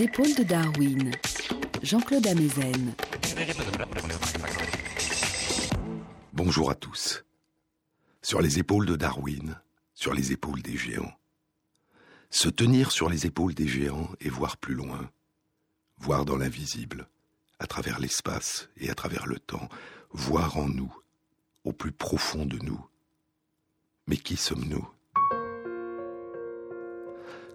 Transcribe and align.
Épaules 0.00 0.34
de 0.34 0.42
Darwin, 0.42 1.12
Jean-Claude 1.82 2.26
Amezen. 2.26 2.94
Bonjour 6.32 6.70
à 6.70 6.74
tous. 6.74 7.24
Sur 8.20 8.40
les 8.40 8.58
épaules 8.58 8.86
de 8.86 8.96
Darwin, 8.96 9.60
sur 9.94 10.14
les 10.14 10.32
épaules 10.32 10.62
des 10.62 10.76
géants. 10.76 11.12
Se 12.30 12.48
tenir 12.48 12.90
sur 12.90 13.08
les 13.08 13.26
épaules 13.26 13.54
des 13.54 13.68
géants 13.68 14.10
et 14.20 14.30
voir 14.30 14.56
plus 14.56 14.74
loin, 14.74 15.10
voir 15.98 16.24
dans 16.24 16.36
l'invisible, 16.36 17.06
à 17.60 17.66
travers 17.66 18.00
l'espace 18.00 18.68
et 18.76 18.90
à 18.90 18.94
travers 18.94 19.26
le 19.26 19.38
temps, 19.38 19.68
voir 20.10 20.56
en 20.56 20.68
nous, 20.68 20.92
au 21.64 21.72
plus 21.72 21.92
profond 21.92 22.46
de 22.46 22.58
nous. 22.58 22.84
Mais 24.08 24.16
qui 24.16 24.36
sommes-nous? 24.36 24.88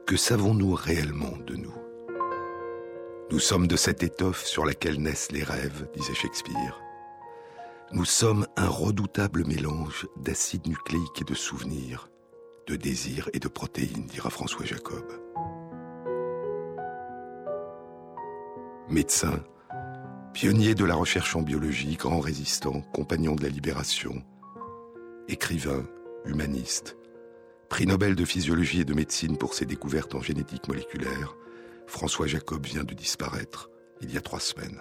Que 0.05 0.15
savons-nous 0.15 0.73
réellement 0.73 1.35
de 1.45 1.55
nous? 1.55 1.88
Nous 3.31 3.39
sommes 3.39 3.67
de 3.67 3.75
cette 3.75 4.01
étoffe 4.01 4.43
sur 4.43 4.65
laquelle 4.65 4.99
naissent 4.99 5.31
les 5.31 5.43
rêves, 5.43 5.87
disait 5.95 6.15
Shakespeare. 6.15 6.81
Nous 7.91 8.05
sommes 8.05 8.47
un 8.57 8.67
redoutable 8.67 9.45
mélange 9.45 10.07
d'acide 10.17 10.65
nucléique 10.67 11.21
et 11.21 11.25
de 11.25 11.35
souvenirs, 11.35 12.09
de 12.65 12.75
désirs 12.75 13.29
et 13.33 13.39
de 13.39 13.47
protéines, 13.47 14.07
dira 14.07 14.31
François 14.31 14.65
Jacob. 14.65 15.05
Médecin, 18.89 19.43
pionnier 20.33 20.73
de 20.73 20.85
la 20.85 20.95
recherche 20.95 21.35
en 21.35 21.43
biologie, 21.43 21.97
grand 21.97 22.21
résistant, 22.21 22.81
compagnon 22.93 23.35
de 23.35 23.43
la 23.43 23.49
libération, 23.49 24.23
écrivain, 25.27 25.85
humaniste, 26.25 26.97
prix 27.69 27.85
Nobel 27.85 28.15
de 28.15 28.25
physiologie 28.25 28.81
et 28.81 28.85
de 28.85 28.95
médecine 28.95 29.37
pour 29.37 29.53
ses 29.53 29.67
découvertes 29.67 30.15
en 30.15 30.21
génétique 30.21 30.67
moléculaire, 30.67 31.35
François 31.89 32.27
Jacob 32.27 32.65
vient 32.65 32.83
de 32.83 32.93
disparaître 32.93 33.71
il 33.99 34.13
y 34.13 34.17
a 34.17 34.21
trois 34.21 34.39
semaines. 34.39 34.79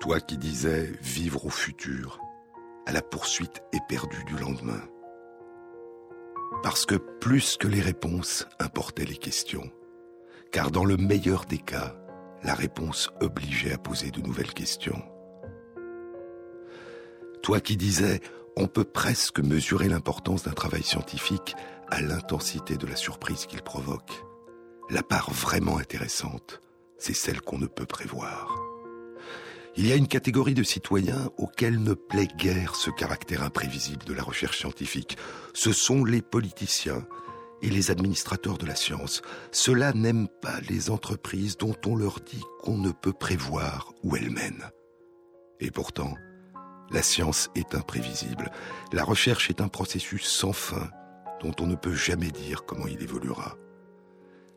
Toi 0.00 0.20
qui 0.20 0.38
disais 0.38 0.92
vivre 1.02 1.44
au 1.44 1.50
futur, 1.50 2.20
à 2.86 2.92
la 2.92 3.02
poursuite 3.02 3.62
éperdue 3.72 4.24
du 4.26 4.36
lendemain. 4.38 4.80
Parce 6.62 6.86
que 6.86 6.94
plus 6.94 7.56
que 7.56 7.66
les 7.66 7.80
réponses 7.80 8.46
importaient 8.60 9.04
les 9.04 9.16
questions, 9.16 9.70
car 10.52 10.70
dans 10.70 10.84
le 10.84 10.96
meilleur 10.96 11.44
des 11.44 11.58
cas, 11.58 11.96
la 12.44 12.54
réponse 12.54 13.10
obligeait 13.20 13.74
à 13.74 13.78
poser 13.78 14.12
de 14.12 14.20
nouvelles 14.20 14.54
questions. 14.54 15.02
Toi 17.42 17.60
qui 17.60 17.76
disais, 17.76 18.20
on 18.56 18.68
peut 18.68 18.84
presque 18.84 19.40
mesurer 19.40 19.88
l'importance 19.88 20.44
d'un 20.44 20.52
travail 20.52 20.84
scientifique 20.84 21.56
à 21.88 22.00
l'intensité 22.00 22.76
de 22.76 22.86
la 22.86 22.96
surprise 22.96 23.46
qu'il 23.46 23.62
provoque. 23.62 24.27
La 24.90 25.02
part 25.02 25.30
vraiment 25.30 25.76
intéressante, 25.76 26.62
c'est 26.96 27.14
celle 27.14 27.42
qu'on 27.42 27.58
ne 27.58 27.66
peut 27.66 27.84
prévoir. 27.84 28.56
Il 29.76 29.86
y 29.86 29.92
a 29.92 29.96
une 29.96 30.08
catégorie 30.08 30.54
de 30.54 30.62
citoyens 30.62 31.30
auxquels 31.36 31.82
ne 31.82 31.92
plaît 31.92 32.28
guère 32.38 32.74
ce 32.74 32.90
caractère 32.90 33.42
imprévisible 33.42 34.06
de 34.06 34.14
la 34.14 34.22
recherche 34.22 34.58
scientifique. 34.58 35.18
Ce 35.52 35.72
sont 35.72 36.04
les 36.04 36.22
politiciens 36.22 37.06
et 37.60 37.68
les 37.68 37.90
administrateurs 37.90 38.56
de 38.56 38.64
la 38.64 38.74
science. 38.74 39.20
Ceux-là 39.52 39.92
n'aiment 39.92 40.28
pas 40.40 40.58
les 40.70 40.88
entreprises 40.88 41.58
dont 41.58 41.76
on 41.84 41.94
leur 41.94 42.20
dit 42.20 42.42
qu'on 42.62 42.78
ne 42.78 42.90
peut 42.90 43.12
prévoir 43.12 43.92
où 44.02 44.16
elles 44.16 44.30
mènent. 44.30 44.70
Et 45.60 45.70
pourtant, 45.70 46.14
la 46.90 47.02
science 47.02 47.50
est 47.54 47.74
imprévisible. 47.74 48.50
La 48.94 49.04
recherche 49.04 49.50
est 49.50 49.60
un 49.60 49.68
processus 49.68 50.24
sans 50.24 50.54
fin 50.54 50.88
dont 51.42 51.54
on 51.60 51.66
ne 51.66 51.76
peut 51.76 51.94
jamais 51.94 52.30
dire 52.30 52.64
comment 52.64 52.86
il 52.86 53.02
évoluera. 53.02 53.58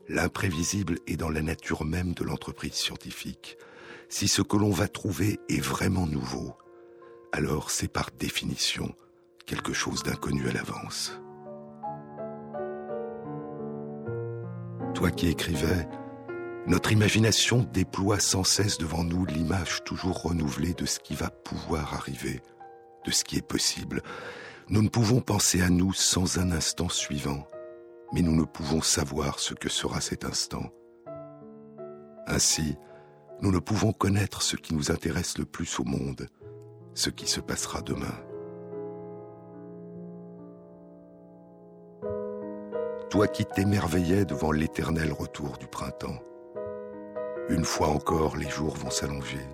L'imprévisible 0.10 0.98
est 1.08 1.18
dans 1.18 1.30
la 1.30 1.42
nature 1.42 1.86
même 1.86 2.14
de 2.14 2.24
l'entreprise 2.24 2.74
scientifique. 2.74 3.58
Si 4.10 4.28
ce 4.28 4.42
que 4.42 4.58
l'on 4.58 4.72
va 4.72 4.88
trouver 4.88 5.40
est 5.48 5.62
vraiment 5.62 6.08
nouveau, 6.08 6.54
alors 7.32 7.72
c'est 7.72 7.88
par 7.88 8.10
définition 8.20 8.94
quelque 9.46 9.74
chose 9.74 10.04
d'inconnu 10.04 10.48
à 10.50 10.54
l'avance. 10.54 11.14
Toi 14.94 15.12
qui 15.12 15.30
écrivais, 15.30 15.88
notre 16.68 16.92
imagination 16.92 17.68
déploie 17.74 18.20
sans 18.20 18.44
cesse 18.44 18.78
devant 18.78 19.04
nous 19.04 19.26
l'image 19.26 19.84
toujours 19.84 20.22
renouvelée 20.22 20.74
de 20.74 20.86
ce 20.86 21.00
qui 21.00 21.16
va 21.16 21.30
pouvoir 21.30 21.94
arriver, 21.94 22.42
de 23.06 23.12
ce 23.12 23.24
qui 23.24 23.38
est 23.38 23.48
possible. 23.48 24.04
Nous 24.70 24.82
ne 24.82 24.90
pouvons 24.90 25.22
penser 25.22 25.62
à 25.62 25.70
nous 25.70 25.94
sans 25.94 26.38
un 26.38 26.52
instant 26.52 26.90
suivant, 26.90 27.48
mais 28.14 28.22
nous 28.22 28.36
ne 28.36 28.44
pouvons 28.44 28.82
savoir 28.82 29.40
ce 29.40 29.54
que 29.54 29.70
sera 29.70 30.02
cet 30.02 30.26
instant. 30.26 30.70
Ainsi, 32.28 32.76
nous 33.42 33.52
ne 33.52 33.60
pouvons 33.60 33.94
connaître 33.94 34.42
ce 34.42 34.56
qui 34.56 34.74
nous 34.74 34.92
intéresse 34.92 35.38
le 35.38 35.46
plus 35.46 35.80
au 35.80 35.84
monde, 35.84 36.28
ce 36.94 37.10
qui 37.10 37.28
se 37.28 37.40
passera 37.40 37.82
demain. 37.82 38.16
toi 43.12 43.28
qui 43.28 43.44
t'émerveillais 43.44 44.24
devant 44.24 44.54
l'éternel 44.54 45.12
retour 45.12 45.58
du 45.58 45.68
printemps. 45.68 46.24
Une 47.50 47.66
fois 47.66 47.90
encore, 47.90 48.38
les 48.38 48.50
jours 48.50 48.78
vont 48.78 48.90
s'allonger, 48.90 49.46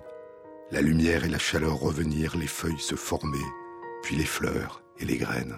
la 0.70 0.80
lumière 0.80 1.24
et 1.24 1.28
la 1.28 1.40
chaleur 1.40 1.80
revenir, 1.80 2.36
les 2.36 2.46
feuilles 2.46 2.78
se 2.78 2.94
former, 2.94 3.44
puis 4.04 4.14
les 4.14 4.24
fleurs 4.24 4.84
et 5.00 5.04
les 5.04 5.16
graines. 5.16 5.56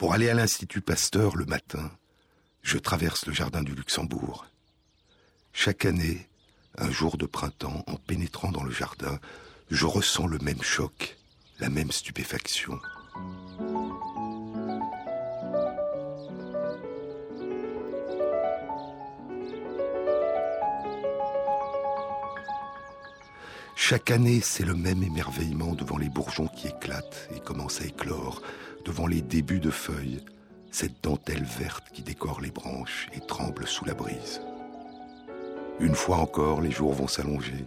Pour 0.00 0.14
aller 0.14 0.30
à 0.30 0.34
l'Institut 0.34 0.80
Pasteur 0.80 1.36
le 1.36 1.44
matin, 1.44 1.90
je 2.62 2.78
traverse 2.78 3.26
le 3.26 3.34
jardin 3.34 3.62
du 3.62 3.74
Luxembourg. 3.74 4.46
Chaque 5.52 5.84
année, 5.84 6.26
un 6.78 6.90
jour 6.90 7.18
de 7.18 7.26
printemps, 7.26 7.84
en 7.86 7.96
pénétrant 7.96 8.50
dans 8.50 8.62
le 8.62 8.70
jardin, 8.70 9.20
je 9.70 9.84
ressens 9.84 10.26
le 10.26 10.38
même 10.38 10.62
choc, 10.62 11.18
la 11.58 11.68
même 11.68 11.90
stupéfaction. 11.90 12.80
Chaque 23.76 24.10
année, 24.10 24.40
c'est 24.40 24.64
le 24.64 24.74
même 24.74 25.02
émerveillement 25.02 25.74
devant 25.74 25.98
les 25.98 26.08
bourgeons 26.08 26.48
qui 26.48 26.68
éclatent 26.68 27.28
et 27.36 27.40
commencent 27.40 27.82
à 27.82 27.84
éclore, 27.84 28.40
devant 28.84 29.06
les 29.06 29.22
débuts 29.22 29.60
de 29.60 29.70
feuilles, 29.70 30.24
cette 30.70 31.02
dentelle 31.02 31.44
verte 31.44 31.90
qui 31.92 32.02
décore 32.02 32.40
les 32.40 32.50
branches 32.50 33.08
et 33.12 33.20
tremble 33.20 33.66
sous 33.66 33.84
la 33.84 33.94
brise. 33.94 34.40
Une 35.80 35.94
fois 35.94 36.18
encore, 36.18 36.60
les 36.60 36.70
jours 36.70 36.92
vont 36.92 37.08
s'allonger, 37.08 37.66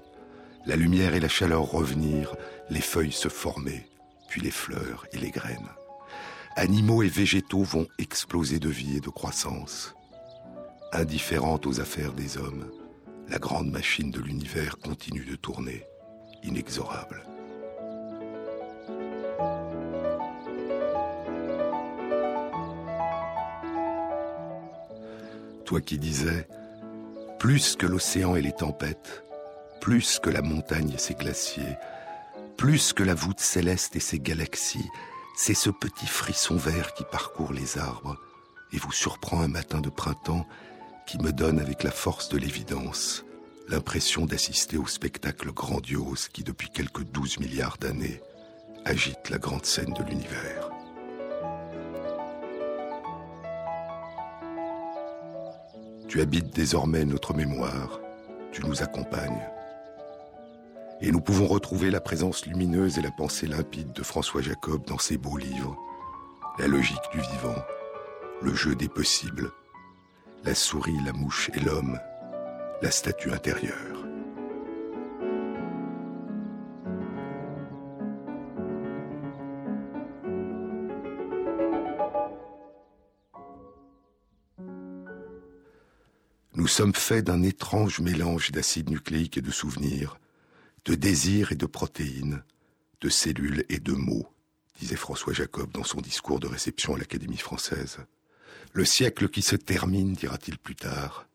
la 0.66 0.76
lumière 0.76 1.14
et 1.16 1.20
la 1.20 1.28
chaleur 1.28 1.64
revenir, 1.64 2.36
les 2.70 2.82
feuilles 2.82 3.12
se 3.12 3.28
former, 3.28 3.86
puis 4.30 4.42
les 4.42 4.52
fleurs 4.52 5.06
et 5.12 5.18
les 5.18 5.32
graines. 5.32 5.70
Animaux 6.56 7.04
et 7.04 7.10
végétaux 7.10 7.64
vont 7.64 7.88
exploser 7.98 8.60
de 8.60 8.70
vie 8.70 8.98
et 8.98 9.02
de 9.02 9.10
croissance. 9.10 9.96
Indifférente 10.92 11.66
aux 11.66 11.82
affaires 11.82 12.14
des 12.14 12.38
hommes, 12.38 12.70
la 13.28 13.40
grande 13.40 13.72
machine 13.72 14.12
de 14.12 14.22
l'univers 14.22 14.78
continue 14.78 15.26
de 15.26 15.36
tourner 15.36 15.84
inexorable. 16.44 17.24
Toi 25.66 25.82
qui 25.82 25.98
disais, 25.98 26.48
plus 27.40 27.76
que 27.76 27.86
l'océan 27.86 28.36
et 28.36 28.42
les 28.42 28.52
tempêtes, 28.52 29.24
plus 29.82 30.20
que 30.20 30.30
la 30.30 30.42
montagne 30.42 30.92
et 30.92 30.98
ses 30.98 31.14
glaciers, 31.14 31.78
plus 32.58 32.94
que 32.94 33.04
la 33.04 33.14
voûte 33.16 33.40
céleste 33.40 33.96
et 33.96 34.00
ses 34.00 34.20
galaxies, 34.20 34.90
c'est 35.36 35.54
ce 35.54 35.70
petit 35.70 36.08
frisson 36.08 36.56
vert 36.56 36.94
qui 36.94 37.04
parcourt 37.12 37.54
les 37.54 37.78
arbres 37.78 38.18
et 38.72 38.78
vous 38.78 38.92
surprend 38.92 39.42
un 39.42 39.48
matin 39.48 39.82
de 39.82 39.90
printemps 39.90 40.48
qui 41.06 41.18
me 41.18 41.32
donne 41.32 41.60
avec 41.60 41.84
la 41.84 41.92
force 41.92 42.30
de 42.30 42.38
l'évidence 42.38 43.26
l'impression 43.70 44.26
d'assister 44.26 44.78
au 44.78 44.88
spectacle 44.88 45.52
grandiose 45.52 46.28
qui, 46.28 46.44
depuis 46.44 46.70
quelques 46.70 47.04
douze 47.04 47.40
milliards 47.40 47.78
d'années, 47.78 48.22
agite 48.86 49.30
la 49.30 49.38
grande 49.38 49.66
scène 49.66 49.94
de 49.94 50.04
l'univers. 50.04 50.73
Tu 56.14 56.22
habites 56.22 56.54
désormais 56.54 57.06
notre 57.06 57.34
mémoire, 57.34 58.00
tu 58.52 58.64
nous 58.64 58.84
accompagnes. 58.84 59.50
Et 61.02 61.12
nous 61.12 61.22
pouvons 61.22 61.48
retrouver 61.48 61.90
la 61.90 62.00
présence 62.00 62.46
lumineuse 62.46 63.00
et 63.00 63.02
la 63.02 63.10
pensée 63.10 63.48
limpide 63.48 63.92
de 63.94 64.04
François 64.04 64.44
Jacob 64.44 64.86
dans 64.86 65.00
ses 65.00 65.18
beaux 65.18 65.38
livres, 65.38 65.76
La 66.60 66.68
logique 66.68 67.02
du 67.14 67.20
vivant, 67.20 67.56
Le 68.44 68.54
jeu 68.54 68.76
des 68.76 68.90
possibles, 68.90 69.50
La 70.44 70.54
souris, 70.54 71.00
la 71.04 71.14
mouche 71.14 71.50
et 71.56 71.60
l'homme, 71.60 71.98
la 72.84 72.92
statue 72.92 73.32
intérieure. 73.32 73.93
Nous 86.64 86.70
sommes 86.70 86.96
faits 86.96 87.26
d'un 87.26 87.44
étrange 87.44 88.00
mélange 88.00 88.52
d'acide 88.52 88.90
nucléique 88.90 89.36
et 89.36 89.42
de 89.42 89.52
souvenirs, 89.52 90.18
de 90.86 90.96
désirs 90.96 91.52
et 91.52 91.58
de 91.58 91.66
protéines, 91.66 92.42
de 93.02 93.10
cellules 93.10 93.66
et 93.68 93.82
de 93.82 93.92
mots, 93.92 94.30
disait 94.80 94.96
François 94.96 95.34
Jacob 95.34 95.74
dans 95.74 95.84
son 95.84 96.00
discours 96.00 96.40
de 96.40 96.48
réception 96.48 96.96
à 96.96 96.98
l'Académie 96.98 97.36
française. 97.36 97.98
Le 98.72 98.86
siècle 98.86 99.28
qui 99.28 99.42
se 99.42 99.58
termine, 99.58 100.14
dira-t-il 100.14 100.58
plus 100.58 100.78
tard, 100.78 101.28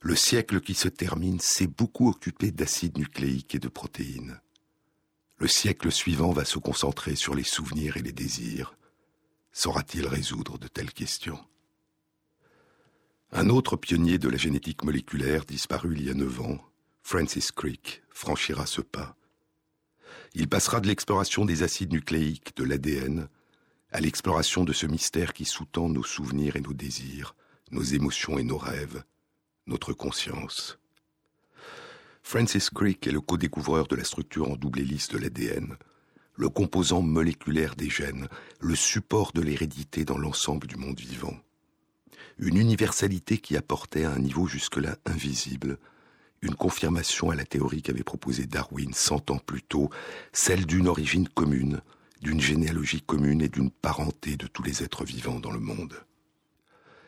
le 0.00 0.16
siècle 0.16 0.62
qui 0.62 0.72
se 0.72 0.88
termine 0.88 1.40
s'est 1.40 1.66
beaucoup 1.66 2.08
occupé 2.08 2.50
d'acide 2.50 2.96
nucléique 2.96 3.54
et 3.54 3.58
de 3.58 3.68
protéines. 3.68 4.40
Le 5.36 5.46
siècle 5.46 5.92
suivant 5.92 6.32
va 6.32 6.46
se 6.46 6.58
concentrer 6.58 7.16
sur 7.16 7.34
les 7.34 7.44
souvenirs 7.44 7.98
et 7.98 8.02
les 8.02 8.12
désirs. 8.12 8.74
Saura-t-il 9.52 10.06
résoudre 10.06 10.56
de 10.56 10.68
telles 10.68 10.94
questions? 10.94 11.44
Un 13.36 13.48
autre 13.48 13.76
pionnier 13.76 14.18
de 14.18 14.28
la 14.28 14.36
génétique 14.36 14.84
moléculaire 14.84 15.44
disparu 15.44 15.96
il 15.96 16.04
y 16.04 16.08
a 16.10 16.14
neuf 16.14 16.40
ans, 16.40 16.56
Francis 17.02 17.50
Crick, 17.50 18.04
franchira 18.08 18.64
ce 18.64 18.80
pas. 18.80 19.16
Il 20.34 20.48
passera 20.48 20.80
de 20.80 20.86
l'exploration 20.86 21.44
des 21.44 21.64
acides 21.64 21.92
nucléiques, 21.92 22.56
de 22.56 22.62
l'ADN, 22.62 23.28
à 23.90 24.00
l'exploration 24.00 24.62
de 24.62 24.72
ce 24.72 24.86
mystère 24.86 25.32
qui 25.32 25.46
sous-tend 25.46 25.88
nos 25.88 26.04
souvenirs 26.04 26.54
et 26.54 26.60
nos 26.60 26.72
désirs, 26.72 27.34
nos 27.72 27.82
émotions 27.82 28.38
et 28.38 28.44
nos 28.44 28.56
rêves, 28.56 29.02
notre 29.66 29.92
conscience. 29.92 30.78
Francis 32.22 32.70
Crick 32.70 33.04
est 33.08 33.12
le 33.12 33.20
co-découvreur 33.20 33.88
de 33.88 33.96
la 33.96 34.04
structure 34.04 34.48
en 34.48 34.54
double 34.54 34.78
hélice 34.78 35.08
de 35.08 35.18
l'ADN, 35.18 35.76
le 36.36 36.48
composant 36.50 37.02
moléculaire 37.02 37.74
des 37.74 37.90
gènes, 37.90 38.28
le 38.60 38.76
support 38.76 39.32
de 39.32 39.40
l'hérédité 39.40 40.04
dans 40.04 40.18
l'ensemble 40.18 40.68
du 40.68 40.76
monde 40.76 41.00
vivant. 41.00 41.36
Une 42.38 42.56
universalité 42.56 43.38
qui 43.38 43.56
apportait 43.56 44.04
à 44.04 44.12
un 44.12 44.18
niveau 44.18 44.46
jusque-là 44.46 44.96
invisible 45.06 45.78
une 46.42 46.54
confirmation 46.54 47.30
à 47.30 47.34
la 47.34 47.44
théorie 47.44 47.82
qu'avait 47.82 48.02
proposée 48.02 48.46
Darwin 48.46 48.92
cent 48.92 49.30
ans 49.30 49.38
plus 49.38 49.62
tôt, 49.62 49.88
celle 50.32 50.66
d'une 50.66 50.88
origine 50.88 51.28
commune, 51.28 51.80
d'une 52.20 52.40
généalogie 52.40 53.00
commune 53.00 53.40
et 53.40 53.48
d'une 53.48 53.70
parenté 53.70 54.36
de 54.36 54.46
tous 54.46 54.62
les 54.62 54.82
êtres 54.82 55.04
vivants 55.04 55.40
dans 55.40 55.52
le 55.52 55.60
monde. 55.60 55.94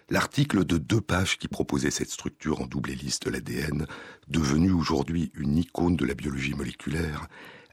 L'article 0.09 0.65
de 0.65 0.79
deux 0.79 1.01
pages 1.01 1.37
qui 1.37 1.49
proposait 1.49 1.91
cette 1.91 2.11
structure 2.11 2.63
en 2.63 2.67
double 2.67 2.93
hélice 2.93 3.21
de 3.21 3.31
l'ADN, 3.31 3.87
devenue 4.29 4.71
aujourd'hui 4.71 5.33
une 5.35 5.59
icône 5.59 5.97
de 5.97 6.07
la 6.07 6.15
biologie 6.15 6.55
moléculaire, 6.55 7.27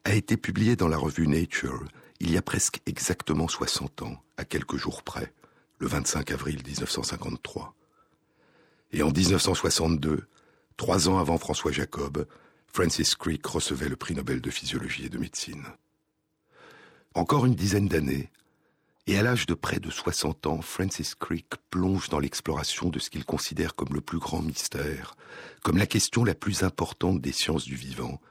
a 0.04 0.14
été 0.14 0.36
publié 0.36 0.76
dans 0.76 0.88
la 0.88 0.98
revue 0.98 1.28
Nature 1.28 1.86
il 2.20 2.32
y 2.32 2.38
a 2.38 2.42
presque 2.42 2.82
exactement 2.86 3.48
60 3.48 4.02
ans, 4.04 4.24
à 4.38 4.46
quelques 4.46 4.78
jours 4.78 5.04
près, 5.04 5.34
le 5.84 5.90
25 5.90 6.32
avril 6.32 6.62
1953. 6.66 7.76
Et 8.94 9.04
en 9.04 9.12
1962, 9.12 10.28
trois 10.78 11.10
ans 11.10 11.20
avant 11.20 11.38
François 11.38 11.74
Jacob, 11.74 12.26
Francis 12.68 13.16
Crick 13.16 13.46
recevait 13.46 13.90
le 13.90 13.98
prix 13.98 14.16
Nobel 14.16 14.40
de 14.40 14.50
physiologie 14.50 15.08
et 15.08 15.10
de 15.10 15.18
médecine. 15.18 15.66
Encore 17.16 17.46
une 17.46 17.56
dizaine 17.56 17.90
d'années, 17.90 18.32
et 19.08 19.18
à 19.18 19.24
l'âge 19.24 19.46
de 19.46 19.54
près 19.54 19.82
de 19.82 19.92
60 19.92 20.48
ans, 20.48 20.62
Francis 20.62 21.16
Crick 21.16 21.54
plonge 21.70 22.08
dans 22.08 22.20
l'exploration 22.20 22.88
de 22.88 23.00
ce 23.00 23.10
qu'il 23.10 23.26
considère 23.26 23.76
comme 23.76 23.94
le 23.94 24.00
plus 24.00 24.20
grand 24.20 24.42
mystère, 24.42 25.18
comme 25.64 25.78
la 25.78 25.86
question 25.86 26.24
la 26.24 26.34
plus 26.34 26.64
importante 26.64 27.20
des 27.20 27.34
sciences 27.34 27.66
du 27.66 27.76
vivant, 27.76 28.22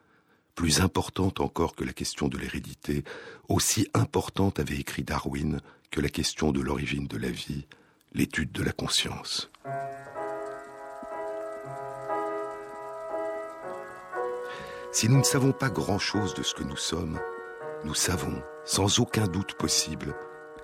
plus 0.54 0.81
importante 0.81 1.40
encore 1.40 1.75
que 1.75 1.84
la 1.84 1.93
question 1.93 2.28
de 2.28 2.38
l'hérédité, 2.38 3.04
aussi 3.49 3.88
importante 3.94 4.60
avait 4.60 4.78
écrit 4.78 5.02
Darwin 5.02 5.60
que 5.90 6.00
la 6.00 6.08
question 6.08 6.52
de 6.52 6.60
l'origine 6.60 7.06
de 7.06 7.16
la 7.16 7.31
vie, 7.31 7.66
l'étude 8.12 8.52
de 8.52 8.62
la 8.62 8.72
conscience. 8.72 9.50
Si 14.90 15.08
nous 15.08 15.19
ne 15.19 15.22
savons 15.22 15.52
pas 15.52 15.70
grand-chose 15.70 16.34
de 16.34 16.43
ce 16.43 16.54
que 16.54 16.64
nous 16.64 16.76
sommes, 16.76 17.19
nous 17.84 17.94
savons, 17.94 18.43
sans 18.64 19.00
aucun 19.00 19.26
doute 19.26 19.54
possible, 19.54 20.14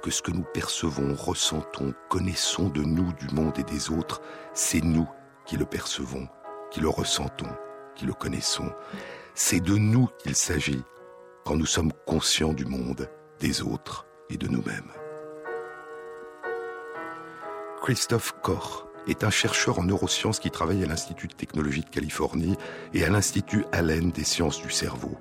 que 0.02 0.10
ce 0.10 0.22
que 0.22 0.30
nous 0.30 0.44
percevons, 0.44 1.14
ressentons, 1.14 1.94
connaissons 2.08 2.68
de 2.68 2.82
nous, 2.82 3.12
du 3.14 3.34
monde 3.34 3.58
et 3.58 3.64
des 3.64 3.90
autres, 3.90 4.20
c'est 4.52 4.82
nous 4.82 5.08
qui 5.46 5.56
le 5.56 5.64
percevons, 5.64 6.28
qui 6.70 6.80
le 6.80 6.88
ressentons, 6.88 7.50
qui 7.96 8.04
le 8.04 8.12
connaissons. 8.12 8.70
C'est 9.40 9.60
de 9.60 9.76
nous 9.76 10.08
qu'il 10.18 10.34
s'agit 10.34 10.82
quand 11.44 11.54
nous 11.54 11.64
sommes 11.64 11.92
conscients 12.06 12.52
du 12.52 12.64
monde, 12.64 13.08
des 13.38 13.62
autres 13.62 14.04
et 14.30 14.36
de 14.36 14.48
nous-mêmes. 14.48 14.90
Christophe 17.80 18.34
Koch 18.42 18.86
est 19.06 19.22
un 19.22 19.30
chercheur 19.30 19.78
en 19.78 19.84
neurosciences 19.84 20.40
qui 20.40 20.50
travaille 20.50 20.82
à 20.82 20.88
l'Institut 20.88 21.28
de 21.28 21.34
technologie 21.34 21.82
de 21.82 21.88
Californie 21.88 22.56
et 22.92 23.04
à 23.04 23.10
l'Institut 23.10 23.64
Allen 23.70 24.10
des 24.10 24.24
sciences 24.24 24.60
du 24.60 24.72
cerveau. 24.72 25.16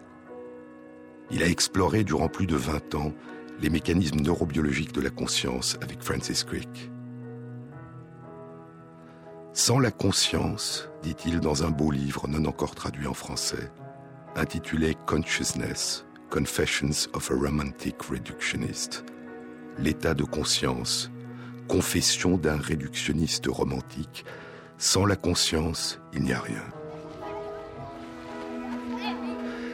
Il 1.30 1.44
a 1.44 1.48
exploré 1.48 2.04
durant 2.04 2.28
plus 2.28 2.48
de 2.48 2.56
20 2.56 2.96
ans 2.96 3.14
les 3.62 3.70
mécanismes 3.70 4.22
neurobiologiques 4.22 4.94
de 4.94 5.02
la 5.02 5.12
conscience 5.12 5.78
avec 5.84 6.02
Francis 6.02 6.44
Crick. 6.44 6.90
Sans 9.54 9.78
la 9.78 9.92
conscience, 9.92 10.90
dit-il 11.04 11.40
dans 11.40 11.64
un 11.64 11.70
beau 11.70 11.92
livre 11.92 12.28
non 12.28 12.46
encore 12.46 12.74
traduit 12.74 13.06
en 13.06 13.14
français, 13.14 13.72
intitulé 14.38 14.96
Consciousness, 15.08 16.06
Confessions 16.30 17.10
of 17.14 17.32
a 17.32 17.34
Romantic 17.34 18.02
Reductionist, 18.04 19.04
l'état 19.80 20.14
de 20.14 20.24
conscience, 20.24 21.10
confession 21.68 22.38
d'un 22.38 22.58
réductionniste 22.58 23.48
romantique, 23.48 24.26
sans 24.78 25.06
la 25.06 25.16
conscience, 25.16 26.00
il 26.14 26.22
n'y 26.22 26.34
a 26.34 26.40
rien. 26.40 26.64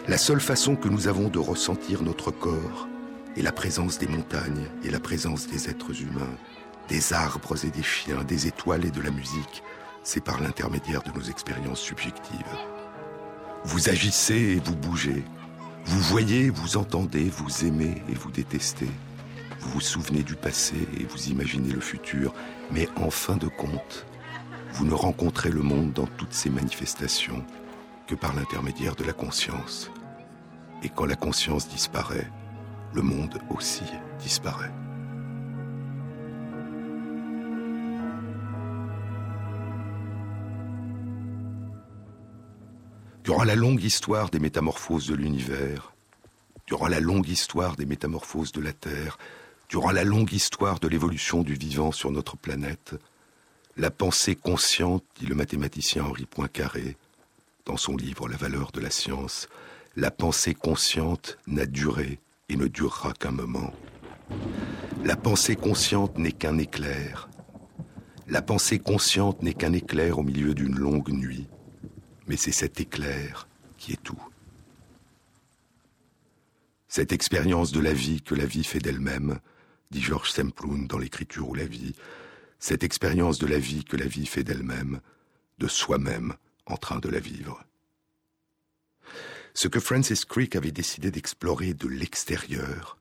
La 0.07 0.18
seule 0.18 0.42
façon 0.42 0.75
que 0.77 0.88
nous 0.88 1.07
avons 1.07 1.27
de 1.27 1.39
ressentir 1.39 2.01
notre 2.01 2.31
corps, 2.31 2.88
et 3.36 3.42
la 3.42 3.51
présence 3.51 3.98
des 3.98 4.07
montagnes 4.07 4.68
et 4.83 4.92
la 4.92 5.00
présence 5.00 5.48
des 5.48 5.69
êtres 5.69 6.01
humains, 6.01 6.38
des 6.88 7.13
arbres 7.13 7.65
et 7.65 7.70
des 7.70 7.84
chiens, 7.84 8.24
des 8.24 8.48
étoiles 8.48 8.86
et 8.86 8.91
de 8.91 9.01
la 9.01 9.12
musique, 9.12 9.63
c'est 10.03 10.24
par 10.24 10.39
l'intermédiaire 10.39 11.01
de 11.01 11.12
nos 11.17 11.24
expériences 11.24 11.79
subjectives. 11.79 12.73
Vous 13.65 13.89
agissez 13.89 14.36
et 14.36 14.62
vous 14.63 14.75
bougez. 14.75 15.24
Vous 15.86 16.00
voyez, 16.00 16.50
vous 16.50 16.77
entendez, 16.77 17.29
vous 17.29 17.65
aimez 17.65 18.01
et 18.10 18.13
vous 18.13 18.32
détestez. 18.32 18.89
Vous 19.60 19.72
vous 19.72 19.82
souvenez 19.82 20.24
du 20.24 20.36
passé 20.36 20.75
et 21.00 21.05
vous 21.05 21.29
imaginez 21.29 21.72
le 21.72 21.79
futur, 21.79 22.34
mais 22.72 22.89
en 22.98 23.10
fin 23.10 23.38
de 23.38 23.48
compte, 23.48 24.05
vous 24.74 24.86
ne 24.86 24.93
rencontrez 24.93 25.50
le 25.50 25.62
monde 25.62 25.93
dans 25.93 26.08
toutes 26.08 26.34
ses 26.34 26.50
manifestations 26.50 27.43
que 28.08 28.15
par 28.15 28.36
l'intermédiaire 28.36 28.96
de 28.96 29.05
la 29.05 29.13
conscience. 29.13 29.89
Et 30.84 30.89
quand 30.89 31.05
la 31.05 31.15
conscience 31.15 31.70
disparaît, 31.70 32.29
le 32.93 33.01
monde 33.01 33.39
aussi 33.50 33.84
disparaît. 34.20 34.72
Durant 43.24 43.46
la 43.46 43.56
longue 43.56 43.82
histoire 43.82 44.30
des 44.30 44.39
métamorphoses 44.39 45.08
de 45.08 45.15
l'univers, 45.15 45.94
durant 46.68 46.88
la 46.88 47.00
longue 47.00 47.30
histoire 47.30 47.77
des 47.77 47.86
métamorphoses 47.86 48.51
de 48.51 48.60
la 48.60 48.74
Terre, 48.74 49.18
durant 49.70 49.92
la 49.92 50.03
longue 50.03 50.34
histoire 50.34 50.82
de 50.82 50.89
l'évolution 50.89 51.42
du 51.42 51.53
vivant 51.53 51.94
sur 51.94 52.12
notre 52.12 52.36
planète, 52.36 52.96
la 53.77 53.92
pensée 53.92 54.36
consciente, 54.36 55.06
dit 55.18 55.25
le 55.25 55.36
mathématicien 55.36 56.03
Henri 56.03 56.25
Poincaré, 56.25 56.98
dans 57.65 57.77
son 57.77 57.96
livre 57.96 58.27
La 58.27 58.36
valeur 58.36 58.74
de 58.74 58.82
la 58.82 58.89
science, 58.89 59.48
la 59.96 60.12
pensée 60.12 60.53
consciente 60.53 61.38
n'a 61.48 61.65
duré 61.65 62.20
et 62.50 62.58
ne 62.58 62.68
durera 62.68 63.13
qu'un 63.13 63.32
moment. 63.32 63.72
La 65.06 65.15
pensée 65.15 65.56
consciente 65.56 66.18
n'est 66.18 66.34
qu'un 66.34 66.58
éclair. 66.58 67.30
La 68.27 68.42
pensée 68.42 68.80
consciente 68.80 69.42
n'est 69.44 69.53
qu'un 69.53 69.72
éclair 69.72 70.20
au 70.20 70.24
milieu 70.24 70.53
d'une 70.53 70.75
longue 70.75 71.10
nuit. 71.10 71.48
Mais 72.27 72.38
c'est 72.38 72.51
cet 72.51 72.80
éclair 72.80 73.48
qui 73.77 73.94
est 73.94 74.03
tout. 74.03 74.22
Cette 76.88 77.12
expérience 77.12 77.72
de 77.72 77.80
la 77.80 77.94
vie 77.94 78.22
que 78.22 78.36
la 78.36 78.46
vie 78.46 78.63
fait 78.63 78.80
d'elle-même, 78.80 79.39
dit 79.92 80.01
Georges 80.01 80.32
Semplun 80.32 80.84
dans 80.84 81.00
l'écriture 81.00 81.50
ou 81.50 81.56
la 81.56 81.65
vie, 81.65 81.96
cette 82.60 82.84
expérience 82.84 83.39
de 83.39 83.48
la 83.48 83.60
vie 83.60 83.84
que 83.84 83.98
la 83.98 84.06
vie 84.06 84.25
fait 84.25 84.44
d'elle-même, 84.44 85.01
de 85.58 85.68
soi-même 85.68 86.36
en 86.65 86.77
train 86.77 87.00
de 87.00 87.10
la 87.10 87.20
vivre. 87.20 87.63
Ce 89.53 89.68
que 89.68 89.80
Francis 89.80 90.25
Crick 90.25 90.56
avait 90.56 90.72
décidé 90.72 91.12
d'explorer 91.12 91.74
de 91.74 91.88
l'extérieur, 91.88 92.98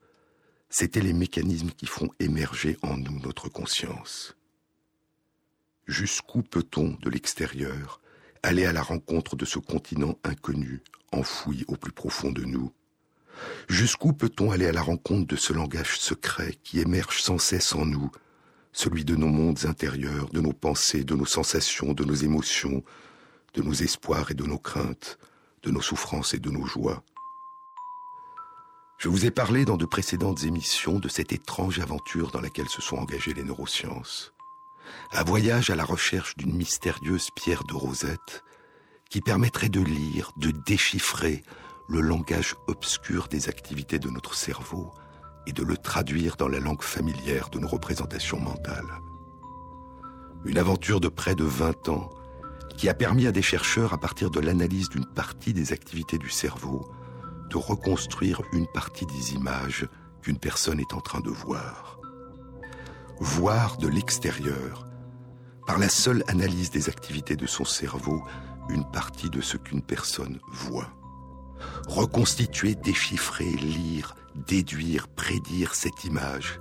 c'étaient 0.69 1.01
les 1.01 1.13
mécanismes 1.13 1.71
qui 1.71 1.85
font 1.85 2.09
émerger 2.19 2.77
en 2.81 2.97
nous 2.97 3.19
notre 3.19 3.47
conscience. 3.47 4.35
Jusqu'où 5.87 6.41
peut-on, 6.41 6.97
de 7.01 7.09
l'extérieur, 7.09 8.01
aller 8.43 8.65
à 8.65 8.73
la 8.73 8.83
rencontre 8.83 9.35
de 9.35 9.45
ce 9.45 9.57
continent 9.59 10.17
inconnu, 10.23 10.81
enfoui 11.11 11.65
au 11.67 11.75
plus 11.75 11.91
profond 11.91 12.31
de 12.31 12.43
nous 12.43 12.71
Jusqu'où 13.67 14.13
peut-on 14.13 14.51
aller 14.51 14.67
à 14.67 14.71
la 14.71 14.81
rencontre 14.81 15.27
de 15.27 15.35
ce 15.35 15.53
langage 15.53 15.99
secret 15.99 16.55
qui 16.63 16.79
émerge 16.79 17.21
sans 17.21 17.37
cesse 17.37 17.73
en 17.73 17.85
nous, 17.85 18.11
celui 18.71 19.05
de 19.05 19.15
nos 19.15 19.27
mondes 19.27 19.65
intérieurs, 19.65 20.29
de 20.29 20.41
nos 20.41 20.53
pensées, 20.53 21.03
de 21.03 21.15
nos 21.15 21.25
sensations, 21.25 21.93
de 21.93 22.03
nos 22.03 22.13
émotions, 22.13 22.83
de 23.53 23.61
nos 23.61 23.73
espoirs 23.73 24.31
et 24.31 24.35
de 24.35 24.45
nos 24.45 24.57
craintes, 24.57 25.17
de 25.63 25.71
nos 25.71 25.81
souffrances 25.81 26.33
et 26.33 26.39
de 26.39 26.49
nos 26.49 26.65
joies? 26.65 27.03
Je 28.97 29.09
vous 29.09 29.25
ai 29.25 29.31
parlé 29.31 29.65
dans 29.65 29.77
de 29.77 29.85
précédentes 29.85 30.43
émissions 30.43 30.99
de 30.99 31.09
cette 31.09 31.33
étrange 31.33 31.79
aventure 31.79 32.31
dans 32.31 32.41
laquelle 32.41 32.69
se 32.69 32.81
sont 32.81 32.97
engagées 32.97 33.33
les 33.33 33.43
neurosciences. 33.43 34.33
Un 35.11 35.23
voyage 35.23 35.69
à 35.69 35.75
la 35.75 35.83
recherche 35.83 36.35
d'une 36.37 36.55
mystérieuse 36.55 37.29
pierre 37.35 37.63
de 37.63 37.73
rosette 37.73 38.43
qui 39.09 39.21
permettrait 39.21 39.69
de 39.69 39.81
lire, 39.81 40.31
de 40.37 40.51
déchiffrer 40.65 41.43
le 41.87 42.01
langage 42.01 42.55
obscur 42.67 43.27
des 43.27 43.49
activités 43.49 43.99
de 43.99 44.09
notre 44.09 44.33
cerveau 44.33 44.91
et 45.45 45.51
de 45.51 45.63
le 45.63 45.77
traduire 45.77 46.35
dans 46.35 46.47
la 46.47 46.59
langue 46.59 46.81
familière 46.81 47.49
de 47.49 47.59
nos 47.59 47.67
représentations 47.67 48.39
mentales. 48.39 49.01
Une 50.45 50.57
aventure 50.57 50.99
de 50.99 51.09
près 51.09 51.35
de 51.35 51.43
20 51.43 51.89
ans 51.89 52.09
qui 52.77 52.89
a 52.89 52.93
permis 52.93 53.27
à 53.27 53.31
des 53.31 53.41
chercheurs, 53.41 53.93
à 53.93 53.99
partir 53.99 54.31
de 54.31 54.39
l'analyse 54.39 54.89
d'une 54.89 55.05
partie 55.05 55.53
des 55.53 55.73
activités 55.73 56.17
du 56.17 56.29
cerveau, 56.29 56.91
de 57.49 57.57
reconstruire 57.57 58.41
une 58.51 58.67
partie 58.67 59.05
des 59.05 59.33
images 59.33 59.87
qu'une 60.21 60.39
personne 60.39 60.79
est 60.79 60.93
en 60.93 61.01
train 61.01 61.19
de 61.19 61.29
voir. 61.29 61.99
Voir 63.25 63.77
de 63.77 63.87
l'extérieur, 63.87 64.85
par 65.65 65.77
la 65.77 65.87
seule 65.87 66.25
analyse 66.27 66.71
des 66.71 66.89
activités 66.89 67.37
de 67.37 67.47
son 67.47 67.63
cerveau, 67.63 68.21
une 68.67 68.83
partie 68.83 69.29
de 69.29 69.39
ce 69.39 69.55
qu'une 69.55 69.81
personne 69.81 70.41
voit. 70.51 70.89
Reconstituer, 71.87 72.75
déchiffrer, 72.75 73.45
lire, 73.45 74.13
déduire, 74.35 75.07
prédire 75.07 75.73
cette 75.73 76.03
image 76.03 76.59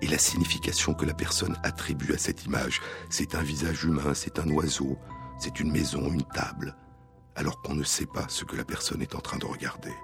et 0.00 0.06
la 0.06 0.18
signification 0.18 0.94
que 0.94 1.04
la 1.04 1.12
personne 1.12 1.58
attribue 1.64 2.14
à 2.14 2.18
cette 2.18 2.44
image. 2.44 2.80
C'est 3.08 3.34
un 3.34 3.42
visage 3.42 3.82
humain, 3.82 4.14
c'est 4.14 4.38
un 4.38 4.48
oiseau, 4.50 4.96
c'est 5.40 5.58
une 5.58 5.72
maison, 5.72 6.08
une 6.08 6.22
table, 6.22 6.76
alors 7.34 7.62
qu'on 7.62 7.74
ne 7.74 7.82
sait 7.82 8.06
pas 8.06 8.26
ce 8.28 8.44
que 8.44 8.54
la 8.54 8.64
personne 8.64 9.02
est 9.02 9.16
en 9.16 9.20
train 9.20 9.38
de 9.38 9.46
regarder. 9.46 9.94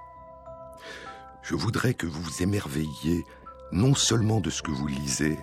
Je 1.43 1.55
voudrais 1.55 1.95
que 1.95 2.09
vous 2.09 2.23
vous 2.23 2.43
émerveilliez 2.43 3.25
non 3.71 3.95
seulement 3.95 4.41
de 4.41 4.51
ce 4.51 4.63
que 4.63 4.73
vous 4.73 4.89
lisez, 4.89 5.39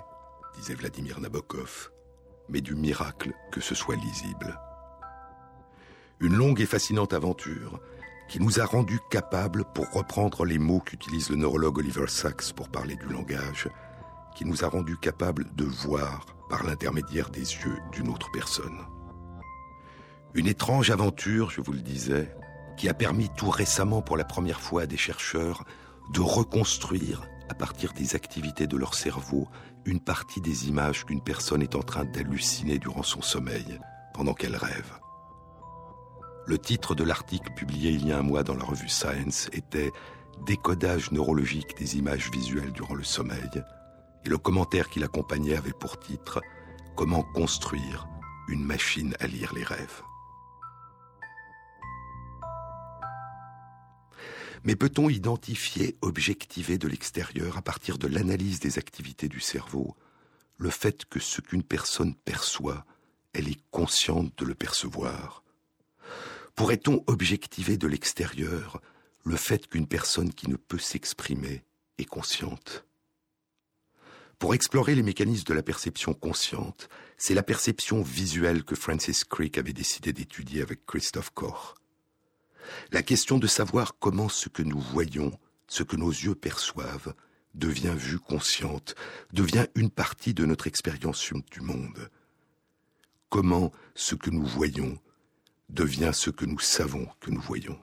disait 0.63 0.75
Vladimir 0.75 1.19
Nabokov, 1.19 1.91
mais 2.47 2.61
du 2.61 2.73
miracle 2.73 3.33
que 3.51 3.59
ce 3.59 3.75
soit 3.75 3.97
lisible. 3.97 4.57
Une 6.21 6.35
longue 6.35 6.61
et 6.61 6.65
fascinante 6.65 7.11
aventure 7.11 7.81
qui 8.29 8.39
nous 8.39 8.61
a 8.61 8.65
rendus 8.65 9.01
capables, 9.11 9.65
pour 9.75 9.91
reprendre 9.91 10.45
les 10.45 10.59
mots 10.59 10.79
qu'utilise 10.79 11.29
le 11.29 11.35
neurologue 11.35 11.79
Oliver 11.79 12.07
Sacks 12.07 12.53
pour 12.53 12.69
parler 12.69 12.95
du 12.95 13.07
langage, 13.07 13.67
qui 14.37 14.45
nous 14.45 14.63
a 14.63 14.69
rendus 14.69 14.95
capables 14.95 15.53
de 15.53 15.65
voir 15.65 16.25
par 16.49 16.63
l'intermédiaire 16.63 17.29
des 17.29 17.41
yeux 17.41 17.77
d'une 17.91 18.07
autre 18.07 18.31
personne. 18.31 18.79
Une 20.33 20.47
étrange 20.47 20.91
aventure, 20.91 21.49
je 21.49 21.59
vous 21.59 21.73
le 21.73 21.81
disais, 21.81 22.33
qui 22.77 22.87
a 22.87 22.93
permis 22.93 23.27
tout 23.35 23.49
récemment 23.49 24.01
pour 24.01 24.15
la 24.15 24.23
première 24.23 24.61
fois 24.61 24.83
à 24.83 24.87
des 24.87 24.95
chercheurs 24.95 25.65
de 26.13 26.21
reconstruire, 26.21 27.27
à 27.49 27.53
partir 27.53 27.91
des 27.91 28.15
activités 28.15 28.65
de 28.65 28.77
leur 28.77 28.93
cerveau, 28.93 29.49
une 29.85 29.99
partie 29.99 30.41
des 30.41 30.67
images 30.69 31.05
qu'une 31.05 31.21
personne 31.21 31.61
est 31.61 31.75
en 31.75 31.83
train 31.83 32.05
d'halluciner 32.05 32.79
durant 32.79 33.03
son 33.03 33.21
sommeil, 33.21 33.79
pendant 34.13 34.33
qu'elle 34.33 34.55
rêve. 34.55 34.93
Le 36.45 36.57
titre 36.57 36.95
de 36.95 37.03
l'article 37.03 37.53
publié 37.53 37.91
il 37.91 38.07
y 38.07 38.11
a 38.11 38.19
un 38.19 38.23
mois 38.23 38.43
dans 38.43 38.55
la 38.55 38.65
revue 38.65 38.89
Science 38.89 39.49
était 39.53 39.91
Décodage 40.45 41.11
neurologique 41.11 41.77
des 41.77 41.97
images 41.97 42.31
visuelles 42.31 42.71
durant 42.71 42.95
le 42.95 43.03
sommeil, 43.03 43.49
et 44.25 44.29
le 44.29 44.37
commentaire 44.37 44.89
qui 44.89 44.99
l'accompagnait 44.99 45.55
avait 45.55 45.71
pour 45.71 45.99
titre 45.99 46.41
Comment 46.95 47.23
construire 47.23 48.07
une 48.47 48.63
machine 48.63 49.15
à 49.19 49.27
lire 49.27 49.53
les 49.53 49.63
rêves. 49.63 50.01
Mais 54.63 54.75
peut-on 54.75 55.09
identifier, 55.09 55.97
objectiver 56.01 56.77
de 56.77 56.87
l'extérieur, 56.87 57.57
à 57.57 57.61
partir 57.61 57.97
de 57.97 58.07
l'analyse 58.07 58.59
des 58.59 58.79
activités 58.79 59.27
du 59.27 59.41
cerveau, 59.41 59.95
le 60.57 60.69
fait 60.69 61.05
que 61.05 61.19
ce 61.19 61.41
qu'une 61.41 61.63
personne 61.63 62.15
perçoit, 62.15 62.85
elle 63.33 63.49
est 63.49 63.61
consciente 63.71 64.37
de 64.37 64.45
le 64.45 64.55
percevoir? 64.55 65.43
Pourrait-on 66.55 67.03
objectiver 67.07 67.77
de 67.77 67.87
l'extérieur 67.87 68.81
le 69.25 69.35
fait 69.35 69.67
qu'une 69.67 69.87
personne 69.87 70.33
qui 70.33 70.49
ne 70.49 70.55
peut 70.55 70.77
s'exprimer 70.77 71.63
est 71.97 72.05
consciente? 72.05 72.85
Pour 74.39 74.53
explorer 74.53 74.95
les 74.95 75.03
mécanismes 75.03 75.45
de 75.45 75.53
la 75.53 75.63
perception 75.63 76.13
consciente, 76.13 76.89
c'est 77.17 77.33
la 77.33 77.43
perception 77.43 78.01
visuelle 78.01 78.63
que 78.63 78.75
Francis 78.75 79.23
Crick 79.23 79.57
avait 79.57 79.73
décidé 79.73 80.13
d'étudier 80.13 80.61
avec 80.61 80.85
Christophe 80.85 81.31
Koch. 81.31 81.75
La 82.91 83.03
question 83.03 83.37
de 83.37 83.47
savoir 83.47 83.97
comment 83.99 84.29
ce 84.29 84.49
que 84.49 84.63
nous 84.63 84.79
voyons, 84.79 85.31
ce 85.67 85.83
que 85.83 85.95
nos 85.95 86.11
yeux 86.11 86.35
perçoivent, 86.35 87.13
devient 87.53 87.95
vue 87.95 88.19
consciente, 88.19 88.95
devient 89.31 89.67
une 89.75 89.89
partie 89.89 90.33
de 90.33 90.45
notre 90.45 90.67
expérience 90.67 91.31
du 91.51 91.61
monde. 91.61 92.09
Comment 93.29 93.71
ce 93.95 94.15
que 94.15 94.29
nous 94.29 94.45
voyons 94.45 94.97
devient 95.69 96.11
ce 96.13 96.29
que 96.29 96.45
nous 96.45 96.59
savons 96.59 97.07
que 97.19 97.31
nous 97.31 97.41
voyons. 97.41 97.79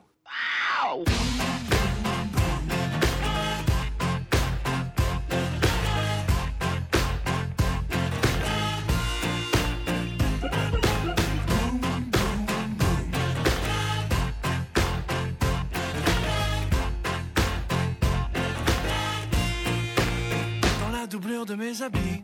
De 21.45 21.55
mes 21.55 21.81
habits, 21.81 22.21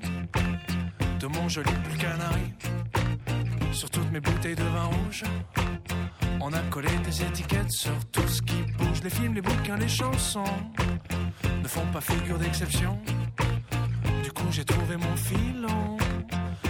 de 1.20 1.28
mon 1.28 1.50
joli 1.50 1.72
pull 1.72 1.98
canari, 1.98 2.54
sur 3.72 3.90
toutes 3.90 4.12
mes 4.12 4.20
bouteilles 4.20 4.56
de 4.56 4.64
vin 4.64 4.84
rouge. 4.84 5.24
On 6.40 6.54
a 6.54 6.60
collé 6.70 6.90
des 7.04 7.24
étiquettes 7.24 7.72
sur 7.72 7.98
tout 8.12 8.28
ce 8.28 8.42
qui 8.42 8.62
bouge. 8.78 9.02
Les 9.04 9.10
films, 9.10 9.34
les 9.34 9.42
bouquins, 9.42 9.78
les 9.78 9.88
chansons 9.88 10.44
ne 11.64 11.68
font 11.68 11.86
pas 11.92 12.02
figure 12.02 12.38
d'exception. 12.38 13.00
Du 14.24 14.32
coup, 14.32 14.48
j'ai 14.52 14.66
trouvé 14.66 14.98
mon 14.98 15.16
filon. 15.16 15.98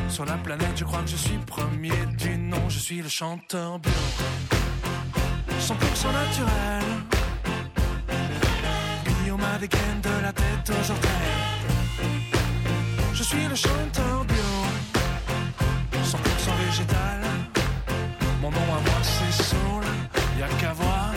Sur 0.08 0.25
la 0.25 0.38
planète, 0.38 0.77
je 0.77 0.86
crois 0.86 1.01
que 1.01 1.10
je 1.10 1.18
suis 1.18 1.38
premier 1.39 2.06
du 2.18 2.38
nom. 2.38 2.70
Je 2.70 2.80
suis 2.80 3.01
le 3.01 3.10
chanteur 3.10 3.80
bio, 3.80 3.92
100% 5.60 6.13
naturel. 6.13 6.84
Guillaume 9.06 9.44
a 9.44 9.58
des 9.58 9.68
gaines 9.68 10.01
de 10.01 10.22
la 10.22 10.32
tête 10.32 10.70
aux. 10.70 11.27
Je 13.29 13.36
suis 13.36 13.48
le 13.50 13.55
chanteur 13.55 14.24
bio, 14.24 14.36
100% 16.01 16.15
végétal. 16.65 17.22
Mon 18.41 18.50
nom 18.50 18.67
à 18.77 18.79
moi 18.79 19.00
c'est 19.01 19.43
Soul, 19.43 19.84
y'a 20.39 20.48
qu'à 20.48 20.72
voir. 20.72 21.12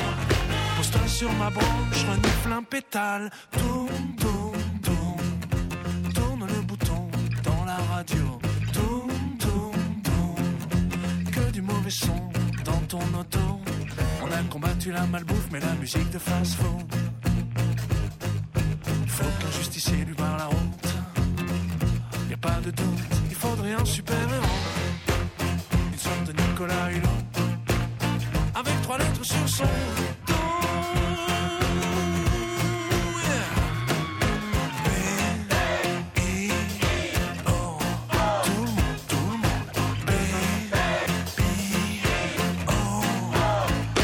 Pose-toi 0.77 1.07
sur 1.07 1.33
ma 1.35 1.51
branche, 1.51 2.05
renifle 2.11 2.53
un 2.53 2.65
pétale. 2.65 3.31
Tourne, 3.53 4.17
tourne, 4.19 4.81
tourne, 4.83 6.13
tourne 6.13 6.47
le 6.49 6.61
bouton 6.63 7.09
dans 7.45 7.65
la 7.65 7.77
radio. 7.95 8.41
Tourne, 8.73 9.39
tourne, 9.39 10.03
tourne, 10.03 11.31
que 11.31 11.53
du 11.53 11.63
mauvais 11.63 11.91
son 11.91 12.29
dans 12.65 12.81
ton 12.89 13.21
auto. 13.21 13.61
On 14.21 14.33
a 14.33 14.43
combattu 14.51 14.91
la 14.91 15.07
malbouffe, 15.07 15.47
mais 15.53 15.61
la 15.61 15.75
musique 15.75 16.11
de 16.11 16.19
fast-food. 16.19 16.93
Faut 19.07 19.23
qu'un 19.23 19.53
justicier 19.57 20.05
lui 20.05 20.15
parle 20.15 20.39
la 20.39 20.47
route 20.47 20.90
pas 22.41 22.61
de 22.65 22.71
doute, 22.71 22.99
il 23.29 23.35
faudrait 23.35 23.73
un 23.73 23.85
super-héros. 23.85 24.47
Une 25.93 25.99
sorte 25.99 26.25
de 26.25 26.33
Nicolas 26.33 26.91
Hulot, 26.91 27.09
avec 28.55 28.83
trois 28.83 28.99
lettres 28.99 29.25
sur 29.25 29.49
son 29.49 29.65
dos. 29.65 30.35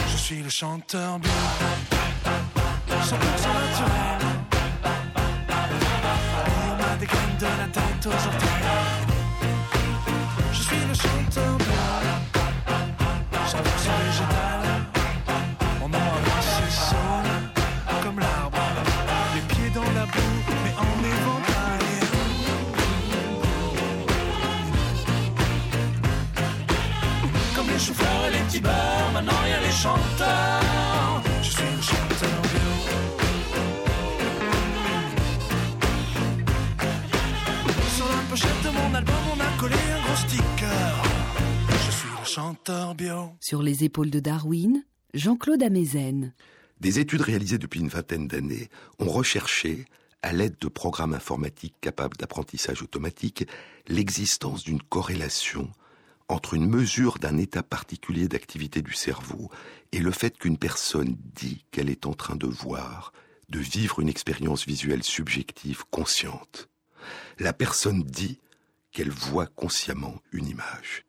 Je 0.09 0.17
suis 0.17 0.43
le 0.43 0.51
chanteur 0.51 1.19
bien, 1.21 1.31
100% 3.03 3.15
naturel. 3.15 4.06
Je 10.53 10.63
suis 10.63 10.77
le 10.77 10.95
chanteur 10.95 11.57
blanc. 11.57 11.99
J'avance 13.51 13.83
sur 13.83 13.93
les 14.05 14.13
gétales. 14.13 14.87
On 15.83 15.89
m'a 15.89 15.99
laissé 15.99 16.71
seul, 16.71 17.29
comme 18.05 18.21
l'arbre. 18.21 18.59
Les 19.35 19.41
pieds 19.53 19.71
dans 19.75 19.83
la 19.83 20.07
boue, 20.07 20.39
mais 20.65 20.75
en 20.79 20.97
éventail. 21.15 21.89
Comme 27.57 27.69
les 27.69 27.79
chauffeurs 27.79 28.27
et 28.29 28.31
les 28.31 28.43
petits 28.45 28.61
bars, 28.61 29.11
maintenant 29.15 29.45
y 29.49 29.53
a 29.53 29.61
les 29.61 29.73
chanteurs. 29.73 30.66
Chanteur 42.37 42.95
bio. 42.95 43.33
Sur 43.41 43.63
les 43.63 43.85
épaules 43.85 44.11
de 44.11 44.21
Darwin, 44.21 44.85
Jean-Claude 45.15 45.63
Amezen. 45.63 46.35
Des 46.81 46.99
études 46.99 47.23
réalisées 47.23 47.57
depuis 47.57 47.81
une 47.81 47.89
vingtaine 47.89 48.29
d'années 48.29 48.69
ont 48.99 49.09
recherché, 49.09 49.87
à 50.21 50.35
l'aide 50.35 50.59
de 50.61 50.69
programmes 50.69 51.15
informatiques 51.15 51.77
capables 51.81 52.19
d'apprentissage 52.19 52.83
automatique, 52.83 53.49
l'existence 53.89 54.65
d'une 54.65 54.83
corrélation 54.83 55.71
entre 56.29 56.53
une 56.53 56.69
mesure 56.69 57.19
d'un 57.19 57.39
état 57.39 57.63
particulier 57.63 58.29
d'activité 58.29 58.83
du 58.83 58.93
cerveau 58.93 59.51
et 59.93 60.01
le 60.01 60.11
fait 60.11 60.37
qu'une 60.37 60.59
personne 60.59 61.17
dit 61.35 61.65
qu'elle 61.71 61.89
est 61.89 62.05
en 62.05 62.13
train 62.13 62.37
de 62.37 62.47
voir, 62.47 63.15
de 63.49 63.61
vivre 63.61 64.01
une 64.01 64.11
expérience 64.11 64.67
visuelle 64.67 65.05
subjective 65.05 65.85
consciente. 65.91 66.69
La 67.39 67.55
personne 67.55 68.03
dit 68.03 68.41
qu'elle 68.93 69.09
voit 69.09 69.47
consciemment 69.47 70.21
une 70.33 70.49
image. 70.49 71.06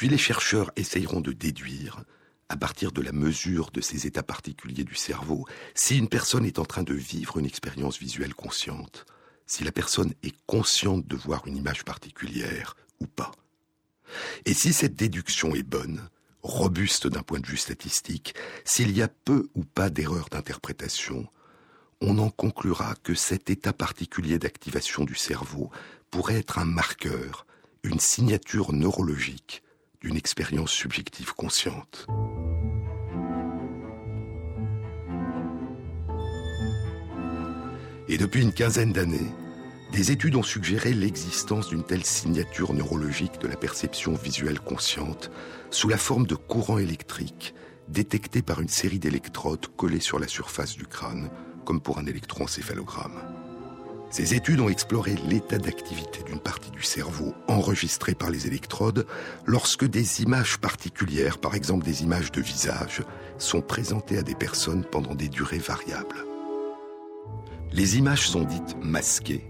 Puis 0.00 0.08
les 0.08 0.16
chercheurs 0.16 0.70
essayeront 0.76 1.20
de 1.20 1.32
déduire, 1.32 2.04
à 2.48 2.56
partir 2.56 2.90
de 2.90 3.02
la 3.02 3.12
mesure 3.12 3.70
de 3.70 3.82
ces 3.82 4.06
états 4.06 4.22
particuliers 4.22 4.82
du 4.82 4.94
cerveau, 4.94 5.46
si 5.74 5.98
une 5.98 6.08
personne 6.08 6.46
est 6.46 6.58
en 6.58 6.64
train 6.64 6.84
de 6.84 6.94
vivre 6.94 7.36
une 7.36 7.44
expérience 7.44 7.98
visuelle 7.98 8.32
consciente, 8.32 9.04
si 9.46 9.62
la 9.62 9.72
personne 9.72 10.14
est 10.22 10.34
consciente 10.46 11.06
de 11.06 11.16
voir 11.16 11.46
une 11.46 11.54
image 11.54 11.84
particulière 11.84 12.76
ou 12.98 13.06
pas. 13.06 13.30
Et 14.46 14.54
si 14.54 14.72
cette 14.72 14.96
déduction 14.96 15.54
est 15.54 15.62
bonne, 15.62 16.08
robuste 16.42 17.06
d'un 17.06 17.22
point 17.22 17.40
de 17.40 17.46
vue 17.46 17.58
statistique, 17.58 18.34
s'il 18.64 18.96
y 18.96 19.02
a 19.02 19.08
peu 19.08 19.50
ou 19.54 19.64
pas 19.64 19.90
d'erreurs 19.90 20.30
d'interprétation, 20.30 21.28
on 22.00 22.16
en 22.16 22.30
conclura 22.30 22.94
que 23.02 23.14
cet 23.14 23.50
état 23.50 23.74
particulier 23.74 24.38
d'activation 24.38 25.04
du 25.04 25.14
cerveau 25.14 25.70
pourrait 26.10 26.38
être 26.38 26.58
un 26.58 26.64
marqueur, 26.64 27.44
une 27.82 28.00
signature 28.00 28.72
neurologique 28.72 29.62
d'une 30.00 30.16
expérience 30.16 30.70
subjective 30.70 31.34
consciente. 31.34 32.06
Et 38.08 38.18
depuis 38.18 38.42
une 38.42 38.52
quinzaine 38.52 38.92
d'années, 38.92 39.30
des 39.92 40.12
études 40.12 40.36
ont 40.36 40.42
suggéré 40.42 40.92
l'existence 40.92 41.68
d'une 41.68 41.84
telle 41.84 42.04
signature 42.04 42.72
neurologique 42.72 43.40
de 43.40 43.48
la 43.48 43.56
perception 43.56 44.14
visuelle 44.14 44.60
consciente 44.60 45.30
sous 45.70 45.88
la 45.88 45.96
forme 45.96 46.26
de 46.26 46.34
courants 46.34 46.78
électriques 46.78 47.54
détectés 47.88 48.42
par 48.42 48.60
une 48.60 48.68
série 48.68 49.00
d'électrodes 49.00 49.66
collées 49.76 50.00
sur 50.00 50.18
la 50.18 50.28
surface 50.28 50.76
du 50.76 50.86
crâne, 50.86 51.30
comme 51.64 51.80
pour 51.80 51.98
un 51.98 52.06
électroencéphalogramme. 52.06 53.39
Ces 54.10 54.34
études 54.34 54.60
ont 54.60 54.68
exploré 54.68 55.14
l'état 55.28 55.58
d'activité 55.58 56.22
d'une 56.24 56.40
partie 56.40 56.70
du 56.72 56.82
cerveau 56.82 57.34
enregistrée 57.48 58.14
par 58.14 58.30
les 58.30 58.46
électrodes 58.46 59.06
lorsque 59.46 59.84
des 59.84 60.22
images 60.22 60.58
particulières, 60.58 61.38
par 61.38 61.54
exemple 61.54 61.84
des 61.84 62.02
images 62.02 62.32
de 62.32 62.40
visage, 62.40 63.02
sont 63.38 63.60
présentées 63.60 64.18
à 64.18 64.22
des 64.22 64.34
personnes 64.34 64.84
pendant 64.84 65.14
des 65.14 65.28
durées 65.28 65.58
variables. 65.58 66.26
Les 67.72 67.98
images 67.98 68.28
sont 68.28 68.42
dites 68.42 68.76
masquées 68.82 69.46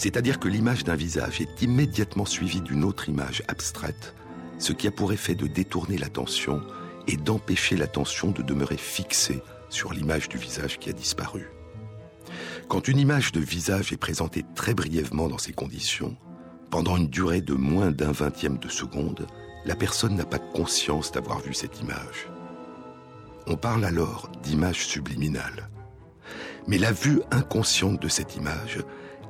c'est-à-dire 0.00 0.40
que 0.40 0.48
l'image 0.48 0.82
d'un 0.82 0.94
visage 0.94 1.42
est 1.42 1.60
immédiatement 1.60 2.24
suivie 2.24 2.62
d'une 2.62 2.84
autre 2.84 3.10
image 3.10 3.42
abstraite, 3.48 4.14
ce 4.58 4.72
qui 4.72 4.86
a 4.86 4.90
pour 4.90 5.12
effet 5.12 5.34
de 5.34 5.46
détourner 5.46 5.98
l'attention 5.98 6.62
et 7.06 7.18
d'empêcher 7.18 7.76
l'attention 7.76 8.30
de 8.30 8.40
demeurer 8.40 8.78
fixée 8.78 9.42
sur 9.68 9.92
l'image 9.92 10.30
du 10.30 10.38
visage 10.38 10.78
qui 10.78 10.88
a 10.88 10.94
disparu. 10.94 11.50
Quand 12.70 12.86
une 12.86 13.00
image 13.00 13.32
de 13.32 13.40
visage 13.40 13.92
est 13.92 13.96
présentée 13.96 14.44
très 14.54 14.74
brièvement 14.74 15.26
dans 15.26 15.38
ces 15.38 15.52
conditions, 15.52 16.16
pendant 16.70 16.96
une 16.96 17.08
durée 17.08 17.40
de 17.40 17.54
moins 17.54 17.90
d'un 17.90 18.12
vingtième 18.12 18.58
de 18.58 18.68
seconde, 18.68 19.26
la 19.64 19.74
personne 19.74 20.14
n'a 20.14 20.24
pas 20.24 20.38
conscience 20.38 21.10
d'avoir 21.10 21.40
vu 21.40 21.52
cette 21.52 21.80
image. 21.80 22.28
On 23.48 23.56
parle 23.56 23.84
alors 23.84 24.30
d'image 24.44 24.86
subliminale. 24.86 25.68
Mais 26.68 26.78
la 26.78 26.92
vue 26.92 27.20
inconsciente 27.32 28.00
de 28.00 28.06
cette 28.06 28.36
image 28.36 28.78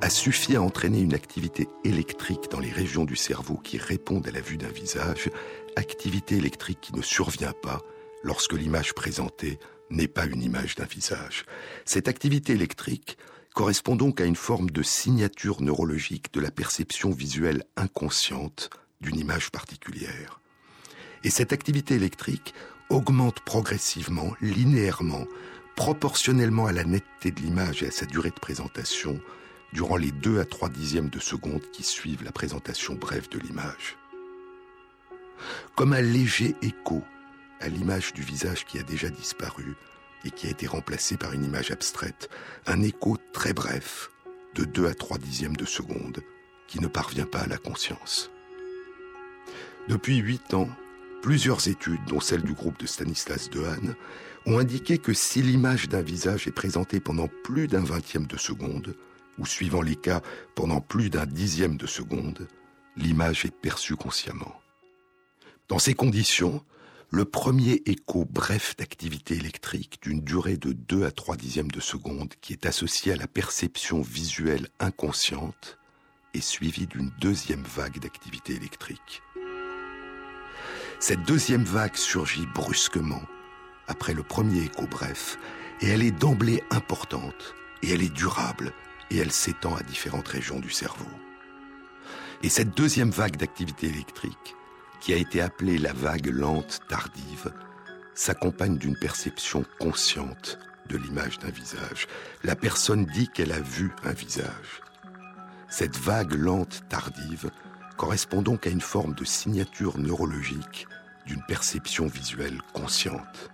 a 0.01 0.11
suffi 0.11 0.55
à 0.55 0.61
entraîner 0.61 1.01
une 1.01 1.15
activité 1.15 1.67
électrique 1.83 2.51
dans 2.51 2.59
les 2.59 2.71
régions 2.71 3.05
du 3.05 3.15
cerveau 3.15 3.57
qui 3.57 3.79
répondent 3.79 4.27
à 4.27 4.31
la 4.31 4.41
vue 4.41 4.57
d'un 4.57 4.69
visage, 4.69 5.31
activité 5.75 6.35
électrique 6.35 6.79
qui 6.79 6.95
ne 6.95 7.01
survient 7.01 7.55
pas 7.63 7.81
lorsque 8.23 8.53
l'image 8.53 8.93
présentée 8.93 9.57
n'est 9.89 10.07
pas 10.07 10.27
une 10.27 10.43
image 10.43 10.75
d'un 10.75 10.85
visage. 10.85 11.43
Cette 11.85 12.07
activité 12.07 12.53
électrique 12.53 13.17
correspond 13.53 13.95
donc 13.95 14.21
à 14.21 14.25
une 14.25 14.35
forme 14.35 14.69
de 14.69 14.83
signature 14.83 15.61
neurologique 15.61 16.33
de 16.33 16.39
la 16.39 16.51
perception 16.51 17.11
visuelle 17.11 17.63
inconsciente 17.75 18.69
d'une 19.01 19.19
image 19.19 19.51
particulière. 19.51 20.39
Et 21.23 21.29
cette 21.29 21.53
activité 21.53 21.95
électrique 21.95 22.53
augmente 22.89 23.41
progressivement, 23.41 24.33
linéairement, 24.41 25.25
proportionnellement 25.75 26.65
à 26.65 26.71
la 26.71 26.83
netteté 26.83 27.31
de 27.31 27.41
l'image 27.41 27.83
et 27.83 27.87
à 27.87 27.91
sa 27.91 28.05
durée 28.05 28.29
de 28.29 28.39
présentation, 28.39 29.19
durant 29.73 29.95
les 29.95 30.11
2 30.11 30.39
à 30.39 30.45
3 30.45 30.69
dixièmes 30.69 31.09
de 31.09 31.19
seconde 31.19 31.63
qui 31.71 31.83
suivent 31.83 32.23
la 32.23 32.31
présentation 32.31 32.95
brève 32.95 33.29
de 33.29 33.39
l'image. 33.39 33.97
Comme 35.75 35.93
un 35.93 36.01
léger 36.01 36.55
écho 36.61 37.01
à 37.59 37.69
l'image 37.69 38.13
du 38.13 38.21
visage 38.21 38.65
qui 38.65 38.79
a 38.79 38.83
déjà 38.83 39.09
disparu 39.09 39.75
et 40.25 40.31
qui 40.31 40.47
a 40.47 40.51
été 40.51 40.67
remplacé 40.67 41.17
par 41.17 41.33
une 41.33 41.45
image 41.45 41.71
abstraite, 41.71 42.29
un 42.65 42.81
écho 42.81 43.17
très 43.33 43.53
bref 43.53 44.09
de 44.55 44.65
2 44.65 44.87
à 44.87 44.93
3 44.93 45.17
dixièmes 45.17 45.55
de 45.55 45.65
seconde 45.65 46.21
qui 46.67 46.79
ne 46.79 46.87
parvient 46.87 47.25
pas 47.25 47.39
à 47.39 47.47
la 47.47 47.57
conscience. 47.57 48.31
Depuis 49.87 50.17
huit 50.17 50.53
ans, 50.53 50.69
plusieurs 51.21 51.67
études, 51.67 52.03
dont 52.07 52.19
celle 52.19 52.43
du 52.43 52.53
groupe 52.53 52.79
de 52.79 52.85
Stanislas 52.85 53.49
Dehaene, 53.49 53.95
ont 54.45 54.57
indiqué 54.57 54.97
que 54.97 55.13
si 55.13 55.41
l'image 55.41 55.89
d'un 55.89 56.01
visage 56.01 56.47
est 56.47 56.51
présentée 56.51 56.99
pendant 56.99 57.27
plus 57.43 57.67
d'un 57.67 57.83
vingtième 57.83 58.25
de 58.25 58.37
seconde, 58.37 58.95
ou 59.37 59.45
suivant 59.45 59.81
les 59.81 59.95
cas 59.95 60.21
pendant 60.55 60.81
plus 60.81 61.09
d'un 61.09 61.25
dixième 61.25 61.77
de 61.77 61.87
seconde, 61.87 62.47
l'image 62.95 63.45
est 63.45 63.55
perçue 63.55 63.95
consciemment. 63.95 64.59
Dans 65.67 65.79
ces 65.79 65.93
conditions, 65.93 66.63
le 67.13 67.25
premier 67.25 67.81
écho 67.85 68.25
bref 68.25 68.77
d'activité 68.77 69.35
électrique 69.35 69.99
d'une 70.01 70.21
durée 70.21 70.55
de 70.55 70.71
2 70.71 71.03
à 71.03 71.11
3 71.11 71.35
dixièmes 71.35 71.69
de 71.69 71.81
seconde 71.81 72.33
qui 72.39 72.53
est 72.53 72.65
associé 72.65 73.11
à 73.11 73.17
la 73.17 73.27
perception 73.27 74.01
visuelle 74.01 74.69
inconsciente 74.79 75.77
est 76.33 76.39
suivi 76.39 76.87
d'une 76.87 77.11
deuxième 77.19 77.63
vague 77.63 77.99
d'activité 77.99 78.53
électrique. 78.53 79.21
Cette 81.01 81.23
deuxième 81.23 81.65
vague 81.65 81.97
surgit 81.97 82.47
brusquement 82.55 83.23
après 83.89 84.13
le 84.13 84.23
premier 84.23 84.63
écho 84.63 84.87
bref 84.89 85.37
et 85.81 85.89
elle 85.89 86.03
est 86.03 86.17
d'emblée 86.17 86.63
importante 86.71 87.55
et 87.83 87.91
elle 87.91 88.03
est 88.03 88.13
durable 88.13 88.71
et 89.09 89.17
elle 89.17 89.33
s'étend 89.33 89.75
à 89.75 89.83
différentes 89.83 90.29
régions 90.29 90.61
du 90.61 90.69
cerveau. 90.69 91.09
Et 92.41 92.47
cette 92.47 92.73
deuxième 92.77 93.11
vague 93.11 93.35
d'activité 93.35 93.87
électrique, 93.87 94.55
qui 95.01 95.13
a 95.13 95.17
été 95.17 95.41
appelée 95.41 95.79
la 95.79 95.93
vague 95.93 96.27
lente 96.27 96.79
tardive, 96.87 97.51
s'accompagne 98.13 98.77
d'une 98.77 98.95
perception 98.95 99.65
consciente 99.79 100.59
de 100.87 100.97
l'image 100.97 101.39
d'un 101.39 101.49
visage. 101.49 102.07
La 102.43 102.55
personne 102.55 103.05
dit 103.05 103.27
qu'elle 103.27 103.51
a 103.51 103.59
vu 103.59 103.91
un 104.03 104.13
visage. 104.13 104.81
Cette 105.69 105.97
vague 105.97 106.33
lente 106.33 106.83
tardive 106.87 107.49
correspond 107.97 108.41
donc 108.41 108.67
à 108.67 108.69
une 108.69 108.81
forme 108.81 109.13
de 109.15 109.25
signature 109.25 109.97
neurologique 109.97 110.87
d'une 111.25 111.43
perception 111.47 112.07
visuelle 112.07 112.59
consciente. 112.73 113.49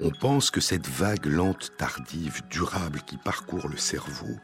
On 0.00 0.10
pense 0.10 0.50
que 0.50 0.60
cette 0.60 0.88
vague 0.88 1.26
lente, 1.26 1.72
tardive, 1.76 2.42
durable 2.48 3.00
qui 3.06 3.16
parcourt 3.16 3.68
le 3.68 3.76
cerveau 3.76 4.36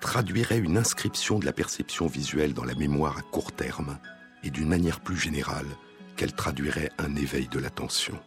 traduirait 0.00 0.58
une 0.58 0.78
inscription 0.78 1.38
de 1.38 1.44
la 1.44 1.52
perception 1.52 2.06
visuelle 2.06 2.54
dans 2.54 2.64
la 2.64 2.74
mémoire 2.74 3.18
à 3.18 3.22
court 3.22 3.52
terme 3.52 3.98
et 4.42 4.50
d'une 4.50 4.68
manière 4.68 5.00
plus 5.00 5.16
générale 5.16 5.68
qu'elle 6.16 6.34
traduirait 6.34 6.90
un 6.98 7.14
éveil 7.16 7.48
de 7.48 7.58
l'attention. 7.58 8.18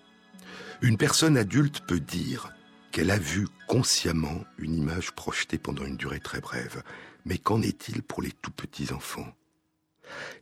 Une 0.82 0.98
personne 0.98 1.38
adulte 1.38 1.82
peut 1.88 2.00
dire 2.00 2.52
qu'elle 2.92 3.12
a 3.12 3.18
vu 3.18 3.48
consciemment 3.68 4.44
une 4.58 4.76
image 4.76 5.12
projetée 5.12 5.58
pendant 5.58 5.86
une 5.86 5.98
durée 5.98 6.20
très 6.20 6.42
brève. 6.42 6.84
Mais 7.26 7.38
qu'en 7.38 7.62
est-il 7.62 8.04
pour 8.04 8.22
les 8.22 8.32
tout 8.32 8.52
petits 8.52 8.94
enfants? 8.94 9.36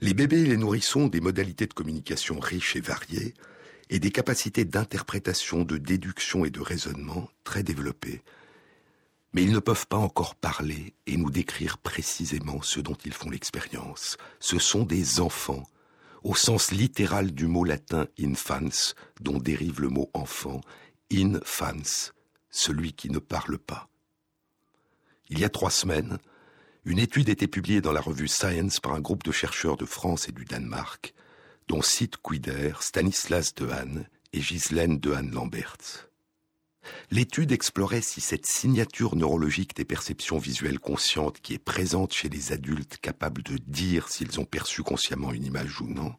Les 0.01 0.13
bébés 0.13 0.41
et 0.41 0.47
les 0.47 0.57
nourrissons 0.57 1.01
ont 1.01 1.07
des 1.07 1.21
modalités 1.21 1.65
de 1.65 1.73
communication 1.73 2.39
riches 2.39 2.75
et 2.75 2.81
variées, 2.81 3.33
et 3.89 3.99
des 3.99 4.11
capacités 4.11 4.65
d'interprétation, 4.65 5.63
de 5.63 5.77
déduction 5.77 6.45
et 6.45 6.49
de 6.49 6.61
raisonnement 6.61 7.29
très 7.43 7.63
développées. 7.63 8.21
Mais 9.33 9.43
ils 9.43 9.51
ne 9.51 9.59
peuvent 9.59 9.87
pas 9.87 9.97
encore 9.97 10.35
parler 10.35 10.93
et 11.07 11.17
nous 11.17 11.31
décrire 11.31 11.79
précisément 11.79 12.61
ce 12.61 12.79
dont 12.79 12.97
ils 13.05 13.13
font 13.13 13.29
l'expérience. 13.29 14.17
Ce 14.39 14.59
sont 14.59 14.83
des 14.83 15.19
enfants, 15.19 15.63
au 16.23 16.35
sens 16.35 16.71
littéral 16.71 17.31
du 17.31 17.47
mot 17.47 17.63
latin 17.63 18.07
infans, 18.19 18.93
dont 19.21 19.39
dérive 19.39 19.81
le 19.81 19.89
mot 19.89 20.09
enfant, 20.13 20.61
infans, 21.11 22.11
celui 22.49 22.93
qui 22.93 23.09
ne 23.09 23.19
parle 23.19 23.57
pas. 23.57 23.89
Il 25.29 25.39
y 25.39 25.45
a 25.45 25.49
trois 25.49 25.71
semaines, 25.71 26.19
une 26.85 26.99
étude 26.99 27.29
était 27.29 27.47
publiée 27.47 27.81
dans 27.81 27.93
la 27.93 28.01
revue 28.01 28.27
Science 28.27 28.79
par 28.79 28.93
un 28.93 28.99
groupe 28.99 29.23
de 29.23 29.31
chercheurs 29.31 29.77
de 29.77 29.85
France 29.85 30.27
et 30.27 30.31
du 30.31 30.45
Danemark, 30.45 31.13
dont 31.67 31.81
Sid 31.81 32.17
Quider, 32.17 32.73
Stanislas 32.81 33.55
Dehaene 33.55 34.07
et 34.33 34.41
Ghislaine 34.41 34.99
Dehaene-Lamberts. 34.99 36.09
L'étude 37.11 37.51
explorait 37.51 38.01
si 38.01 38.21
cette 38.21 38.45
signature 38.45 39.15
neurologique 39.15 39.75
des 39.75 39.85
perceptions 39.85 40.37
visuelles 40.37 40.79
conscientes 40.79 41.39
qui 41.41 41.53
est 41.53 41.63
présente 41.63 42.13
chez 42.13 42.29
les 42.29 42.51
adultes 42.51 42.97
capables 42.97 43.43
de 43.43 43.57
dire 43.57 44.09
s'ils 44.09 44.39
ont 44.39 44.45
perçu 44.45 44.83
consciemment 44.83 45.31
une 45.31 45.45
image 45.45 45.81
ou 45.81 45.87
non, 45.87 46.13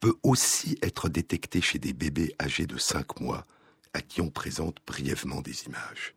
peut 0.00 0.14
aussi 0.22 0.78
être 0.82 1.08
détectée 1.08 1.60
chez 1.60 1.78
des 1.78 1.92
bébés 1.92 2.34
âgés 2.40 2.66
de 2.66 2.78
5 2.78 3.20
mois 3.20 3.46
à 3.92 4.02
qui 4.02 4.20
on 4.20 4.30
présente 4.30 4.78
brièvement 4.86 5.40
des 5.40 5.64
images. 5.64 6.14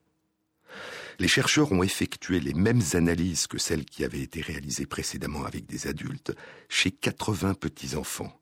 Les 1.20 1.28
chercheurs 1.28 1.72
ont 1.72 1.84
effectué 1.84 2.40
les 2.40 2.54
mêmes 2.54 2.84
analyses 2.94 3.48
que 3.48 3.58
celles 3.58 3.86
qui 3.86 4.04
avaient 4.04 4.22
été 4.22 4.42
réalisées 4.42 4.86
précédemment 4.86 5.46
avec 5.46 5.66
des 5.66 5.88
adultes 5.88 6.34
chez 6.70 6.92
80 6.92 7.56
petits-enfants. 7.56 8.40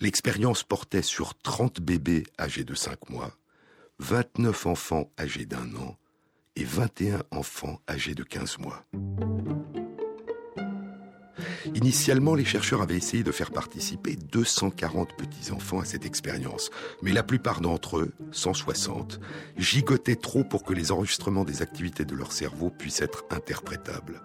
L'expérience 0.00 0.62
portait 0.62 1.02
sur 1.02 1.34
30 1.38 1.80
bébés 1.80 2.24
âgés 2.38 2.64
de 2.64 2.74
5 2.74 3.10
mois 3.10 3.36
29 4.02 4.66
enfants 4.66 5.12
âgés 5.16 5.46
d'un 5.46 5.76
an 5.76 5.96
et 6.56 6.64
21 6.64 7.22
enfants 7.30 7.78
âgés 7.88 8.16
de 8.16 8.24
15 8.24 8.58
mois. 8.58 8.84
Initialement, 11.76 12.34
les 12.34 12.44
chercheurs 12.44 12.82
avaient 12.82 12.96
essayé 12.96 13.22
de 13.22 13.30
faire 13.30 13.52
participer 13.52 14.16
240 14.16 15.16
petits-enfants 15.16 15.78
à 15.78 15.84
cette 15.84 16.04
expérience, 16.04 16.70
mais 17.00 17.12
la 17.12 17.22
plupart 17.22 17.60
d'entre 17.60 17.98
eux, 17.98 18.12
160, 18.32 19.20
gigotaient 19.56 20.16
trop 20.16 20.42
pour 20.42 20.64
que 20.64 20.74
les 20.74 20.90
enregistrements 20.90 21.44
des 21.44 21.62
activités 21.62 22.04
de 22.04 22.16
leur 22.16 22.32
cerveau 22.32 22.70
puissent 22.70 23.02
être 23.02 23.24
interprétables. 23.30 24.20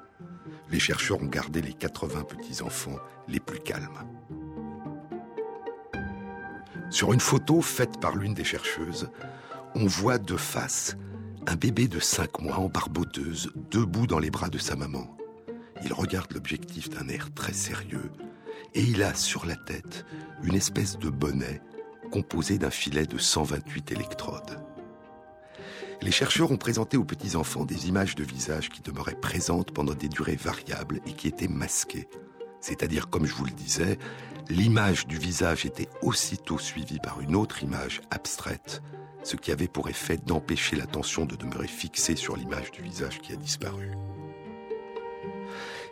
Les 0.71 0.79
chercheurs 0.79 1.21
ont 1.21 1.27
gardé 1.27 1.61
les 1.61 1.73
80 1.73 2.23
petits-enfants 2.23 2.97
les 3.27 3.39
plus 3.39 3.59
calmes. 3.59 3.99
Sur 6.89 7.13
une 7.13 7.19
photo 7.19 7.61
faite 7.61 7.99
par 8.01 8.15
l'une 8.15 8.33
des 8.33 8.43
chercheuses, 8.43 9.09
on 9.75 9.85
voit 9.85 10.17
de 10.17 10.35
face 10.35 10.97
un 11.47 11.55
bébé 11.55 11.87
de 11.87 11.99
5 11.99 12.41
mois 12.41 12.57
en 12.57 12.67
barboteuse, 12.67 13.51
debout 13.71 14.07
dans 14.07 14.19
les 14.19 14.29
bras 14.29 14.49
de 14.49 14.57
sa 14.57 14.75
maman. 14.75 15.15
Il 15.83 15.93
regarde 15.93 16.33
l'objectif 16.33 16.89
d'un 16.89 17.07
air 17.07 17.33
très 17.33 17.53
sérieux 17.53 18.11
et 18.73 18.81
il 18.81 19.01
a 19.03 19.13
sur 19.13 19.45
la 19.45 19.55
tête 19.55 20.05
une 20.43 20.55
espèce 20.55 20.97
de 20.97 21.09
bonnet 21.09 21.61
composé 22.11 22.57
d'un 22.57 22.69
filet 22.69 23.05
de 23.05 23.17
128 23.17 23.91
électrodes. 23.91 24.59
Les 26.01 26.11
chercheurs 26.11 26.51
ont 26.51 26.57
présenté 26.57 26.97
aux 26.97 27.03
petits-enfants 27.03 27.65
des 27.65 27.87
images 27.87 28.15
de 28.15 28.23
visage 28.23 28.69
qui 28.69 28.81
demeuraient 28.81 29.19
présentes 29.19 29.71
pendant 29.71 29.93
des 29.93 30.09
durées 30.09 30.35
variables 30.35 30.99
et 31.05 31.13
qui 31.13 31.27
étaient 31.27 31.47
masquées. 31.47 32.07
C'est-à-dire, 32.61 33.09
comme 33.09 33.25
je 33.25 33.33
vous 33.33 33.45
le 33.45 33.51
disais, 33.51 33.97
l'image 34.49 35.07
du 35.07 35.17
visage 35.17 35.65
était 35.65 35.89
aussitôt 36.01 36.59
suivie 36.59 36.99
par 36.99 37.21
une 37.21 37.35
autre 37.35 37.63
image 37.63 38.01
abstraite 38.11 38.81
ce 39.27 39.35
qui 39.35 39.51
avait 39.51 39.67
pour 39.67 39.89
effet 39.89 40.15
d'empêcher 40.15 40.77
l'attention 40.77 41.25
de 41.25 41.35
demeurer 41.35 41.67
fixée 41.67 42.15
sur 42.15 42.37
l'image 42.37 42.71
du 42.71 42.81
visage 42.81 43.19
qui 43.19 43.33
a 43.33 43.35
disparu. 43.35 43.91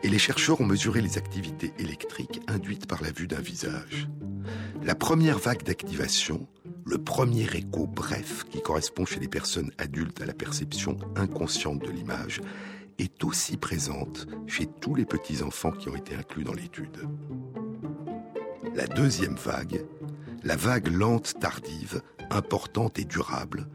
Et 0.04 0.08
les 0.08 0.19
chercheurs 0.19 0.62
ont 0.62 0.65
mesuré 0.65 1.02
les 1.02 1.17
activités 1.17 1.74
électriques 1.78 2.39
induites 2.48 2.88
par 2.88 3.04
la 3.04 3.12
vue 3.12 3.28
d'un 3.28 3.41
visage. 3.41 4.08
La 4.84 4.95
première 4.95 5.38
vague 5.38 5.63
d'activation, 5.63 6.48
le 6.86 6.98
premier 6.98 7.45
écho 7.54 7.88
bref 7.88 8.45
qui 8.50 8.62
correspond 8.62 9.06
chez 9.06 9.19
les 9.19 9.28
personnes 9.28 9.71
adultes 9.80 10.21
à 10.21 10.26
la 10.26 10.34
perception 10.34 10.98
inconsciente 11.17 11.84
de 11.84 11.91
l'image, 11.91 12.39
est 13.00 13.21
aussi 13.26 13.58
présente 13.58 14.28
chez 14.48 14.65
tous 14.65 14.95
les 14.95 15.06
petits-enfants 15.06 15.71
qui 15.71 15.89
ont 15.89 15.95
été 15.98 16.15
inclus 16.15 16.45
dans 16.45 16.54
l'étude. 16.54 17.02
La 18.74 18.88
deuxième 18.88 19.36
vague, 19.36 19.84
la 20.43 20.56
vague 20.56 20.88
lente 20.88 21.34
tardive, 21.39 22.02
importante 22.32 23.00
et 23.00 23.06
durable, 23.06 23.68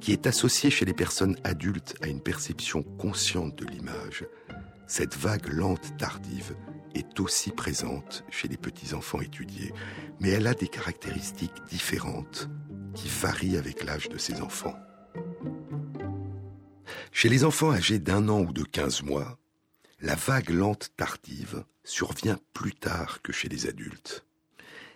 qui 0.00 0.12
est 0.12 0.26
associée 0.26 0.70
chez 0.70 0.84
les 0.84 0.94
personnes 0.94 1.36
adultes 1.44 1.94
à 2.02 2.08
une 2.08 2.20
perception 2.20 2.82
consciente 2.82 3.56
de 3.56 3.66
l'image, 3.66 4.24
cette 4.86 5.16
vague 5.16 5.46
lente 5.52 5.96
tardive 5.98 6.56
est 6.94 7.20
aussi 7.20 7.50
présente 7.50 8.24
chez 8.30 8.48
les 8.48 8.56
petits-enfants 8.56 9.20
étudiés, 9.20 9.72
mais 10.18 10.30
elle 10.30 10.46
a 10.46 10.54
des 10.54 10.68
caractéristiques 10.68 11.62
différentes 11.68 12.48
qui 12.94 13.08
varient 13.08 13.56
avec 13.56 13.84
l'âge 13.84 14.08
de 14.08 14.18
ces 14.18 14.40
enfants. 14.40 14.76
Chez 17.12 17.28
les 17.28 17.44
enfants 17.44 17.72
âgés 17.72 17.98
d'un 17.98 18.28
an 18.28 18.40
ou 18.40 18.52
de 18.52 18.64
15 18.64 19.02
mois, 19.02 19.38
la 20.00 20.14
vague 20.14 20.50
lente 20.50 20.90
tardive 20.96 21.64
survient 21.84 22.38
plus 22.52 22.74
tard 22.74 23.20
que 23.22 23.32
chez 23.32 23.48
les 23.48 23.66
adultes. 23.66 24.24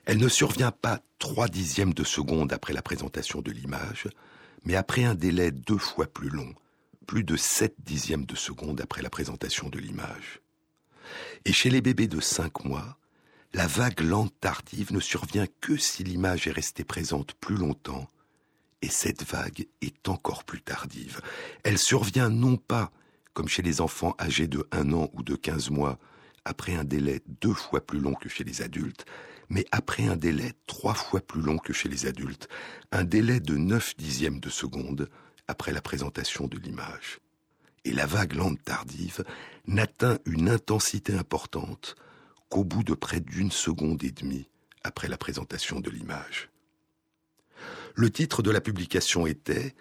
Elle 0.07 0.19
ne 0.19 0.29
survient 0.29 0.73
pas 0.73 1.01
trois 1.19 1.49
dixièmes 1.49 1.95
de 1.95 2.05
seconde 2.05 2.53
après 2.53 2.73
la 2.73 2.83
présentation 2.83 3.41
de 3.41 3.51
l'image, 3.51 4.09
mais 4.65 4.75
après 4.75 5.05
un 5.05 5.15
délai 5.15 5.51
deux 5.51 5.79
fois 5.79 6.07
plus 6.07 6.29
long, 6.29 6.55
plus 7.07 7.25
de 7.25 7.37
sept 7.37 7.75
dixièmes 7.79 8.27
de 8.27 8.37
seconde 8.37 8.81
après 8.81 9.03
la 9.03 9.11
présentation 9.11 9.69
de 9.69 9.79
l'image. 9.79 10.41
Et 11.45 11.53
chez 11.53 11.71
les 11.71 11.81
bébés 11.81 12.09
de 12.09 12.21
cinq 12.21 12.65
mois, 12.65 12.99
la 13.55 13.67
vague 13.67 14.01
lente 14.01 14.35
tardive 14.41 14.93
ne 14.93 15.01
survient 15.01 15.47
que 15.61 15.77
si 15.77 16.03
l'image 16.05 16.47
est 16.47 16.53
restée 16.53 16.85
présente 16.85 17.35
plus 17.35 17.57
longtemps, 17.57 18.09
et 18.83 18.89
cette 18.89 19.25
vague 19.25 19.67
est 19.81 20.09
encore 20.09 20.45
plus 20.45 20.61
tardive. 20.61 21.21
Elle 21.63 21.79
survient 21.79 22.29
non 22.29 22.57
pas, 22.57 22.93
comme 23.33 23.49
chez 23.49 23.63
les 23.63 23.81
enfants 23.81 24.15
âgés 24.21 24.49
de 24.49 24.67
un 24.73 24.93
an 24.93 25.09
ou 25.15 25.23
de 25.23 25.37
quinze 25.37 25.71
mois, 25.71 25.99
après 26.45 26.75
un 26.75 26.85
délai 26.85 27.23
deux 27.41 27.55
fois 27.55 27.81
plus 27.81 28.01
long 28.01 28.15
que 28.15 28.29
chez 28.29 28.45
les 28.45 28.61
adultes, 28.61 29.07
mais 29.49 29.65
après 29.73 30.07
un 30.07 30.17
délai 30.17 30.53
trois 30.67 30.95
fois 30.95 31.21
plus 31.21 31.43
long 31.43 31.59
que 31.59 31.73
chez 31.73 31.89
les 31.89 32.07
adultes, 32.07 32.49
un 32.93 33.05
délai 33.05 33.41
de 33.41 33.57
neuf 33.57 33.97
dixièmes 33.97 34.41
de 34.41 34.51
seconde 34.51 35.09
après 35.49 35.73
la 35.73 35.83
présentation 35.83 36.47
de 36.47 36.59
l'image. 36.59 37.21
Et 37.85 37.93
la 37.93 38.07
vague 38.07 38.35
lente 38.35 38.63
tardive 38.65 39.25
n'atteint 39.67 40.19
une 40.25 40.49
intensité 40.49 41.15
importante 41.15 41.97
qu'au 42.49 42.65
bout 42.65 42.83
de 42.85 42.95
près 42.95 43.21
d'une 43.21 43.51
seconde 43.51 44.03
et 44.05 44.11
demie 44.11 44.49
après 44.83 45.09
la 45.09 45.19
présentation 45.19 45.81
de 45.81 45.91
l'image. 45.91 46.51
Le 47.95 48.11
titre 48.11 48.43
de 48.43 48.51
la 48.51 48.61
publication 48.61 49.27
était 49.27 49.75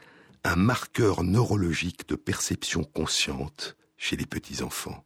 Un 0.44 0.58
marqueur 0.58 1.24
neurologique 1.24 2.08
de 2.10 2.16
perception 2.16 2.84
consciente 2.84 3.78
chez 3.98 4.18
les 4.18 4.26
petits-enfants. 4.26 5.04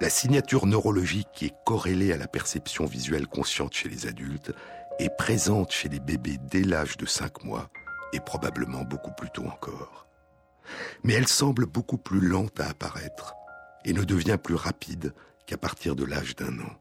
La 0.00 0.10
signature 0.10 0.66
neurologique 0.66 1.28
qui 1.32 1.46
est 1.46 1.54
corrélée 1.64 2.12
à 2.12 2.16
la 2.16 2.26
perception 2.26 2.84
visuelle 2.84 3.28
consciente 3.28 3.74
chez 3.74 3.88
les 3.88 4.06
adultes 4.06 4.52
est 4.98 5.16
présente 5.16 5.70
chez 5.70 5.88
les 5.88 6.00
bébés 6.00 6.38
dès 6.50 6.62
l'âge 6.62 6.96
de 6.96 7.06
5 7.06 7.44
mois 7.44 7.70
et 8.12 8.20
probablement 8.20 8.82
beaucoup 8.82 9.12
plus 9.12 9.30
tôt 9.30 9.44
encore. 9.44 10.06
Mais 11.04 11.14
elle 11.14 11.28
semble 11.28 11.66
beaucoup 11.66 11.98
plus 11.98 12.20
lente 12.20 12.58
à 12.58 12.68
apparaître 12.68 13.34
et 13.84 13.92
ne 13.92 14.02
devient 14.02 14.38
plus 14.42 14.56
rapide 14.56 15.14
qu'à 15.46 15.58
partir 15.58 15.94
de 15.94 16.04
l'âge 16.04 16.34
d'un 16.34 16.58
an. 16.60 16.72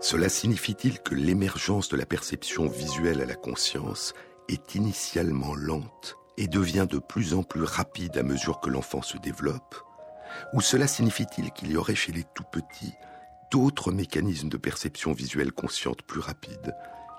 Cela 0.00 0.28
signifie-t-il 0.28 1.00
que 1.00 1.14
l'émergence 1.14 1.88
de 1.88 1.96
la 1.96 2.06
perception 2.06 2.68
visuelle 2.68 3.20
à 3.20 3.26
la 3.26 3.34
conscience 3.34 4.14
est 4.48 4.74
initialement 4.74 5.54
lente 5.54 6.16
et 6.38 6.48
devient 6.48 6.86
de 6.88 6.98
plus 6.98 7.34
en 7.34 7.42
plus 7.42 7.64
rapide 7.64 8.16
à 8.16 8.22
mesure 8.22 8.60
que 8.60 8.70
l'enfant 8.70 9.02
se 9.02 9.18
développe? 9.18 9.76
Ou 10.52 10.60
cela 10.60 10.86
signifie-t-il 10.86 11.50
qu'il 11.52 11.70
y 11.70 11.76
aurait 11.76 11.94
chez 11.94 12.12
les 12.12 12.24
tout 12.34 12.44
petits 12.50 12.94
d'autres 13.50 13.92
mécanismes 13.92 14.48
de 14.48 14.56
perception 14.56 15.12
visuelle 15.12 15.52
consciente 15.52 16.02
plus 16.02 16.20
rapides 16.20 16.74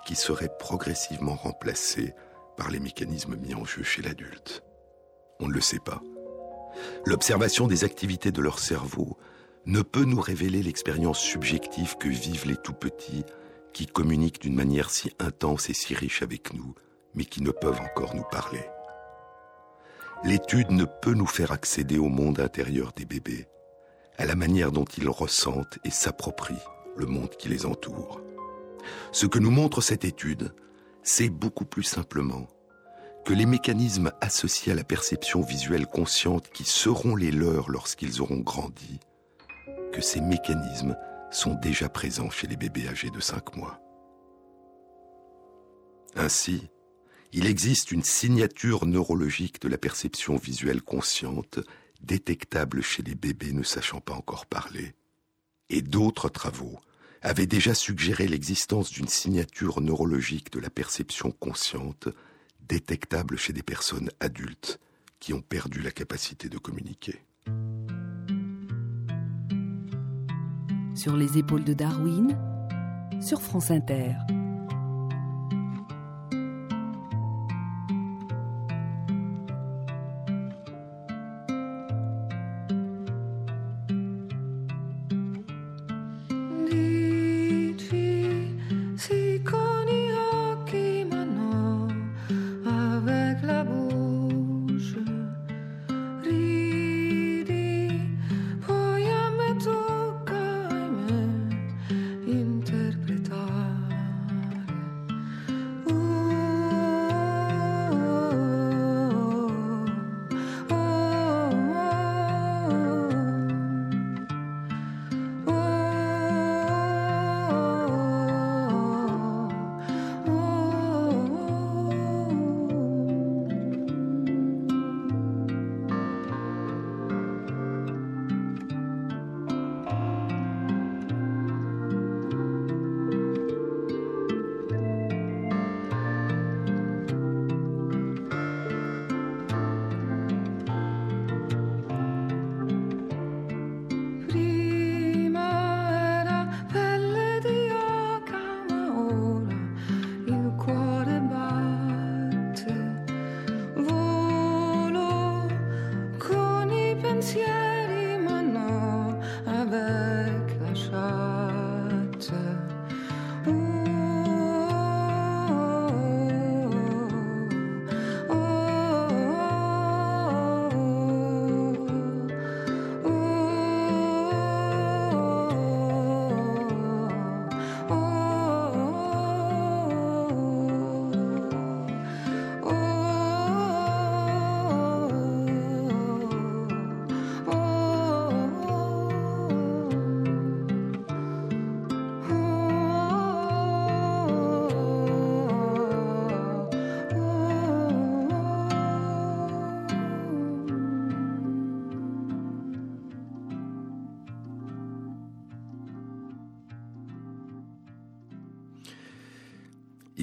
qui 0.06 0.16
seraient 0.16 0.56
progressivement 0.60 1.36
remplacés 1.36 2.14
par 2.58 2.72
les 2.72 2.80
mécanismes 2.80 3.36
mis 3.36 3.54
en 3.54 3.66
jeu 3.66 3.84
chez 3.84 4.02
l'adulte? 4.02 4.64
On 5.40 5.48
ne 5.48 5.54
le 5.54 5.62
sait 5.62 5.80
pas. 5.80 6.02
L'observation 7.06 7.68
des 7.68 7.84
activités 7.84 8.32
de 8.32 8.42
leur 8.42 8.60
cerveau 8.60 9.18
ne 9.66 9.82
peut 9.82 10.06
nous 10.06 10.20
révéler 10.20 10.64
l'expérience 10.64 11.20
subjective 11.20 11.96
que 11.98 12.08
vivent 12.08 12.48
les 12.48 12.58
tout 12.58 12.74
petits 12.74 13.24
qui 13.74 13.88
communiquent 13.88 14.42
d'une 14.42 14.56
manière 14.56 14.90
si 14.90 15.12
intense 15.20 15.70
et 15.70 15.74
si 15.74 15.96
riche 15.96 16.22
avec 16.22 16.54
nous, 16.54 16.76
mais 17.16 17.26
qui 17.26 17.42
ne 17.42 17.52
peuvent 17.52 17.80
encore 17.80 18.16
nous 18.16 18.26
parler 18.30 18.64
l'étude 20.24 20.72
ne 20.72 20.86
peut 20.86 21.14
nous 21.14 21.28
faire 21.28 21.52
accéder 21.52 21.98
au 21.98 22.08
monde 22.08 22.40
intérieur 22.40 22.94
des 22.96 23.06
bébés, 23.06 23.48
à 24.18 24.26
la 24.26 24.36
manière 24.36 24.72
dont 24.72 24.86
ils 24.86 25.10
ressentent 25.10 25.80
et 25.84 25.92
s'approprient 25.92 26.64
le 26.96 27.06
monde 27.06 27.32
qui 27.32 27.50
les 27.50 27.66
entoure. 27.66 28.22
Ce 29.12 29.26
que 29.26 29.40
nous 29.40 29.52
montre 29.52 29.82
cette 29.82 30.06
étude, 30.06 30.54
c'est 31.02 31.30
beaucoup 31.30 31.66
plus 31.66 31.84
simplement 31.84 32.48
que 33.26 33.34
les 33.34 33.46
mécanismes 33.46 34.12
associés 34.22 34.74
à 34.74 34.76
la 34.76 34.84
perception 34.84 35.42
visuelle 35.42 35.88
consciente 35.88 36.50
qui 36.50 36.64
seront 36.66 37.16
les 37.16 37.32
leurs 37.32 37.70
lorsqu'ils 37.70 38.22
auront 38.22 38.40
grandi, 38.40 39.00
que 39.92 40.02
ces 40.02 40.22
mécanismes 40.22 40.98
sont 41.32 41.54
déjà 41.56 41.90
présents 41.90 42.30
chez 42.30 42.48
les 42.48 42.58
bébés 42.58 42.88
âgés 42.88 43.10
de 43.10 43.20
5 43.20 43.56
mois. 43.56 43.80
Ainsi, 46.16 46.70
il 47.34 47.48
existe 47.48 47.92
une 47.92 48.04
signature 48.04 48.86
neurologique 48.86 49.60
de 49.60 49.68
la 49.68 49.80
perception 49.80 50.36
visuelle 50.36 50.84
consciente 50.84 51.60
détectable 52.02 52.84
chez 52.84 53.02
les 53.02 53.16
bébés 53.16 53.54
ne 53.54 53.64
sachant 53.64 54.02
pas 54.02 54.14
encore 54.14 54.46
parler. 54.46 54.94
Et 55.70 55.82
d'autres 55.82 56.30
travaux 56.30 56.80
avaient 57.24 57.48
déjà 57.48 57.74
suggéré 57.74 58.28
l'existence 58.28 58.92
d'une 58.92 59.08
signature 59.08 59.82
neurologique 59.82 60.52
de 60.52 60.60
la 60.60 60.70
perception 60.70 61.32
consciente 61.32 62.08
détectable 62.68 63.38
chez 63.38 63.52
des 63.52 63.64
personnes 63.64 64.12
adultes 64.20 64.80
qui 65.20 65.34
ont 65.34 65.42
perdu 65.42 65.82
la 65.82 65.92
capacité 65.92 66.50
de 66.50 66.58
communiquer. 66.60 67.22
Sur 70.96 71.18
les 71.18 71.40
épaules 71.40 71.64
de 71.64 71.74
Darwin, 71.74 72.38
sur 73.22 73.42
France 73.42 73.72
Inter. 73.72 74.14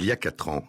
Il 0.01 0.07
y 0.07 0.13
a 0.13 0.17
quatre 0.17 0.49
ans, 0.49 0.67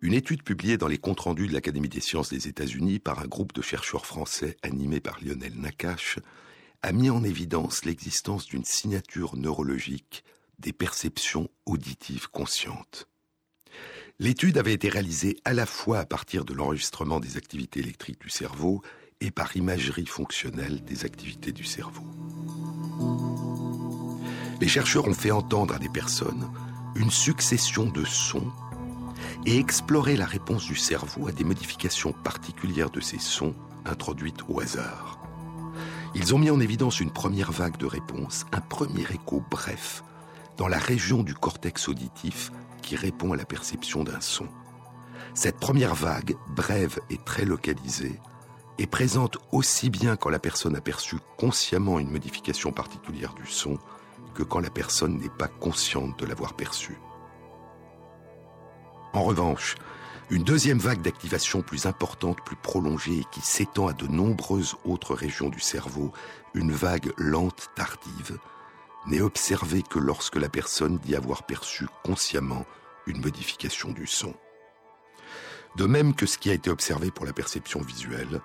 une 0.00 0.14
étude 0.14 0.42
publiée 0.42 0.78
dans 0.78 0.88
les 0.88 0.98
comptes 0.98 1.20
rendus 1.20 1.46
de 1.46 1.52
l'Académie 1.52 1.88
des 1.88 2.00
sciences 2.00 2.30
des 2.30 2.48
États-Unis 2.48 2.98
par 2.98 3.20
un 3.20 3.28
groupe 3.28 3.52
de 3.52 3.62
chercheurs 3.62 4.04
français 4.04 4.56
animé 4.64 4.98
par 4.98 5.20
Lionel 5.22 5.54
Nakache 5.54 6.18
a 6.82 6.90
mis 6.90 7.08
en 7.08 7.22
évidence 7.22 7.84
l'existence 7.84 8.46
d'une 8.46 8.64
signature 8.64 9.36
neurologique 9.36 10.24
des 10.58 10.72
perceptions 10.72 11.48
auditives 11.66 12.30
conscientes. 12.30 13.06
L'étude 14.18 14.58
avait 14.58 14.72
été 14.72 14.88
réalisée 14.88 15.36
à 15.44 15.52
la 15.52 15.64
fois 15.64 16.00
à 16.00 16.04
partir 16.04 16.44
de 16.44 16.52
l'enregistrement 16.52 17.20
des 17.20 17.36
activités 17.36 17.78
électriques 17.78 18.20
du 18.20 18.28
cerveau 18.28 18.82
et 19.20 19.30
par 19.30 19.56
imagerie 19.56 20.06
fonctionnelle 20.06 20.82
des 20.82 21.04
activités 21.04 21.52
du 21.52 21.62
cerveau. 21.62 22.02
Les 24.60 24.66
chercheurs 24.66 25.06
ont 25.06 25.14
fait 25.14 25.30
entendre 25.30 25.76
à 25.76 25.78
des 25.78 25.88
personnes 25.88 26.50
une 26.98 27.10
succession 27.12 27.86
de 27.86 28.04
sons 28.04 28.50
et 29.46 29.56
explorer 29.56 30.16
la 30.16 30.26
réponse 30.26 30.64
du 30.64 30.74
cerveau 30.74 31.28
à 31.28 31.32
des 31.32 31.44
modifications 31.44 32.12
particulières 32.12 32.90
de 32.90 33.00
ces 33.00 33.20
sons 33.20 33.54
introduites 33.84 34.40
au 34.48 34.60
hasard. 34.60 35.20
Ils 36.16 36.34
ont 36.34 36.38
mis 36.38 36.50
en 36.50 36.58
évidence 36.58 36.98
une 37.00 37.12
première 37.12 37.52
vague 37.52 37.76
de 37.76 37.86
réponses, 37.86 38.46
un 38.52 38.60
premier 38.60 39.04
écho 39.12 39.44
bref, 39.48 40.02
dans 40.56 40.66
la 40.66 40.78
région 40.78 41.22
du 41.22 41.34
cortex 41.34 41.88
auditif 41.88 42.50
qui 42.82 42.96
répond 42.96 43.32
à 43.32 43.36
la 43.36 43.44
perception 43.44 44.02
d'un 44.02 44.20
son. 44.20 44.48
Cette 45.34 45.60
première 45.60 45.94
vague, 45.94 46.34
brève 46.48 46.98
et 47.10 47.18
très 47.18 47.44
localisée, 47.44 48.18
est 48.78 48.86
présente 48.88 49.38
aussi 49.52 49.88
bien 49.88 50.16
quand 50.16 50.30
la 50.30 50.40
personne 50.40 50.74
a 50.74 50.80
perçu 50.80 51.16
consciemment 51.36 52.00
une 52.00 52.10
modification 52.10 52.72
particulière 52.72 53.34
du 53.34 53.46
son 53.46 53.78
quand 54.42 54.60
la 54.60 54.70
personne 54.70 55.18
n'est 55.18 55.28
pas 55.28 55.48
consciente 55.48 56.18
de 56.18 56.26
l'avoir 56.26 56.54
perçu. 56.54 56.98
En 59.12 59.22
revanche, 59.22 59.76
une 60.30 60.44
deuxième 60.44 60.78
vague 60.78 61.00
d'activation 61.00 61.62
plus 61.62 61.86
importante, 61.86 62.44
plus 62.44 62.56
prolongée 62.56 63.20
et 63.20 63.26
qui 63.32 63.40
s'étend 63.40 63.88
à 63.88 63.94
de 63.94 64.06
nombreuses 64.06 64.76
autres 64.84 65.14
régions 65.14 65.48
du 65.48 65.60
cerveau, 65.60 66.12
une 66.52 66.72
vague 66.72 67.12
lente 67.16 67.70
tardive, 67.74 68.38
n'est 69.06 69.22
observée 69.22 69.82
que 69.82 69.98
lorsque 69.98 70.36
la 70.36 70.50
personne 70.50 70.98
dit 70.98 71.16
avoir 71.16 71.44
perçu 71.44 71.86
consciemment 72.04 72.66
une 73.06 73.22
modification 73.22 73.90
du 73.90 74.06
son. 74.06 74.34
De 75.76 75.86
même 75.86 76.14
que 76.14 76.26
ce 76.26 76.36
qui 76.36 76.50
a 76.50 76.54
été 76.54 76.68
observé 76.68 77.10
pour 77.10 77.24
la 77.24 77.32
perception 77.32 77.80
visuelle, 77.80 78.42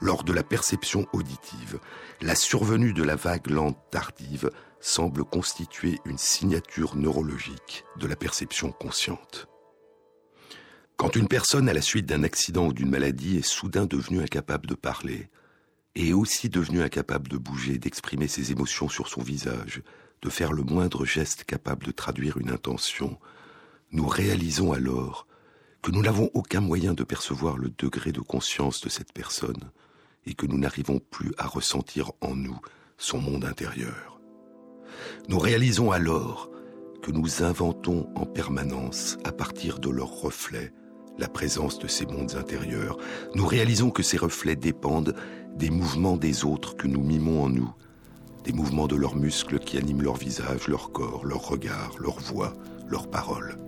lors 0.00 0.22
de 0.22 0.32
la 0.32 0.42
perception 0.42 1.06
auditive, 1.12 1.80
la 2.20 2.34
survenue 2.34 2.92
de 2.92 3.02
la 3.02 3.16
vague 3.16 3.48
lente 3.48 3.78
tardive 3.90 4.50
semble 4.84 5.24
constituer 5.24 5.98
une 6.04 6.18
signature 6.18 6.94
neurologique 6.94 7.84
de 7.96 8.06
la 8.06 8.16
perception 8.16 8.70
consciente. 8.70 9.48
Quand 10.98 11.16
une 11.16 11.26
personne, 11.26 11.70
à 11.70 11.72
la 11.72 11.80
suite 11.80 12.04
d'un 12.04 12.22
accident 12.22 12.66
ou 12.66 12.74
d'une 12.74 12.90
maladie, 12.90 13.38
est 13.38 13.46
soudain 13.46 13.86
devenue 13.86 14.20
incapable 14.20 14.66
de 14.66 14.74
parler, 14.74 15.30
et 15.94 16.10
est 16.10 16.12
aussi 16.12 16.50
devenue 16.50 16.82
incapable 16.82 17.28
de 17.28 17.38
bouger, 17.38 17.78
d'exprimer 17.78 18.28
ses 18.28 18.52
émotions 18.52 18.90
sur 18.90 19.08
son 19.08 19.22
visage, 19.22 19.82
de 20.20 20.28
faire 20.28 20.52
le 20.52 20.62
moindre 20.62 21.06
geste 21.06 21.44
capable 21.44 21.86
de 21.86 21.90
traduire 21.90 22.36
une 22.36 22.50
intention, 22.50 23.18
nous 23.90 24.06
réalisons 24.06 24.72
alors 24.72 25.26
que 25.80 25.92
nous 25.92 26.02
n'avons 26.02 26.30
aucun 26.34 26.60
moyen 26.60 26.92
de 26.92 27.04
percevoir 27.04 27.56
le 27.56 27.70
degré 27.70 28.12
de 28.12 28.20
conscience 28.20 28.82
de 28.82 28.90
cette 28.90 29.14
personne 29.14 29.70
et 30.26 30.34
que 30.34 30.46
nous 30.46 30.58
n'arrivons 30.58 30.98
plus 30.98 31.32
à 31.38 31.46
ressentir 31.46 32.12
en 32.20 32.34
nous 32.34 32.60
son 32.98 33.18
monde 33.18 33.46
intérieur. 33.46 34.13
Nous 35.28 35.38
réalisons 35.38 35.90
alors 35.90 36.50
que 37.02 37.10
nous 37.10 37.42
inventons 37.42 38.08
en 38.14 38.24
permanence, 38.24 39.18
à 39.24 39.32
partir 39.32 39.78
de 39.78 39.90
leurs 39.90 40.20
reflets, 40.20 40.72
la 41.18 41.28
présence 41.28 41.78
de 41.78 41.86
ces 41.86 42.06
mondes 42.06 42.34
intérieurs. 42.34 42.96
Nous 43.34 43.46
réalisons 43.46 43.90
que 43.90 44.02
ces 44.02 44.16
reflets 44.16 44.56
dépendent 44.56 45.14
des 45.56 45.70
mouvements 45.70 46.16
des 46.16 46.44
autres 46.44 46.76
que 46.76 46.88
nous 46.88 47.02
mimons 47.02 47.44
en 47.44 47.48
nous, 47.48 47.72
des 48.44 48.52
mouvements 48.52 48.88
de 48.88 48.96
leurs 48.96 49.16
muscles 49.16 49.58
qui 49.58 49.78
animent 49.78 50.02
leur 50.02 50.16
visage, 50.16 50.68
leur 50.68 50.92
corps, 50.92 51.24
leur 51.24 51.46
regard, 51.46 51.94
leur 51.98 52.18
voix, 52.20 52.54
leurs 52.88 53.08
paroles. 53.08 53.58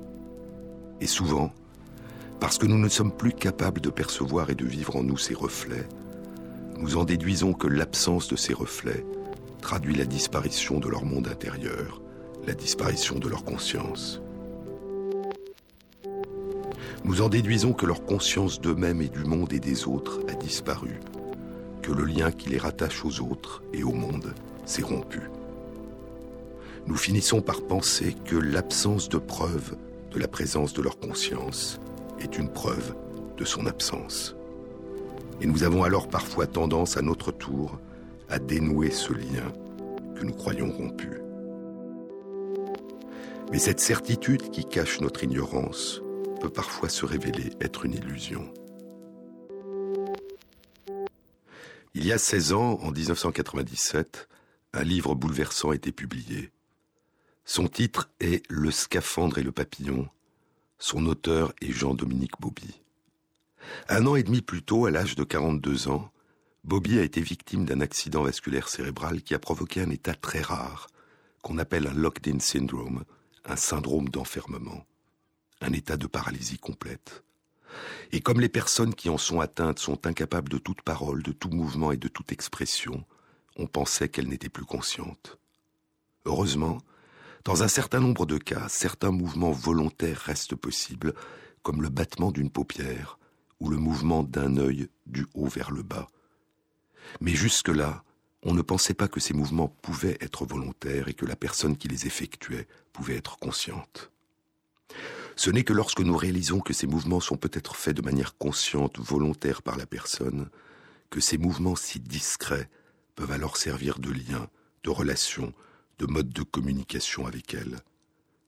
Et 1.01 1.07
souvent, 1.07 1.53
parce 2.41 2.59
que 2.59 2.67
nous 2.67 2.79
ne 2.79 2.89
sommes 2.89 3.13
plus 3.13 3.33
capables 3.33 3.81
de 3.81 3.91
percevoir 3.91 4.51
et 4.51 4.55
de 4.55 4.67
vivre 4.67 4.97
en 4.97 5.03
nous 5.03 5.19
ces 5.19 5.35
reflets, 5.35 5.89
nous 6.79 6.97
en 6.97 7.05
déduisons 7.05 7.55
que 7.55 7.69
l'absence 7.69 8.29
de 8.29 8.37
ces 8.37 8.53
reflets 8.53 9.05
traduit 9.67 9.97
la 9.97 10.05
disparition 10.05 10.79
de 10.79 10.89
leur 10.89 11.05
monde 11.05 11.27
intérieur, 11.27 12.01
la 12.47 12.55
disparition 12.55 13.19
de 13.19 13.29
leur 13.29 13.43
conscience. 13.43 14.23
Nous 17.03 17.21
en 17.21 17.29
déduisons 17.29 17.73
que 17.73 17.85
leur 17.85 18.05
conscience 18.05 18.61
d'eux-mêmes 18.61 19.03
et 19.03 19.09
du 19.09 19.25
monde 19.25 19.53
et 19.53 19.59
des 19.59 19.89
autres 19.89 20.21
a 20.29 20.35
disparu, 20.35 21.01
que 21.83 21.91
le 21.91 22.05
lien 22.05 22.31
qui 22.31 22.49
les 22.49 22.59
rattache 22.59 23.05
aux 23.05 23.21
autres 23.21 23.65
et 23.73 23.83
au 23.83 23.91
monde 23.91 24.35
s'est 24.67 24.85
rompu. 24.85 25.23
Nous 26.87 26.97
finissons 26.97 27.41
par 27.41 27.63
penser 27.63 28.15
que 28.25 28.37
l'absence 28.37 29.09
de 29.09 29.19
preuve 29.19 29.75
de 30.13 30.21
la 30.21 30.29
présence 30.29 30.75
de 30.75 30.83
leur 30.83 31.01
conscience 31.01 31.81
est 32.21 32.39
une 32.39 32.53
preuve 32.53 32.95
de 33.37 33.45
son 33.45 33.67
absence. 33.67 34.37
Et 35.41 35.47
nous 35.49 35.65
avons 35.65 35.83
alors 35.83 36.07
parfois 36.07 36.47
tendance 36.47 36.97
à 36.97 37.03
notre 37.03 37.33
tour 37.33 37.81
à 38.29 38.39
dénouer 38.39 38.91
ce 38.91 39.13
lien 39.13 39.53
que 40.15 40.25
nous 40.25 40.35
croyons 40.35 40.71
rompu. 40.71 41.21
Mais 43.53 43.59
cette 43.59 43.81
certitude 43.81 44.51
qui 44.51 44.65
cache 44.65 45.01
notre 45.01 45.25
ignorance 45.25 46.03
peut 46.41 46.51
parfois 46.51 46.89
se 46.89 47.07
révéler 47.07 47.51
être 47.61 47.85
une 47.85 47.95
illusion. 47.95 48.53
Il 51.95 52.05
y 52.05 52.13
a 52.13 52.19
16 52.19 52.53
ans, 52.53 52.79
en 52.83 52.91
1997, 52.91 54.29
un 54.75 54.83
livre 54.83 55.15
bouleversant 55.15 55.73
été 55.73 55.93
publié. 55.93 56.51
Son 57.45 57.69
titre 57.69 58.11
est 58.21 58.45
Le 58.51 58.71
scaphandre 58.71 59.39
et 59.39 59.43
le 59.43 59.53
papillon. 59.53 60.09
Son 60.79 61.07
auteur 61.07 61.55
est 61.63 61.71
Jean-Dominique 61.71 62.39
Bobby. 62.41 62.83
Un 63.89 64.07
an 64.07 64.17
et 64.17 64.23
demi 64.23 64.43
plus 64.43 64.63
tôt, 64.63 64.87
à 64.87 64.91
l'âge 64.91 65.15
de 65.15 65.25
42 65.25 65.89
ans, 65.89 66.11
Bobby 66.67 66.99
a 66.99 67.05
été 67.05 67.21
victime 67.21 67.65
d'un 67.65 67.81
accident 67.81 68.25
vasculaire 68.25 68.69
cérébral 68.69 69.23
qui 69.23 69.35
a 69.35 69.39
provoqué 69.39 69.83
un 69.83 69.91
état 69.91 70.17
très 70.17 70.41
rare, 70.41 70.89
qu'on 71.41 71.59
appelle 71.59 71.87
un 71.87 71.95
locked-in 71.95 72.41
syndrome, 72.41 73.05
un 73.45 73.55
syndrome 73.55 74.09
d'enfermement, 74.09 74.85
un 75.61 75.73
état 75.73 75.97
de 75.97 76.09
paralysie 76.09 76.59
complète. 76.59 77.23
Et 78.11 78.21
comme 78.21 78.41
les 78.41 78.49
personnes 78.49 78.97
qui 78.97 79.09
en 79.11 79.17
sont 79.17 79.39
atteintes 79.39 79.79
sont 79.79 80.09
incapables 80.09 80.49
de 80.49 80.59
toute 80.59 80.83
parole, 80.83 81.23
de 81.23 81.31
tout 81.31 81.51
mouvement 81.51 81.93
et 81.93 81.97
de 81.97 82.09
toute 82.09 82.33
expression, 82.33 83.05
on 83.55 83.69
pensait 83.69 84.09
qu'elles 84.09 84.29
n'étaient 84.29 84.49
plus 84.49 84.65
conscientes. 84.65 85.39
Heureusement, 86.25 86.79
dans 87.45 87.63
un 87.63 87.69
certain 87.69 88.01
nombre 88.01 88.27
de 88.27 88.39
cas, 88.39 88.69
certains 88.69 89.13
mouvements 89.13 89.53
volontaires 89.53 90.19
restent 90.19 90.57
possibles, 90.57 91.15
comme 91.63 91.81
le 91.81 91.91
battement 91.91 92.33
d'une 92.33 92.51
paupière 92.51 93.21
ou 93.61 93.71
le 93.71 93.77
mouvement 93.77 94.25
d'un 94.25 94.57
œil 94.57 94.89
du 95.07 95.27
haut 95.35 95.47
vers 95.47 95.71
le 95.71 95.85
bas. 95.85 96.09
Mais 97.21 97.35
jusque-là, 97.35 98.05
on 98.43 98.55
ne 98.55 98.63
pensait 98.63 98.95
pas 98.95 99.09
que 99.09 99.21
ces 99.21 99.35
mouvements 99.35 99.75
pouvaient 99.83 100.19
être 100.21 100.45
volontaires 100.45 101.09
et 101.09 101.15
que 101.15 101.27
la 101.27 101.37
personne 101.37 101.77
qui 101.77 101.89
les 101.89 102.07
effectuait 102.07 102.69
pouvait 102.93 103.17
être 103.17 103.39
consciente. 103.39 104.11
Ce 105.35 105.51
n'est 105.51 105.65
que 105.65 105.73
lorsque 105.73 106.01
nous 106.01 106.17
réalisons 106.17 106.61
que 106.61 106.73
ces 106.73 106.87
mouvements 106.87 107.21
sont 107.21 107.37
peut-être 107.37 107.77
faits 107.77 107.97
de 107.97 108.03
manière 108.03 108.37
consciente, 108.39 108.99
volontaire 108.99 109.63
par 109.63 109.77
la 109.77 109.87
personne, 109.87 110.49
que 111.11 111.21
ces 111.21 111.39
mouvements 111.39 111.77
si 111.77 112.01
discrets 112.01 112.71
peuvent 113.15 113.33
alors 113.33 113.57
servir 113.57 113.99
de 113.99 114.11
lien, 114.11 114.49
de 114.85 114.91
relation, 114.91 115.53
de 115.99 116.07
mode 116.07 116.31
de 116.31 116.43
communication 116.43 117.27
avec 117.27 117.53
elle. 117.55 117.81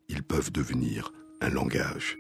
Ils 0.08 0.22
peuvent 0.22 0.52
devenir 0.52 1.12
un 1.40 1.50
langage. 1.50 2.16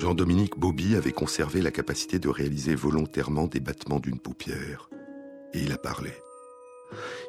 Jean-Dominique 0.00 0.58
Bobby 0.58 0.96
avait 0.96 1.12
conservé 1.12 1.60
la 1.60 1.70
capacité 1.70 2.18
de 2.18 2.30
réaliser 2.30 2.74
volontairement 2.74 3.46
des 3.46 3.60
battements 3.60 4.00
d'une 4.00 4.18
paupière. 4.18 4.88
Et 5.52 5.58
il 5.58 5.72
a 5.72 5.76
parlé. 5.76 6.10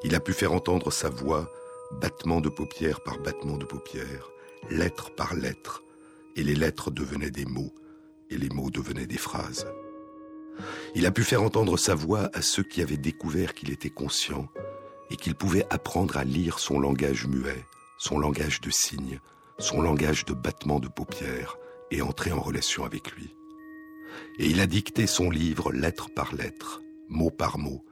Il 0.05 0.15
a 0.15 0.21
pu 0.21 0.31
faire 0.31 0.53
entendre 0.53 0.89
sa 0.89 1.10
voix, 1.10 1.51
battement 1.99 2.39
de 2.39 2.47
paupière 2.47 3.01
par 3.01 3.19
battement 3.19 3.57
de 3.57 3.65
paupière, 3.65 4.31
lettre 4.69 5.13
par 5.13 5.36
lettre, 5.36 5.84
et 6.38 6.43
les 6.43 6.55
lettres 6.55 6.91
devenaient 6.91 7.29
des 7.29 7.43
mots, 7.43 7.73
et 8.29 8.38
les 8.38 8.47
mots 8.47 8.71
devenaient 8.71 9.05
des 9.05 9.17
phrases. 9.17 9.67
Il 10.95 11.05
a 11.05 11.12
pu 11.12 11.25
faire 11.25 11.43
entendre 11.43 11.75
sa 11.75 11.93
voix 11.93 12.29
à 12.34 12.41
ceux 12.41 12.63
qui 12.63 12.81
avaient 12.81 12.95
découvert 12.95 13.53
qu'il 13.53 13.69
était 13.71 13.89
conscient 13.89 14.47
et 15.10 15.17
qu'il 15.17 15.36
pouvait 15.36 15.67
apprendre 15.71 16.15
à 16.15 16.23
lire 16.23 16.57
son 16.57 16.79
langage 16.79 17.27
muet, 17.27 17.65
son 17.97 18.17
langage 18.17 18.62
de 18.62 18.69
signes, 18.69 19.19
son 19.60 19.81
langage 19.81 20.23
de 20.23 20.34
battement 20.34 20.79
de 20.79 20.88
paupières 20.88 21.57
et 21.91 22.01
entrer 22.01 22.32
en 22.32 22.41
relation 22.41 22.84
avec 22.86 23.12
lui. 23.12 23.36
Et 24.39 24.47
il 24.47 24.60
a 24.60 24.67
dicté 24.67 25.08
son 25.08 25.30
livre 25.30 25.71
lettre 25.71 26.10
par 26.13 26.34
lettre, 26.34 26.82
mot 27.10 27.30
par 27.30 27.58
mot, 27.58 27.84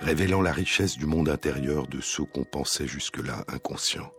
révélant 0.00 0.42
la 0.42 0.52
richesse 0.52 0.96
du 0.96 1.06
monde 1.06 1.28
intérieur 1.28 1.86
de 1.86 2.00
ceux 2.00 2.24
qu'on 2.24 2.44
pensait 2.44 2.86
jusque-là 2.86 3.44
inconscients. 3.48 4.12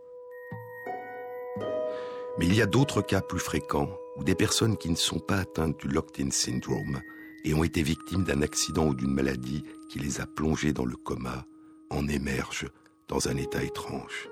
Mais 2.37 2.47
il 2.47 2.55
y 2.55 2.61
a 2.61 2.67
d'autres 2.67 3.01
cas 3.01 3.21
plus 3.21 3.39
fréquents 3.39 3.89
où 4.17 4.23
des 4.23 4.35
personnes 4.35 4.77
qui 4.77 4.89
ne 4.89 4.95
sont 4.95 5.19
pas 5.19 5.37
atteintes 5.37 5.79
du 5.79 5.87
locked-in 5.87 6.31
syndrome 6.31 7.01
et 7.43 7.53
ont 7.53 7.63
été 7.63 7.81
victimes 7.81 8.23
d'un 8.23 8.41
accident 8.41 8.87
ou 8.87 8.95
d'une 8.95 9.13
maladie 9.13 9.63
qui 9.89 9.99
les 9.99 10.21
a 10.21 10.25
plongées 10.25 10.73
dans 10.73 10.85
le 10.85 10.95
coma 10.95 11.45
en 11.89 12.07
émergent 12.07 12.69
dans 13.07 13.27
un 13.27 13.37
état 13.37 13.63
étrange. 13.63 14.29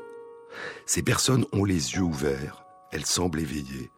Ces 0.85 1.03
personnes 1.03 1.45
ont 1.51 1.65
les 1.65 1.95
yeux 1.95 2.01
ouverts, 2.01 2.63
elles 2.91 3.05
semblent 3.05 3.39
éveillées, 3.39 3.89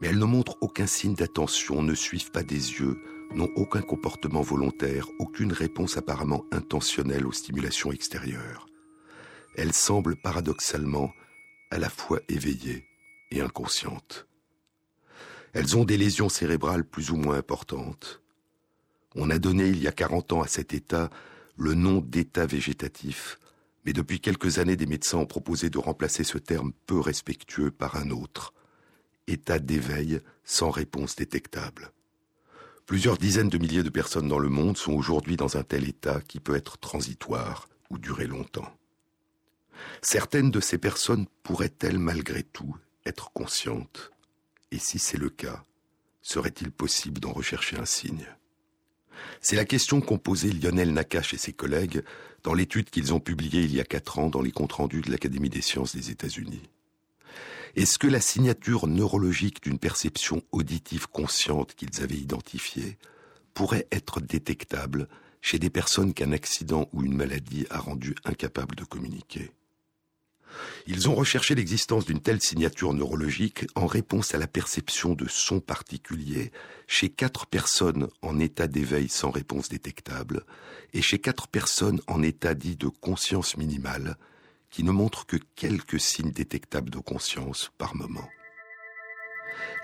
mais 0.00 0.08
elles 0.08 0.18
ne 0.18 0.24
montrent 0.24 0.56
aucun 0.60 0.86
signe 0.86 1.14
d'attention, 1.14 1.82
ne 1.82 1.94
suivent 1.94 2.30
pas 2.30 2.42
des 2.42 2.72
yeux, 2.72 3.00
n'ont 3.34 3.50
aucun 3.56 3.82
comportement 3.82 4.42
volontaire, 4.42 5.08
aucune 5.18 5.52
réponse 5.52 5.96
apparemment 5.96 6.44
intentionnelle 6.52 7.26
aux 7.26 7.32
stimulations 7.32 7.92
extérieures. 7.92 8.66
Elles 9.56 9.72
semblent 9.72 10.16
paradoxalement 10.16 11.10
à 11.70 11.78
la 11.78 11.88
fois 11.88 12.20
éveillées 12.28 12.84
et 13.30 13.40
inconscientes. 13.40 14.26
Elles 15.52 15.76
ont 15.76 15.84
des 15.84 15.96
lésions 15.96 16.28
cérébrales 16.28 16.84
plus 16.84 17.10
ou 17.10 17.16
moins 17.16 17.36
importantes, 17.36 18.22
on 19.18 19.30
a 19.30 19.38
donné 19.38 19.68
il 19.68 19.82
y 19.82 19.88
a 19.88 19.92
40 19.92 20.32
ans 20.34 20.42
à 20.42 20.46
cet 20.46 20.74
état 20.74 21.08
le 21.56 21.72
nom 21.72 22.02
d'état 22.02 22.44
végétatif, 22.44 23.38
mais 23.86 23.94
depuis 23.94 24.20
quelques 24.20 24.58
années 24.58 24.76
des 24.76 24.84
médecins 24.84 25.16
ont 25.16 25.26
proposé 25.26 25.70
de 25.70 25.78
remplacer 25.78 26.22
ce 26.22 26.36
terme 26.36 26.72
peu 26.86 27.00
respectueux 27.00 27.70
par 27.70 27.96
un 27.96 28.10
autre, 28.10 28.52
état 29.26 29.58
d'éveil 29.58 30.20
sans 30.44 30.70
réponse 30.70 31.16
détectable. 31.16 31.92
Plusieurs 32.86 33.18
dizaines 33.18 33.48
de 33.48 33.58
milliers 33.58 33.82
de 33.82 33.90
personnes 33.90 34.28
dans 34.28 34.38
le 34.38 34.48
monde 34.48 34.76
sont 34.76 34.92
aujourd'hui 34.92 35.36
dans 35.36 35.56
un 35.56 35.64
tel 35.64 35.88
état 35.88 36.20
qui 36.20 36.38
peut 36.38 36.54
être 36.54 36.78
transitoire 36.78 37.68
ou 37.90 37.98
durer 37.98 38.26
longtemps. 38.26 38.72
Certaines 40.02 40.50
de 40.50 40.60
ces 40.60 40.78
personnes 40.78 41.26
pourraient-elles 41.42 41.98
malgré 41.98 42.42
tout 42.42 42.76
être 43.04 43.32
conscientes? 43.32 44.12
Et 44.70 44.78
si 44.78 44.98
c'est 44.98 45.18
le 45.18 45.30
cas, 45.30 45.64
serait-il 46.22 46.70
possible 46.70 47.20
d'en 47.20 47.32
rechercher 47.32 47.76
un 47.76 47.84
signe? 47.84 48.26
C'est 49.40 49.56
la 49.56 49.64
question 49.64 50.00
qu'ont 50.00 50.18
posée 50.18 50.52
Lionel 50.52 50.92
Nakache 50.92 51.34
et 51.34 51.38
ses 51.38 51.52
collègues 51.52 52.02
dans 52.42 52.54
l'étude 52.54 52.90
qu'ils 52.90 53.14
ont 53.14 53.20
publiée 53.20 53.62
il 53.62 53.74
y 53.74 53.80
a 53.80 53.84
quatre 53.84 54.18
ans 54.18 54.28
dans 54.28 54.42
les 54.42 54.52
comptes 54.52 54.72
rendus 54.72 55.02
de 55.02 55.10
l'Académie 55.10 55.50
des 55.50 55.62
sciences 55.62 55.96
des 55.96 56.10
États-Unis. 56.10 56.62
Est-ce 57.74 57.98
que 57.98 58.06
la 58.06 58.20
signature 58.20 58.86
neurologique 58.86 59.62
d'une 59.62 59.78
perception 59.78 60.42
auditive 60.52 61.08
consciente 61.08 61.74
qu'ils 61.74 62.02
avaient 62.02 62.16
identifiée 62.16 62.98
pourrait 63.54 63.86
être 63.92 64.20
détectable 64.20 65.08
chez 65.42 65.58
des 65.58 65.70
personnes 65.70 66.14
qu'un 66.14 66.32
accident 66.32 66.88
ou 66.92 67.04
une 67.04 67.16
maladie 67.16 67.66
a 67.70 67.78
rendues 67.78 68.16
incapables 68.24 68.76
de 68.76 68.84
communiquer? 68.84 69.50
Ils 70.86 71.08
ont 71.08 71.14
recherché 71.14 71.54
l'existence 71.54 72.06
d'une 72.06 72.20
telle 72.20 72.40
signature 72.40 72.94
neurologique 72.94 73.66
en 73.74 73.86
réponse 73.86 74.34
à 74.34 74.38
la 74.38 74.46
perception 74.46 75.14
de 75.14 75.26
sons 75.28 75.60
particuliers 75.60 76.52
chez 76.86 77.08
quatre 77.08 77.46
personnes 77.46 78.08
en 78.22 78.38
état 78.38 78.66
d'éveil 78.66 79.08
sans 79.08 79.30
réponse 79.30 79.68
détectable 79.68 80.44
et 80.92 81.02
chez 81.02 81.18
quatre 81.18 81.48
personnes 81.48 82.00
en 82.06 82.22
état 82.22 82.54
dit 82.54 82.76
de 82.76 82.88
conscience 82.88 83.56
minimale 83.56 84.16
qui 84.76 84.84
ne 84.84 84.92
montrent 84.92 85.24
que 85.24 85.38
quelques 85.54 85.98
signes 85.98 86.32
détectables 86.32 86.90
de 86.90 86.98
conscience 86.98 87.72
par 87.78 87.96
moment. 87.96 88.28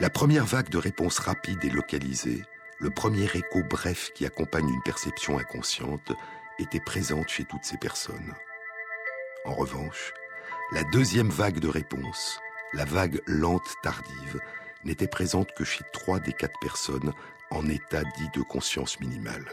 La 0.00 0.10
première 0.10 0.44
vague 0.44 0.68
de 0.68 0.76
réponses 0.76 1.18
rapides 1.18 1.64
et 1.64 1.70
localisées, 1.70 2.42
le 2.78 2.90
premier 2.90 3.24
écho 3.24 3.62
bref 3.70 4.10
qui 4.14 4.26
accompagne 4.26 4.68
une 4.68 4.82
perception 4.82 5.38
inconsciente, 5.38 6.12
était 6.58 6.78
présente 6.78 7.30
chez 7.30 7.44
toutes 7.46 7.64
ces 7.64 7.78
personnes. 7.78 8.34
En 9.46 9.54
revanche, 9.54 10.12
la 10.72 10.84
deuxième 10.84 11.30
vague 11.30 11.58
de 11.58 11.68
réponse, 11.68 12.38
la 12.74 12.84
vague 12.84 13.22
lente 13.24 13.72
tardive, 13.82 14.40
n'était 14.84 15.08
présente 15.08 15.52
que 15.56 15.64
chez 15.64 15.84
trois 15.94 16.20
des 16.20 16.34
quatre 16.34 16.60
personnes 16.60 17.14
en 17.50 17.66
état 17.66 18.04
dit 18.18 18.28
de 18.34 18.42
conscience 18.42 19.00
minimale. 19.00 19.46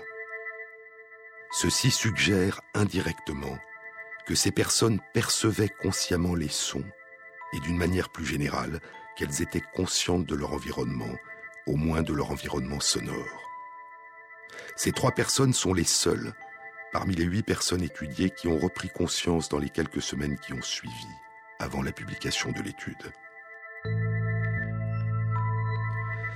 Ceci 1.54 1.92
suggère 1.92 2.60
indirectement 2.74 3.58
que 4.26 4.36
ces 4.36 4.52
personnes 4.52 5.00
percevaient 5.14 5.74
consciemment 5.82 6.36
les 6.36 6.50
sons 6.50 6.86
et 7.54 7.60
d'une 7.62 7.78
manière 7.78 8.10
plus 8.10 8.26
générale 8.26 8.80
qu'elles 9.16 9.42
étaient 9.42 9.64
conscientes 9.74 10.26
de 10.26 10.36
leur 10.36 10.54
environnement, 10.54 11.16
au 11.68 11.76
moins 11.76 12.04
de 12.04 12.14
leur 12.14 12.32
environnement 12.32 12.80
sonore. 12.80 13.50
Ces 14.76 14.92
trois 14.92 15.12
personnes 15.12 15.54
sont 15.54 15.74
les 15.74 15.84
seules 15.84 16.34
parmi 16.92 17.16
les 17.16 17.26
huit 17.26 17.44
personnes 17.44 17.84
étudiées 17.84 18.32
qui 18.32 18.48
ont 18.48 18.58
repris 18.58 18.90
conscience 18.90 19.50
dans 19.50 19.60
les 19.60 19.70
quelques 19.70 20.02
semaines 20.02 20.40
qui 20.40 20.54
ont 20.54 20.62
suivi, 20.62 21.08
avant 21.60 21.84
la 21.84 21.92
publication 21.92 22.52
de 22.52 22.62
l'étude. 22.62 22.96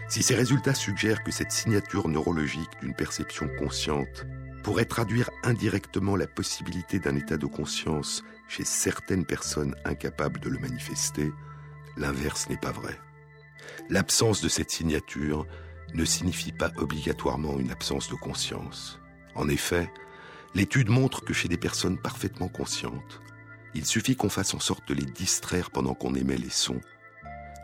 Si 0.09 0.21
ces 0.21 0.35
résultats 0.35 0.75
suggèrent 0.75 1.23
que 1.23 1.31
cette 1.31 1.51
signature 1.51 2.07
neurologique 2.07 2.69
d'une 2.81 2.93
perception 2.93 3.49
consciente 3.57 4.27
pourrait 4.63 4.85
traduire 4.85 5.29
indirectement 5.43 6.15
la 6.15 6.27
possibilité 6.27 6.99
d'un 6.99 7.15
état 7.15 7.37
de 7.37 7.45
conscience 7.45 8.23
chez 8.47 8.63
certaines 8.63 9.25
personnes 9.25 9.75
incapables 9.85 10.39
de 10.39 10.49
le 10.49 10.59
manifester, 10.59 11.31
l'inverse 11.97 12.49
n'est 12.49 12.57
pas 12.57 12.71
vrai. 12.71 12.99
L'absence 13.89 14.41
de 14.41 14.49
cette 14.49 14.71
signature 14.71 15.45
ne 15.93 16.05
signifie 16.05 16.51
pas 16.51 16.71
obligatoirement 16.77 17.59
une 17.59 17.71
absence 17.71 18.09
de 18.09 18.15
conscience. 18.15 18.99
En 19.35 19.49
effet, 19.49 19.91
l'étude 20.55 20.89
montre 20.89 21.23
que 21.23 21.33
chez 21.33 21.47
des 21.47 21.57
personnes 21.57 21.99
parfaitement 21.99 22.47
conscientes, 22.47 23.21
il 23.75 23.85
suffit 23.85 24.15
qu'on 24.15 24.29
fasse 24.29 24.53
en 24.53 24.59
sorte 24.59 24.87
de 24.87 24.93
les 24.93 25.05
distraire 25.05 25.71
pendant 25.71 25.93
qu'on 25.93 26.15
émet 26.15 26.37
les 26.37 26.49
sons 26.49 26.81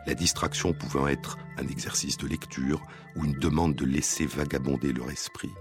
la 0.06 0.14
distraction 0.14 0.72
pouvant 0.72 1.06
être 1.08 1.38
un 1.58 1.66
exercice 1.68 2.16
de 2.16 2.26
lecture 2.26 2.82
ou 3.16 3.24
une 3.24 3.38
demande 3.38 3.74
de 3.74 3.84
laisser 3.84 4.26
vagabonder 4.26 4.92
leur 4.92 5.10
esprit. 5.10 5.52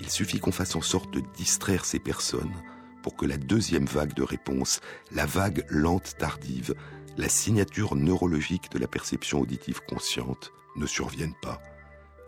Il 0.00 0.10
suffit 0.10 0.40
qu'on 0.40 0.52
fasse 0.52 0.74
en 0.76 0.80
sorte 0.80 1.12
de 1.12 1.22
distraire 1.36 1.84
ces 1.84 1.98
personnes 1.98 2.54
pour 3.02 3.16
que 3.16 3.26
la 3.26 3.36
deuxième 3.36 3.86
vague 3.86 4.14
de 4.14 4.22
réponse, 4.22 4.80
la 5.10 5.26
vague 5.26 5.64
lente 5.68 6.16
tardive, 6.18 6.74
la 7.16 7.28
signature 7.28 7.94
neurologique 7.94 8.70
de 8.70 8.78
la 8.78 8.86
perception 8.86 9.40
auditive 9.40 9.80
consciente 9.86 10.52
ne 10.76 10.86
survienne 10.86 11.34
pas 11.42 11.60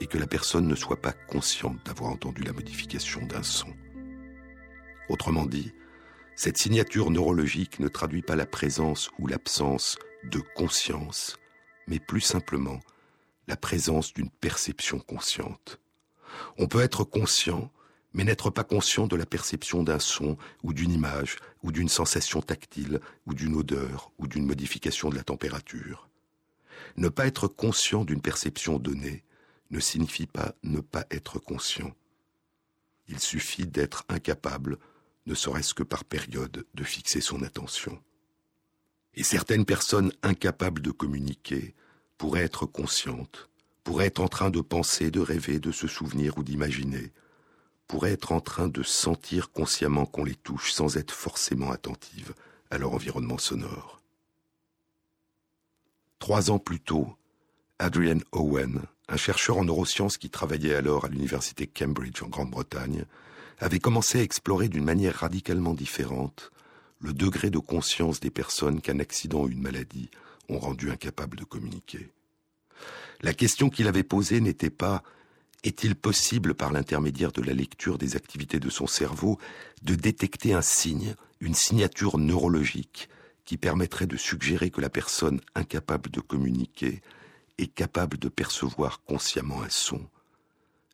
et 0.01 0.07
que 0.07 0.19
la 0.19 0.27
personne 0.27 0.67
ne 0.67 0.75
soit 0.75 1.01
pas 1.01 1.12
consciente 1.12 1.79
d'avoir 1.87 2.11
entendu 2.11 2.43
la 2.43 2.53
modification 2.53 3.25
d'un 3.25 3.43
son. 3.43 3.73
Autrement 5.09 5.47
dit, 5.47 5.73
cette 6.37 6.59
signature 6.59 7.11
neurologique 7.11 7.79
ne 7.79 7.89
traduit 7.89 8.23
pas 8.23 8.37
la 8.37 8.47
présence 8.47 9.11
ou 9.19 9.27
l'absence 9.27 9.99
de 10.25 10.41
conscience, 10.57 11.39
mais 11.87 12.01
plus 12.01 12.21
simplement 12.21 12.81
la 13.47 13.57
présence 13.57 14.12
d'une 14.12 14.31
perception 14.31 14.99
consciente. 14.99 15.79
On 16.59 16.66
peut 16.66 16.80
être 16.80 17.05
conscient, 17.05 17.70
mais 18.12 18.24
n'être 18.24 18.51
pas 18.51 18.64
conscient 18.64 19.07
de 19.07 19.16
la 19.16 19.26
perception 19.26 19.82
d'un 19.82 19.99
son 19.99 20.37
ou 20.62 20.72
d'une 20.72 20.93
image 20.93 21.37
ou 21.62 21.72
d'une 21.72 21.89
sensation 21.89 22.41
tactile 22.41 23.01
ou 23.26 23.35
d'une 23.35 23.57
odeur 23.57 24.12
ou 24.18 24.26
d'une 24.26 24.47
modification 24.47 25.11
de 25.11 25.16
la 25.16 25.24
température. 25.24 26.09
Ne 26.97 27.09
pas 27.09 27.26
être 27.26 27.49
conscient 27.49 28.05
d'une 28.05 28.22
perception 28.22 28.78
donnée 28.78 29.24
ne 29.70 29.80
signifie 29.80 30.26
pas 30.26 30.55
ne 30.62 30.80
pas 30.80 31.05
être 31.11 31.39
conscient. 31.39 31.93
Il 33.09 33.18
suffit 33.18 33.66
d'être 33.66 34.05
incapable, 34.09 34.78
ne 35.26 35.35
serait-ce 35.35 35.74
que 35.74 35.82
par 35.82 36.05
période, 36.05 36.64
de 36.74 36.85
fixer 36.85 37.20
son 37.20 37.43
attention. 37.43 38.01
Et 39.14 39.22
certaines 39.22 39.64
personnes 39.64 40.12
incapables 40.22 40.80
de 40.80 40.91
communiquer 40.91 41.74
pourraient 42.18 42.45
être 42.45 42.66
conscientes, 42.66 43.49
pourraient 43.85 44.07
être 44.07 44.20
en 44.20 44.28
train 44.28 44.51
de 44.51 44.61
penser, 44.61 45.11
de 45.11 45.20
rêver, 45.20 45.61
de 45.61 45.70
se 45.70 45.87
souvenir 45.87 46.39
ou 46.39 46.43
d'imaginer, 46.43 47.12
pourraient 47.87 48.12
être 48.12 48.32
en 48.32 48.41
train 48.41 48.68
de 48.68 48.82
sentir 48.82 49.53
consciemment 49.53 50.07
qu'on 50.07 50.24
les 50.24 50.35
touche 50.35 50.72
sans 50.72 50.97
être 50.97 51.12
forcément 51.12 51.70
attentives 51.70 52.35
à 52.70 52.78
leur 52.78 52.95
environnement 52.95 53.39
sonore. 53.39 54.01
Trois 56.18 56.51
ans 56.51 56.59
plus 56.59 56.80
tôt, 56.80 57.14
Adrian 57.78 58.20
Owen, 58.32 58.80
un 59.09 59.16
chercheur 59.18 59.59
en 59.59 59.64
neurosciences 59.64 60.16
qui 60.16 60.30
travaillait 60.30 60.74
alors 60.74 61.05
à 61.05 61.09
l'université 61.09 61.66
Cambridge 61.66 62.22
en 62.22 62.28
Grande-Bretagne, 62.28 63.05
avait 63.59 63.78
commencé 63.78 64.18
à 64.18 64.22
explorer 64.22 64.68
d'une 64.68 64.85
manière 64.85 65.16
radicalement 65.16 65.74
différente 65.74 66.51
le 67.01 67.12
degré 67.12 67.51
de 67.51 67.59
conscience 67.59 68.20
des 68.20 68.30
personnes 68.30 68.80
qu'un 68.80 68.99
accident 68.99 69.43
ou 69.43 69.49
une 69.49 69.61
maladie 69.61 70.09
ont 70.49 70.59
rendu 70.59 70.91
incapables 70.91 71.37
de 71.37 71.45
communiquer. 71.45 72.11
La 73.22 73.35
question 73.35 73.70
qu'il 73.70 73.89
avait 73.89 74.03
posée 74.03 74.41
n'était 74.41 74.70
pas 74.70 75.03
est-il 75.64 75.95
possible, 75.95 76.55
par 76.55 76.72
l'intermédiaire 76.72 77.33
de 77.33 77.41
la 77.41 77.55
lecture 77.55 77.97
des 77.97 78.16
activités 78.16 78.61
de 78.61 78.68
son 78.68 78.87
cerveau, 78.87 79.39
de 79.83 79.95
détecter 79.95 80.53
un 80.53 80.61
signe, 80.61 81.14
une 81.41 81.55
signature 81.55 82.18
neurologique 82.18 83.09
qui 83.47 83.57
permettrait 83.57 84.07
de 84.07 84.18
suggérer 84.18 84.70
que 84.70 84.83
la 84.83 84.91
personne 84.91 85.41
incapable 85.55 86.11
de 86.11 86.20
communiquer 86.20 87.01
est 87.57 87.72
capable 87.72 88.18
de 88.18 88.29
percevoir 88.29 89.03
consciemment 89.05 89.62
un 89.62 89.70
son? 89.70 90.07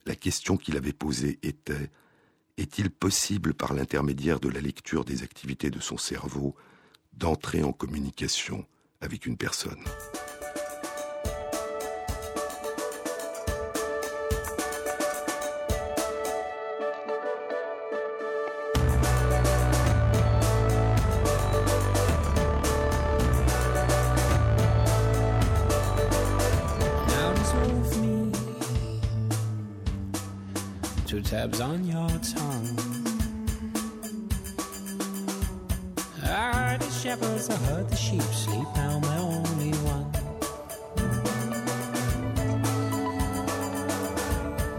La 0.07 0.15
question 0.15 0.57
qu'il 0.57 0.77
avait 0.77 0.93
posée 0.93 1.39
était 1.43 1.91
est-il 2.57 2.91
possible, 2.91 3.55
par 3.55 3.73
l'intermédiaire 3.73 4.39
de 4.39 4.49
la 4.49 4.61
lecture 4.61 5.05
des 5.05 5.23
activités 5.23 5.71
de 5.71 5.81
son 5.81 5.97
cerveau, 5.97 6.55
d'entrer 7.15 7.63
en 7.63 7.73
communication 7.73 8.67
avec 9.01 9.25
une 9.25 9.39
personne? 9.39 9.83
Tabs 31.31 31.61
on 31.61 31.85
your 31.87 32.09
tongue. 32.35 32.77
I 36.25 36.53
heard 36.53 36.81
the 36.81 36.91
shepherds, 36.91 37.49
I 37.49 37.55
heard 37.69 37.89
the 37.89 37.95
sheep 37.95 38.23
sleep, 38.23 38.67
now 38.75 38.97
I'm 38.97 39.01
the 39.01 39.17
only 39.37 39.71
one. 39.87 40.11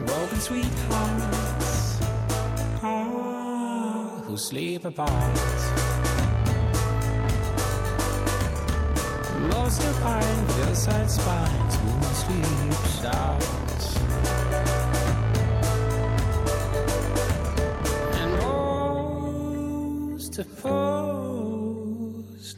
Broken 0.05 0.39
sweethearts, 0.41 1.99
oh, 2.83 4.21
who 4.25 4.35
sleep 4.35 4.83
apart. 4.83 5.35
Most 9.53 9.81
of 9.85 10.01
pine, 10.01 10.47
hillside 10.57 11.09
spines, 11.09 11.79
moon 11.83 12.03
sleeps 12.23 13.05
out. 13.05 13.70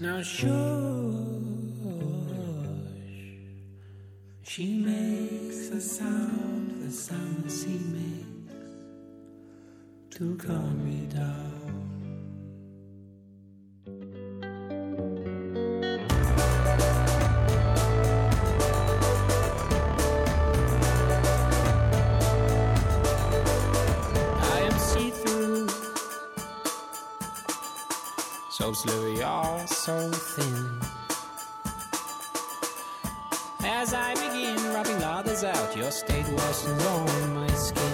Now 0.04 0.22
shush. 0.22 0.50
She 4.44 4.74
makes 4.74 5.70
a 5.70 5.80
sound 5.80 6.84
the 6.84 6.92
sound 6.92 7.50
she 7.50 7.80
makes 7.96 8.52
to 10.18 10.36
calm 10.36 10.84
me 10.84 11.08
down 11.08 11.53
so 28.72 29.08
you're 29.08 29.68
so 29.68 30.10
thin. 30.10 30.80
As 33.66 33.94
I 33.94 34.14
begin 34.14 34.56
rubbing 34.74 35.04
others 35.04 35.44
out, 35.44 35.76
your 35.76 35.92
state 35.92 36.28
washes 36.30 36.86
on 36.86 37.34
my 37.34 37.48
skin. 37.48 37.93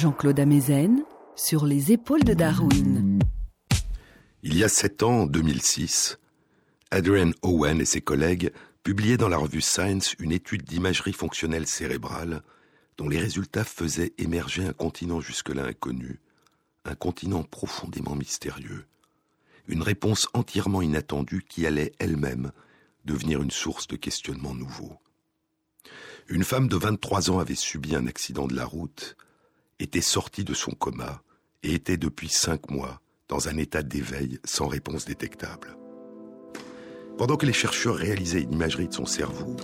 Jean-Claude 0.00 0.40
Amezen 0.40 1.04
sur 1.36 1.66
les 1.66 1.92
épaules 1.92 2.24
de 2.24 2.32
Darwin. 2.32 3.18
Il 4.42 4.56
y 4.56 4.64
a 4.64 4.68
sept 4.70 5.02
ans, 5.02 5.20
en 5.20 5.26
2006, 5.26 6.18
Adrian 6.90 7.32
Owen 7.42 7.82
et 7.82 7.84
ses 7.84 8.00
collègues 8.00 8.50
publiaient 8.82 9.18
dans 9.18 9.28
la 9.28 9.36
revue 9.36 9.60
Science 9.60 10.14
une 10.18 10.32
étude 10.32 10.62
d'imagerie 10.62 11.12
fonctionnelle 11.12 11.66
cérébrale 11.66 12.42
dont 12.96 13.10
les 13.10 13.18
résultats 13.18 13.62
faisaient 13.62 14.14
émerger 14.16 14.64
un 14.64 14.72
continent 14.72 15.20
jusque-là 15.20 15.64
inconnu, 15.64 16.18
un 16.86 16.94
continent 16.94 17.42
profondément 17.42 18.16
mystérieux, 18.16 18.86
une 19.68 19.82
réponse 19.82 20.28
entièrement 20.32 20.80
inattendue 20.80 21.44
qui 21.46 21.66
allait 21.66 21.92
elle-même 21.98 22.52
devenir 23.04 23.42
une 23.42 23.50
source 23.50 23.86
de 23.86 23.96
questionnements 23.96 24.54
nouveaux. 24.54 24.96
Une 26.28 26.44
femme 26.44 26.68
de 26.68 26.76
23 26.76 27.30
ans 27.30 27.38
avait 27.38 27.54
subi 27.54 27.94
un 27.94 28.06
accident 28.06 28.46
de 28.46 28.56
la 28.56 28.64
route, 28.64 29.18
était 29.80 30.00
sortie 30.00 30.44
de 30.44 30.54
son 30.54 30.72
coma 30.72 31.22
et 31.62 31.74
était 31.74 31.96
depuis 31.96 32.28
cinq 32.28 32.70
mois 32.70 33.00
dans 33.28 33.48
un 33.48 33.56
état 33.56 33.82
d'éveil 33.82 34.38
sans 34.44 34.66
réponse 34.66 35.06
détectable. 35.06 35.76
Pendant 37.16 37.36
que 37.36 37.46
les 37.46 37.52
chercheurs 37.52 37.96
réalisaient 37.96 38.42
une 38.42 38.52
imagerie 38.52 38.88
de 38.88 38.94
son 38.94 39.06
cerveau, 39.06 39.56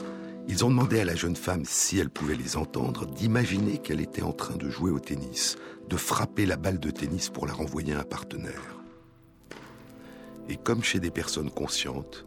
ils 0.49 0.65
ont 0.65 0.71
demandé 0.71 1.01
à 1.01 1.05
la 1.05 1.17
jeune 1.17 1.37
femme 1.37 1.65
si 1.65 1.99
elle 1.99 2.11
pouvait 2.11 2.37
les 2.37 2.57
entendre 2.57 3.07
d'imaginer 3.07 3.79
qu'elle 3.79 4.01
était 4.01 4.23
en 4.23 4.33
train 4.33 4.57
de 4.57 4.71
jouer 4.71 4.91
au 4.91 5.01
tennis, 5.01 5.57
de 5.89 5.97
frapper 5.97 6.47
la 6.47 6.57
balle 6.57 6.79
de 6.79 6.91
tennis 6.91 7.29
pour 7.29 7.47
la 7.47 7.53
renvoyer 7.53 7.95
à 7.95 8.01
un 8.01 8.05
partenaire. 8.05 8.81
Et 10.49 10.57
comme 10.57 10.85
chez 10.85 11.01
des 11.01 11.11
personnes 11.11 11.51
conscientes, 11.51 12.25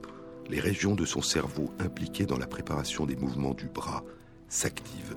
les 0.49 0.59
régions 0.59 0.95
de 0.95 1.05
son 1.05 1.21
cerveau 1.21 1.71
impliquées 1.79 2.25
dans 2.25 2.37
la 2.37 2.47
préparation 2.47 3.05
des 3.05 3.15
mouvements 3.15 3.53
du 3.53 3.67
bras 3.67 4.03
s'activent. 4.49 5.15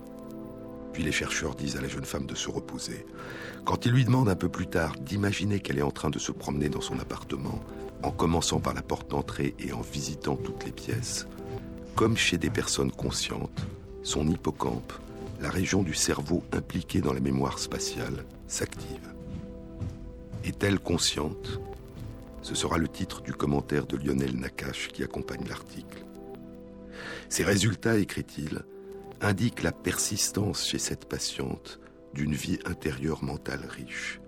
Puis 0.93 1.03
les 1.03 1.13
chercheurs 1.13 1.55
disent 1.55 1.77
à 1.77 1.81
la 1.81 1.89
jeune 1.89 2.05
femme 2.05 2.27
de 2.27 2.35
se 2.35 2.51
reposer. 2.51 3.07
Quand 3.65 3.87
ils 3.87 3.93
lui 3.93 4.05
demandent 4.05 4.29
un 4.29 4.37
peu 4.37 4.49
plus 4.49 4.67
tard 4.67 4.97
d'imaginer 5.01 5.61
qu'elle 5.61 5.79
est 5.79 5.83
en 5.83 5.91
train 5.91 6.11
de 6.11 6.19
se 6.19 6.33
promener 6.33 6.69
dans 6.69 6.81
son 6.81 6.99
appartement, 6.99 7.61
en 8.03 8.11
commençant 8.11 8.61
par 8.61 8.75
la 8.75 8.83
porte 8.83 9.11
d'entrée 9.11 9.55
et 9.59 9.73
en 9.73 9.81
visitant 9.81 10.37
toutes 10.37 10.65
les 10.65 10.73
pièces, 10.73 11.27
comme 11.95 12.17
chez 12.17 12.39
des 12.39 12.51
personnes 12.51 12.91
conscientes, 12.91 13.67
son 14.03 14.27
hippocampe, 14.29 14.93
la 15.41 15.51
région 15.51 15.83
du 15.83 15.95
cerveau 15.95 16.43
impliquée 16.53 17.01
dans 17.01 17.13
la 17.13 17.21
mémoire 17.21 17.59
spatiale, 17.59 18.25
s'active. 18.47 19.13
Est-elle 20.45 20.81
consciente? 20.81 21.61
Ce 22.43 22.55
sera 22.55 22.77
le 22.77 22.89
titre 22.89 23.23
du 23.23 23.33
commentaire 23.33 23.87
de 23.87 23.97
Lionel 23.97 24.37
Nakache 24.37 24.89
qui 24.89 25.05
accompagne 25.05 25.47
l'article. 25.49 26.05
Ces 27.29 27.45
résultats, 27.45 27.99
écrit-il, 27.99 28.63
indiquent 29.23 29.63
la 29.63 29.73
persistance 29.73 30.67
chez 30.67 30.79
cette 30.79 31.09
patiente 31.09 31.81
d'une 32.13 32.35
vie 32.35 32.59
intérieure 32.65 33.23
mentale 33.23 33.65
riche. 33.67 34.21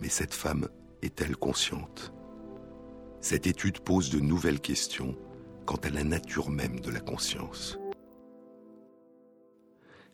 Mais 0.00 0.08
cette 0.08 0.34
femme 0.34 0.68
est-elle 1.02 1.36
consciente? 1.36 2.12
Cette 3.20 3.46
étude 3.46 3.80
pose 3.80 4.10
de 4.10 4.20
nouvelles 4.20 4.60
questions 4.60 5.16
quant 5.64 5.76
à 5.76 5.90
la 5.90 6.04
nature 6.04 6.50
même 6.50 6.80
de 6.80 6.90
la 6.90 7.00
conscience. 7.00 7.78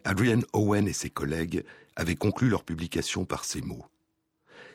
Adrian 0.04 0.40
Owen 0.52 0.88
et 0.88 0.92
ses 0.92 1.10
collègues 1.10 1.64
avaient 1.96 2.16
conclu 2.16 2.48
leur 2.48 2.64
publication 2.64 3.24
par 3.24 3.44
ces 3.44 3.60
mots. 3.60 3.84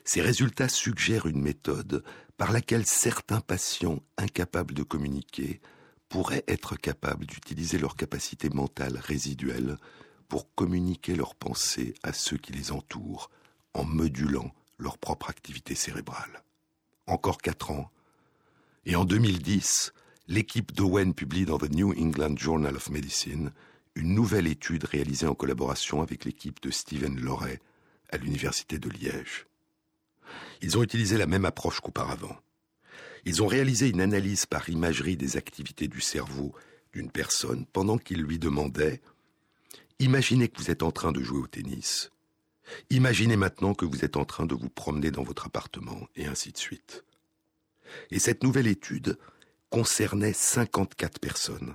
Ces 0.04 0.20
résultats 0.20 0.68
suggèrent 0.68 1.26
une 1.26 1.40
méthode 1.40 2.04
par 2.36 2.52
laquelle 2.52 2.86
certains 2.86 3.40
patients 3.40 4.02
incapables 4.16 4.74
de 4.74 4.82
communiquer 4.82 5.60
pourraient 6.08 6.44
être 6.48 6.76
capables 6.76 7.26
d'utiliser 7.26 7.78
leur 7.78 7.96
capacité 7.96 8.48
mentale 8.48 8.98
résiduelle 8.98 9.76
pour 10.28 10.54
communiquer 10.54 11.14
leurs 11.14 11.34
pensées 11.34 11.94
à 12.02 12.12
ceux 12.12 12.36
qui 12.36 12.52
les 12.52 12.72
entourent 12.72 13.30
en 13.74 13.84
modulant 13.84 14.52
leur 14.78 14.98
propre 14.98 15.30
activité 15.30 15.74
cérébrale. 15.74 16.42
Encore 17.06 17.38
quatre 17.38 17.70
ans, 17.70 17.90
et 18.84 18.96
en 18.96 19.04
2010, 19.04 19.92
l'équipe 20.28 20.72
d'Owen 20.72 21.14
publie 21.14 21.44
dans 21.44 21.58
The 21.58 21.70
New 21.70 21.92
England 21.98 22.36
Journal 22.36 22.76
of 22.76 22.90
Medicine 22.90 23.52
une 23.94 24.14
nouvelle 24.14 24.46
étude 24.46 24.84
réalisée 24.84 25.26
en 25.26 25.34
collaboration 25.34 26.02
avec 26.02 26.24
l'équipe 26.24 26.62
de 26.62 26.70
Stephen 26.70 27.18
Loret 27.18 27.60
à 28.10 28.16
l'Université 28.16 28.78
de 28.78 28.88
Liège. 28.88 29.46
Ils 30.62 30.78
ont 30.78 30.82
utilisé 30.82 31.18
la 31.18 31.26
même 31.26 31.44
approche 31.44 31.80
qu'auparavant. 31.80 32.36
Ils 33.24 33.42
ont 33.42 33.46
réalisé 33.46 33.88
une 33.88 34.00
analyse 34.00 34.46
par 34.46 34.68
imagerie 34.68 35.16
des 35.16 35.36
activités 35.36 35.88
du 35.88 36.00
cerveau 36.00 36.54
d'une 36.92 37.10
personne 37.10 37.66
pendant 37.66 37.98
qu'ils 37.98 38.22
lui 38.22 38.38
demandaient 38.38 39.00
Imaginez 40.00 40.48
que 40.48 40.60
vous 40.60 40.70
êtes 40.70 40.84
en 40.84 40.92
train 40.92 41.10
de 41.10 41.20
jouer 41.20 41.40
au 41.40 41.48
tennis. 41.48 42.12
Imaginez 42.90 43.36
maintenant 43.36 43.74
que 43.74 43.84
vous 43.84 44.04
êtes 44.04 44.16
en 44.16 44.24
train 44.24 44.46
de 44.46 44.54
vous 44.54 44.68
promener 44.68 45.10
dans 45.10 45.24
votre 45.24 45.46
appartement, 45.46 46.06
et 46.14 46.26
ainsi 46.26 46.52
de 46.52 46.58
suite. 46.58 47.04
Et 48.12 48.20
cette 48.20 48.44
nouvelle 48.44 48.68
étude 48.68 49.18
concernait 49.70 50.32
54 50.32 51.18
personnes. 51.18 51.74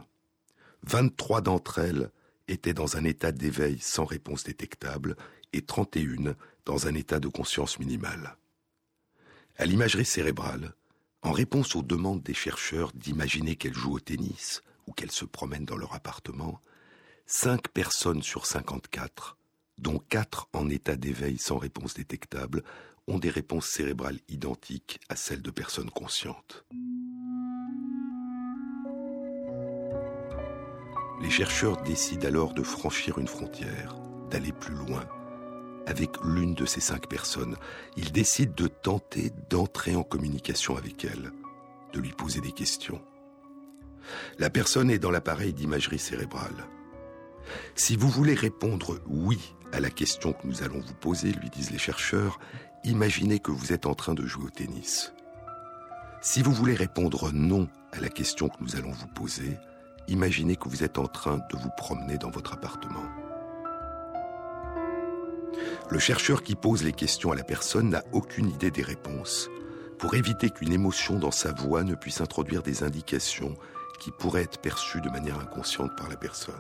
23 0.84 1.42
d'entre 1.42 1.80
elles 1.80 2.12
étaient 2.48 2.74
dans 2.74 2.96
un 2.96 3.04
état 3.04 3.34
d'éveil 3.34 3.78
sans 3.80 4.06
réponse 4.06 4.44
détectable 4.46 5.18
et 5.52 5.62
31 5.62 6.36
dans 6.66 6.88
un 6.88 6.94
état 6.96 7.20
de 7.20 7.28
conscience 7.28 7.78
minimale. 7.80 8.38
À 9.58 9.66
l'imagerie 9.66 10.06
cérébrale, 10.06 10.74
en 11.24 11.32
réponse 11.32 11.76
aux 11.76 11.82
demandes 11.82 12.22
des 12.22 12.34
chercheurs 12.34 12.92
d'imaginer 12.94 13.56
qu'elles 13.56 13.74
jouent 13.74 13.96
au 13.96 14.00
tennis 14.00 14.62
ou 14.88 14.92
qu'elles 14.92 15.12
se 15.12 15.26
promènent 15.26 15.66
dans 15.66 15.78
leur 15.78 15.96
appartement, 15.96 16.60
5 17.26 17.70
personnes 17.70 18.22
sur 18.22 18.46
54, 18.46 19.38
dont 19.78 20.00
4 20.10 20.50
en 20.54 20.70
état 20.70 20.98
d'éveil 20.98 21.38
sans 21.38 21.58
réponse 21.58 21.94
détectable, 21.94 22.64
ont 23.08 23.20
des 23.20 23.30
réponses 23.30 23.68
cérébrales 23.68 24.20
identiques 24.28 25.00
à 25.10 25.16
celles 25.16 25.42
de 25.42 25.52
personnes 25.52 25.90
conscientes. 25.90 26.66
Les 31.22 31.30
chercheurs 31.30 31.82
décident 31.84 32.28
alors 32.28 32.54
de 32.54 32.64
franchir 32.64 33.18
une 33.18 33.28
frontière, 33.28 33.96
d'aller 34.30 34.52
plus 34.52 34.76
loin, 34.76 35.06
avec 35.88 36.12
l'une 36.24 36.54
de 36.54 36.66
ces 36.66 36.82
cinq 36.82 37.08
personnes. 37.08 37.56
Il 37.98 38.12
décide 38.12 38.54
de 38.56 38.68
tenter 38.68 39.32
d'entrer 39.50 39.96
en 39.96 40.04
communication 40.04 40.78
avec 40.78 41.06
elle, 41.06 41.32
de 41.94 42.00
lui 42.00 42.12
poser 42.12 42.42
des 42.42 42.52
questions. 42.52 43.02
La 44.40 44.50
personne 44.50 44.90
est 44.90 45.00
dans 45.00 45.12
l'appareil 45.12 45.54
d'imagerie 45.54 46.00
cérébrale. 46.00 46.66
Si 47.76 47.96
vous 47.96 48.10
voulez 48.10 48.36
répondre 48.36 49.00
oui 49.08 49.56
à 49.72 49.80
la 49.80 49.90
question 49.90 50.34
que 50.34 50.48
nous 50.48 50.64
allons 50.64 50.80
vous 50.80 50.94
poser, 50.94 51.32
lui 51.32 51.50
disent 51.50 51.72
les 51.72 51.78
chercheurs, 51.78 52.40
imaginez 52.84 53.40
que 53.40 53.52
vous 53.52 53.74
êtes 53.74 53.86
en 53.86 53.96
train 53.96 54.14
de 54.14 54.26
jouer 54.26 54.46
au 54.46 54.50
tennis. 54.50 55.14
Si 56.22 56.42
vous 56.42 56.54
voulez 56.54 56.76
répondre 56.76 57.32
non 57.34 57.68
à 57.92 58.00
la 58.00 58.10
question 58.10 58.48
que 58.48 58.62
nous 58.62 58.76
allons 58.76 58.92
vous 58.92 59.08
poser, 59.08 59.58
imaginez 60.08 60.56
que 60.56 60.70
vous 60.70 60.84
êtes 60.84 60.98
en 60.98 61.08
train 61.08 61.38
de 61.52 61.58
vous 61.58 61.72
promener 61.76 62.18
dans 62.18 62.30
votre 62.30 62.54
appartement. 62.54 63.23
Le 65.90 66.00
chercheur 66.00 66.44
qui 66.44 66.56
pose 66.56 66.84
les 66.84 66.94
questions 66.94 67.32
à 67.32 67.36
la 67.36 67.44
personne 67.44 67.90
n'a 67.90 68.04
aucune 68.12 68.50
idée 68.50 68.72
des 68.72 68.82
réponses, 68.82 69.50
pour 69.98 70.16
éviter 70.16 70.50
qu'une 70.50 70.74
émotion 70.74 71.20
dans 71.20 71.32
sa 71.32 71.52
voix 71.52 71.84
ne 71.84 71.96
puisse 71.96 72.22
introduire 72.22 72.64
des 72.64 72.84
indications 72.84 73.56
qui 74.00 74.12
pourraient 74.12 74.44
être 74.44 74.60
perçues 74.60 75.02
de 75.02 75.10
manière 75.10 75.40
inconsciente 75.40 75.96
par 75.96 76.10
la 76.10 76.18
personne. 76.18 76.56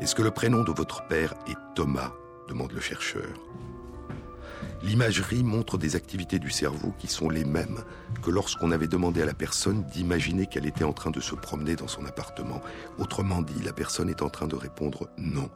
Est-ce 0.00 0.14
que 0.14 0.22
le 0.22 0.30
prénom 0.30 0.62
de 0.62 0.72
votre 0.72 1.06
père 1.06 1.34
est 1.48 1.56
Thomas 1.74 2.12
demande 2.48 2.72
le 2.72 2.80
chercheur. 2.80 3.34
L'imagerie 4.82 5.42
montre 5.42 5.78
des 5.78 5.96
activités 5.96 6.38
du 6.38 6.50
cerveau 6.50 6.92
qui 6.98 7.08
sont 7.08 7.28
les 7.28 7.44
mêmes 7.44 7.80
que 8.22 8.30
lorsqu'on 8.30 8.70
avait 8.70 8.86
demandé 8.86 9.22
à 9.22 9.26
la 9.26 9.34
personne 9.34 9.84
d'imaginer 9.84 10.46
qu'elle 10.46 10.66
était 10.66 10.84
en 10.84 10.92
train 10.92 11.10
de 11.10 11.20
se 11.20 11.34
promener 11.34 11.76
dans 11.76 11.88
son 11.88 12.04
appartement. 12.06 12.60
Autrement 12.98 13.42
dit, 13.42 13.62
la 13.64 13.72
personne 13.72 14.08
est 14.08 14.22
en 14.22 14.28
train 14.28 14.46
de 14.46 14.56
répondre 14.56 15.08
non. 15.18 15.50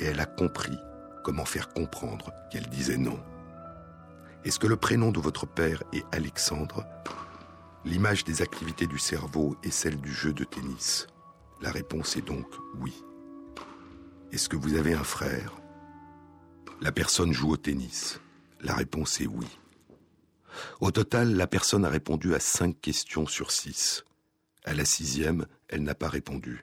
Et 0.00 0.06
elle 0.06 0.20
a 0.20 0.26
compris 0.26 0.76
comment 1.22 1.44
faire 1.44 1.68
comprendre 1.68 2.32
qu'elle 2.50 2.68
disait 2.68 2.96
non. 2.96 3.20
Est-ce 4.44 4.58
que 4.58 4.66
le 4.66 4.76
prénom 4.76 5.12
de 5.12 5.20
votre 5.20 5.46
père 5.46 5.82
est 5.92 6.04
Alexandre? 6.10 6.86
L'image 7.84 8.24
des 8.24 8.40
activités 8.40 8.86
du 8.86 8.98
cerveau 8.98 9.56
est 9.62 9.70
celle 9.70 10.00
du 10.00 10.10
jeu 10.10 10.32
de 10.32 10.44
tennis? 10.44 11.06
La 11.60 11.70
réponse 11.70 12.16
est 12.16 12.26
donc 12.26 12.46
oui. 12.78 12.94
Est-ce 14.32 14.48
que 14.48 14.56
vous 14.56 14.74
avez 14.76 14.94
un 14.94 15.04
frère? 15.04 15.60
La 16.80 16.92
personne 16.92 17.34
joue 17.34 17.50
au 17.50 17.58
tennis. 17.58 18.20
La 18.62 18.74
réponse 18.74 19.20
est 19.20 19.26
oui. 19.26 19.46
Au 20.80 20.90
total, 20.90 21.36
la 21.36 21.46
personne 21.46 21.84
a 21.84 21.90
répondu 21.90 22.34
à 22.34 22.40
cinq 22.40 22.80
questions 22.80 23.26
sur 23.26 23.50
six. 23.50 24.04
À 24.64 24.72
la 24.72 24.86
sixième, 24.86 25.46
elle 25.68 25.82
n'a 25.82 25.94
pas 25.94 26.08
répondu. 26.08 26.62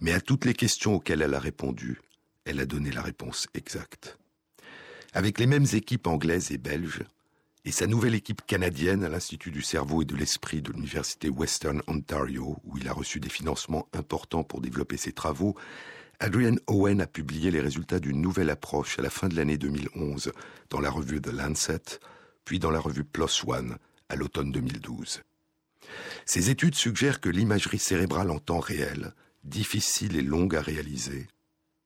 Mais 0.00 0.12
à 0.12 0.20
toutes 0.22 0.46
les 0.46 0.54
questions 0.54 0.94
auxquelles 0.94 1.20
elle 1.20 1.34
a 1.34 1.40
répondu, 1.40 2.00
elle 2.44 2.60
a 2.60 2.66
donné 2.66 2.90
la 2.90 3.02
réponse 3.02 3.46
exacte. 3.54 4.18
Avec 5.12 5.38
les 5.38 5.46
mêmes 5.46 5.66
équipes 5.72 6.06
anglaises 6.06 6.50
et 6.50 6.58
belges, 6.58 7.04
et 7.64 7.72
sa 7.72 7.86
nouvelle 7.86 8.14
équipe 8.14 8.42
canadienne 8.46 9.04
à 9.04 9.08
l'Institut 9.08 9.50
du 9.50 9.62
cerveau 9.62 10.02
et 10.02 10.04
de 10.04 10.16
l'esprit 10.16 10.60
de 10.60 10.72
l'Université 10.72 11.30
Western 11.30 11.82
Ontario, 11.86 12.58
où 12.64 12.76
il 12.76 12.88
a 12.88 12.92
reçu 12.92 13.20
des 13.20 13.30
financements 13.30 13.88
importants 13.94 14.44
pour 14.44 14.60
développer 14.60 14.98
ses 14.98 15.12
travaux, 15.12 15.56
Adrian 16.20 16.56
Owen 16.66 17.00
a 17.00 17.06
publié 17.06 17.50
les 17.50 17.60
résultats 17.60 18.00
d'une 18.00 18.20
nouvelle 18.20 18.50
approche 18.50 18.98
à 18.98 19.02
la 19.02 19.10
fin 19.10 19.28
de 19.28 19.36
l'année 19.36 19.56
2011 19.56 20.32
dans 20.70 20.80
la 20.80 20.90
revue 20.90 21.20
The 21.20 21.32
Lancet, 21.32 22.00
puis 22.44 22.58
dans 22.58 22.70
la 22.70 22.80
revue 22.80 23.04
PLOS 23.04 23.44
ONE 23.46 23.78
à 24.08 24.16
l'automne 24.16 24.52
2012. 24.52 25.22
Ces 26.26 26.50
études 26.50 26.74
suggèrent 26.74 27.20
que 27.20 27.30
l'imagerie 27.30 27.78
cérébrale 27.78 28.30
en 28.30 28.38
temps 28.38 28.60
réel, 28.60 29.14
difficile 29.42 30.16
et 30.16 30.22
longue 30.22 30.54
à 30.54 30.60
réaliser, 30.60 31.26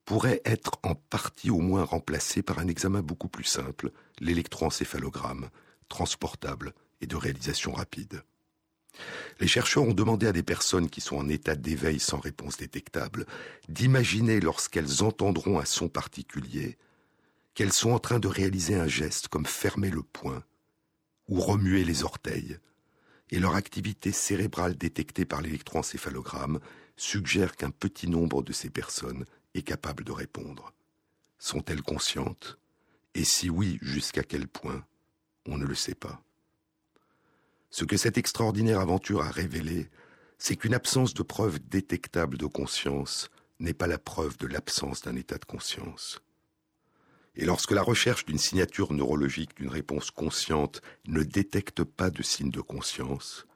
pourrait 0.09 0.41
être 0.47 0.79
en 0.85 0.95
partie 0.95 1.51
au 1.51 1.59
moins 1.59 1.85
remplacée 1.85 2.41
par 2.41 2.61
un 2.61 2.69
examen 2.69 3.03
beaucoup 3.03 3.29
plus 3.29 3.45
simple, 3.45 3.93
l'électroencéphalogramme, 4.21 5.51
transportable 5.91 6.73
et 7.03 7.07
de 7.07 7.15
réalisation 7.15 7.73
rapide. 7.73 8.23
Les 9.39 9.47
chercheurs 9.47 9.83
ont 9.83 9.93
demandé 9.93 10.27
à 10.27 10.33
des 10.33 10.43
personnes 10.43 10.89
qui 10.89 11.03
sont 11.03 11.19
en 11.19 11.29
état 11.29 11.57
d'éveil 11.57 12.01
sans 12.01 12.21
réponse 12.21 12.57
détectable 12.57 13.27
d'imaginer 13.69 14.41
lorsqu'elles 14.41 15.03
entendront 15.03 15.59
un 15.59 15.67
son 15.67 15.91
particulier 15.91 16.79
qu'elles 17.53 17.75
sont 17.75 17.91
en 17.91 17.99
train 17.99 18.19
de 18.19 18.29
réaliser 18.29 18.77
un 18.77 18.89
geste 18.89 19.29
comme 19.29 19.45
fermer 19.45 19.91
le 19.91 20.03
poing 20.03 20.43
ou 21.29 21.39
remuer 21.39 21.85
les 21.85 22.03
orteils, 22.03 22.57
et 23.31 23.39
leur 23.39 23.57
activité 23.57 24.13
cérébrale 24.13 24.75
détectée 24.75 25.27
par 25.27 25.43
l'électroencéphalogramme 25.43 26.61
suggère 26.97 27.57
qu'un 27.57 27.71
petit 27.71 28.09
nombre 28.09 28.43
de 28.43 28.55
ces 28.55 28.71
personnes 28.71 29.27
est 29.59 29.63
capable 29.63 30.05
de 30.05 30.13
répondre. 30.13 30.73
Sont-elles 31.39 31.83
conscientes? 31.83 32.59
Et 33.15 33.25
si 33.25 33.51
oui, 33.51 33.79
jusqu'à 33.83 34.23
quel 34.23 34.49
point? 34.49 34.85
On 35.47 35.59
ne 35.59 35.67
le 35.67 35.75
sait 35.75 35.95
pas. 35.95 36.23
Ce 37.71 37.85
que 37.85 37.97
cette 37.97 38.19
extraordinaire 38.19 38.81
aventure 38.81 39.23
a 39.23 39.31
révélé, 39.31 39.91
c'est 40.39 40.57
qu'une 40.57 40.75
absence 40.75 41.15
de 41.15 41.23
preuve 41.23 41.59
détectable 41.59 42.39
de 42.39 42.47
conscience 42.47 43.31
n'est 43.61 43.75
pas 43.75 43.87
la 43.87 43.99
preuve 43.99 44.37
de 44.39 44.47
l'absence 44.47 45.03
d'un 45.03 45.17
état 45.17 45.39
de 45.39 45.45
conscience. 45.45 46.23
Et 47.35 47.45
lorsque 47.45 47.73
la 47.73 47.83
recherche 47.83 48.25
d'une 48.25 48.39
signature 48.39 48.93
neurologique 48.93 49.57
d'une 49.57 49.69
réponse 49.69 50.11
consciente 50.11 50.81
ne 51.07 51.23
détecte 51.23 51.85
pas 51.85 52.11
de 52.11 52.23
signe 52.23 52.51
de 52.51 52.61
conscience, 52.61 53.47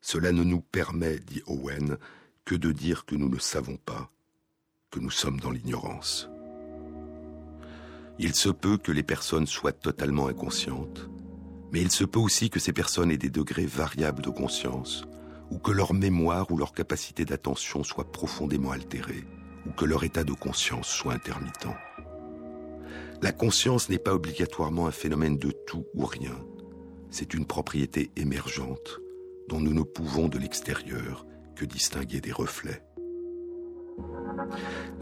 cela 0.00 0.32
ne 0.32 0.42
nous 0.42 0.60
permet, 0.60 1.18
dit 1.18 1.42
Owen, 1.46 1.98
que 2.44 2.54
de 2.54 2.72
dire 2.72 3.04
que 3.04 3.14
nous 3.14 3.28
ne 3.28 3.38
savons 3.38 3.76
pas, 3.76 4.10
que 4.90 4.98
nous 4.98 5.10
sommes 5.10 5.38
dans 5.38 5.50
l'ignorance. 5.50 6.28
Il 8.18 8.34
se 8.34 8.48
peut 8.48 8.76
que 8.76 8.92
les 8.92 9.02
personnes 9.02 9.46
soient 9.46 9.72
totalement 9.72 10.26
inconscientes, 10.26 11.08
mais 11.72 11.80
il 11.80 11.90
se 11.90 12.04
peut 12.04 12.18
aussi 12.18 12.50
que 12.50 12.58
ces 12.58 12.72
personnes 12.72 13.10
aient 13.10 13.16
des 13.16 13.30
degrés 13.30 13.66
variables 13.66 14.22
de 14.22 14.30
conscience, 14.30 15.06
ou 15.50 15.58
que 15.58 15.70
leur 15.70 15.94
mémoire 15.94 16.50
ou 16.50 16.58
leur 16.58 16.72
capacité 16.72 17.24
d'attention 17.24 17.84
soit 17.84 18.10
profondément 18.10 18.72
altérée, 18.72 19.24
ou 19.66 19.70
que 19.70 19.84
leur 19.84 20.04
état 20.04 20.24
de 20.24 20.32
conscience 20.32 20.88
soit 20.88 21.14
intermittent. 21.14 21.68
La 23.22 23.32
conscience 23.32 23.88
n'est 23.90 23.98
pas 23.98 24.14
obligatoirement 24.14 24.86
un 24.86 24.92
phénomène 24.92 25.38
de 25.38 25.50
tout 25.50 25.86
ou 25.94 26.04
rien. 26.04 26.36
C'est 27.10 27.34
une 27.34 27.46
propriété 27.46 28.10
émergente 28.16 29.00
dont 29.48 29.60
nous 29.60 29.74
ne 29.74 29.82
pouvons 29.82 30.28
de 30.28 30.38
l'extérieur 30.38 31.26
que 31.54 31.64
distinguer 31.64 32.20
des 32.20 32.32
reflets. 32.32 32.82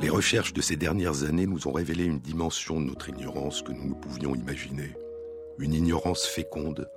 Les 0.00 0.10
recherches 0.10 0.52
de 0.52 0.60
ces 0.60 0.76
dernières 0.76 1.24
années 1.24 1.46
nous 1.46 1.68
ont 1.68 1.72
révélé 1.72 2.04
une 2.04 2.20
dimension 2.20 2.80
de 2.80 2.86
notre 2.86 3.08
ignorance 3.08 3.62
que 3.62 3.72
nous 3.72 3.88
ne 3.88 3.94
pouvions 3.94 4.34
imaginer. 4.34 4.94
Une 5.58 5.74
ignorance 5.74 6.26
féconde, 6.26 6.88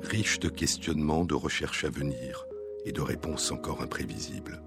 riche 0.00 0.38
de 0.38 0.48
questionnements, 0.48 1.24
de 1.24 1.34
recherches 1.34 1.84
à 1.84 1.90
venir 1.90 2.46
et 2.84 2.92
de 2.92 3.00
réponses 3.00 3.50
encore 3.50 3.82
imprévisibles. 3.82 4.62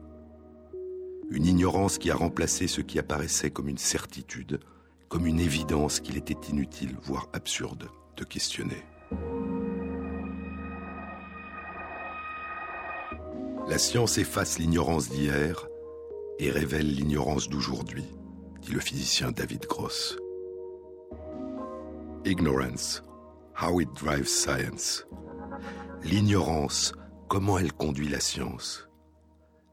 Une 1.30 1.46
ignorance 1.46 1.98
qui 1.98 2.10
a 2.12 2.16
remplacé 2.16 2.68
ce 2.68 2.82
qui 2.82 3.00
apparaissait 3.00 3.52
comme 3.52 3.70
une 3.70 3.78
certitude, 3.78 4.60
comme 5.10 5.26
une 5.26 5.40
évidence 5.40 6.00
qu'il 6.00 6.18
était 6.18 6.50
inutile, 6.50 6.96
voire 7.02 7.28
absurde, 7.34 7.88
de 8.16 8.24
questionner. 8.24 8.84
La 13.70 13.78
science 13.78 14.18
efface 14.18 14.60
l'ignorance 14.60 15.10
d'hier 15.10 15.68
et 16.40 16.52
révèle 16.52 16.94
l'ignorance 16.94 17.50
d'aujourd'hui, 17.50 18.06
dit 18.62 18.72
le 18.72 18.80
physicien 18.80 19.32
David 19.32 19.66
Gross. 19.66 20.18
Ignorance, 22.26 23.04
how 23.60 23.80
it 23.82 23.90
drives 23.94 24.28
science. 24.28 25.06
L'ignorance, 26.04 26.94
comment 27.28 27.58
elle 27.58 27.74
conduit 27.74 28.10
la 28.10 28.20
science. 28.20 28.88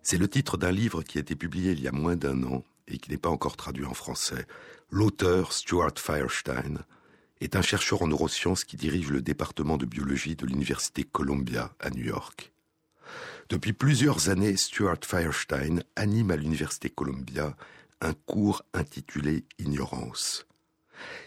C'est 0.03 0.19
le 0.19 0.29
titre 0.29 0.57
d'un 0.57 0.73
livre 0.73 1.03
qui 1.03 1.19
a 1.19 1.21
été 1.21 1.35
publié 1.35 1.73
il 1.73 1.81
y 1.81 1.89
a 1.89 1.93
moins 1.93 2.17
d'un 2.17 2.43
an 2.45 2.65
et 2.89 2.99
qui 2.99 3.11
n'est 3.11 3.19
pas 3.19 3.31
encore 3.31 3.57
traduit 3.57 3.87
en 3.87 3.95
français. 3.95 4.47
L'auteur, 4.91 5.53
Stuart 5.53 5.95
Firestein, 5.97 6.85
est 7.41 7.57
un 7.57 7.63
chercheur 7.63 8.03
en 8.03 8.09
neurosciences 8.09 8.65
qui 8.65 8.77
dirige 8.77 9.11
le 9.11 9.21
département 9.21 9.77
de 9.77 9.87
biologie 9.87 10.37
de 10.37 10.47
l'Université 10.47 11.05
Columbia 11.05 11.75
à 11.81 11.91
New 11.91 12.05
York. 12.05 12.54
Depuis 13.49 13.73
plusieurs 13.73 14.31
années, 14.31 14.57
Stuart 14.57 15.01
Firestein 15.05 15.81
anime 15.97 16.31
à 16.31 16.37
l'Université 16.37 16.89
Columbia 16.89 17.57
un 18.01 18.15
cours 18.15 18.63
intitulé 18.73 19.45
Ignorance. 19.59 20.47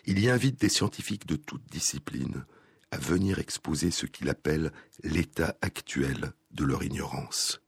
Il 0.05 0.19
y 0.19 0.29
invite 0.29 0.59
des 0.59 0.69
scientifiques 0.69 1.27
de 1.27 1.35
toutes 1.35 1.69
disciplines 1.69 2.45
à 2.91 2.97
venir 2.97 3.39
exposer 3.39 3.91
ce 3.91 4.05
qu'il 4.05 4.29
appelle 4.29 4.71
l'état 5.03 5.57
actuel 5.61 6.33
de 6.51 6.63
leur 6.63 6.83
ignorance. 6.83 7.61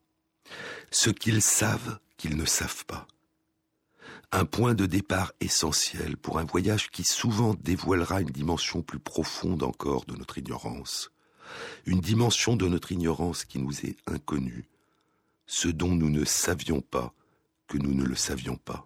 Ce 0.91 1.10
qu'ils 1.10 1.41
savent 1.41 2.00
qu'ils 2.18 2.38
ne 2.38 2.45
savent 2.45 2.86
pas. 2.86 3.08
Un 4.32 4.45
point 4.45 4.74
de 4.74 4.86
départ 4.86 5.34
essentiel 5.41 6.18
pour 6.18 6.39
un 6.39 6.45
voyage 6.45 6.89
qui 6.89 7.04
souvent 7.04 7.56
dévoilera 7.56 8.22
une 8.22 8.30
dimension 8.30 8.82
plus 8.82 9.00
profonde 9.00 9.64
encore 9.64 10.06
de 10.06 10.16
notre 10.16 10.38
ignorance 10.38 11.12
une 11.86 12.00
dimension 12.00 12.56
de 12.56 12.68
notre 12.68 12.91
ignorance 12.91 13.45
qui 13.45 13.60
nous 13.60 13.86
est 13.86 13.97
inconnue, 14.08 14.66
ce 15.45 15.68
dont 15.68 15.95
nous 15.95 16.10
ne 16.10 16.26
savions 16.26 16.82
pas 16.82 17.14
que 17.68 17.78
nous 17.78 17.93
ne 17.93 18.04
le 18.04 18.16
savions 18.16 18.58
pas. 18.58 18.86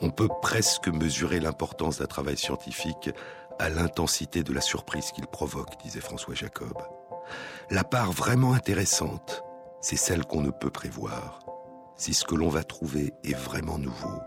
On 0.00 0.10
peut 0.10 0.28
presque 0.42 0.88
mesurer 0.88 1.40
l'importance 1.40 1.98
d'un 1.98 2.06
travail 2.06 2.36
scientifique 2.36 3.10
à 3.58 3.68
l'intensité 3.68 4.42
de 4.42 4.52
la 4.52 4.60
surprise 4.60 5.12
qu'il 5.12 5.26
provoque, 5.26 5.80
disait 5.82 6.00
François 6.00 6.34
Jacob. 6.34 6.76
La 7.70 7.84
part 7.84 8.12
vraiment 8.12 8.52
intéressante, 8.52 9.42
c'est 9.80 9.96
celle 9.96 10.24
qu'on 10.24 10.42
ne 10.42 10.50
peut 10.50 10.70
prévoir. 10.70 11.40
Si 11.96 12.12
ce 12.12 12.24
que 12.24 12.34
l'on 12.34 12.48
va 12.48 12.64
trouver 12.64 13.14
est 13.22 13.36
vraiment 13.36 13.78
nouveau, 13.78 14.20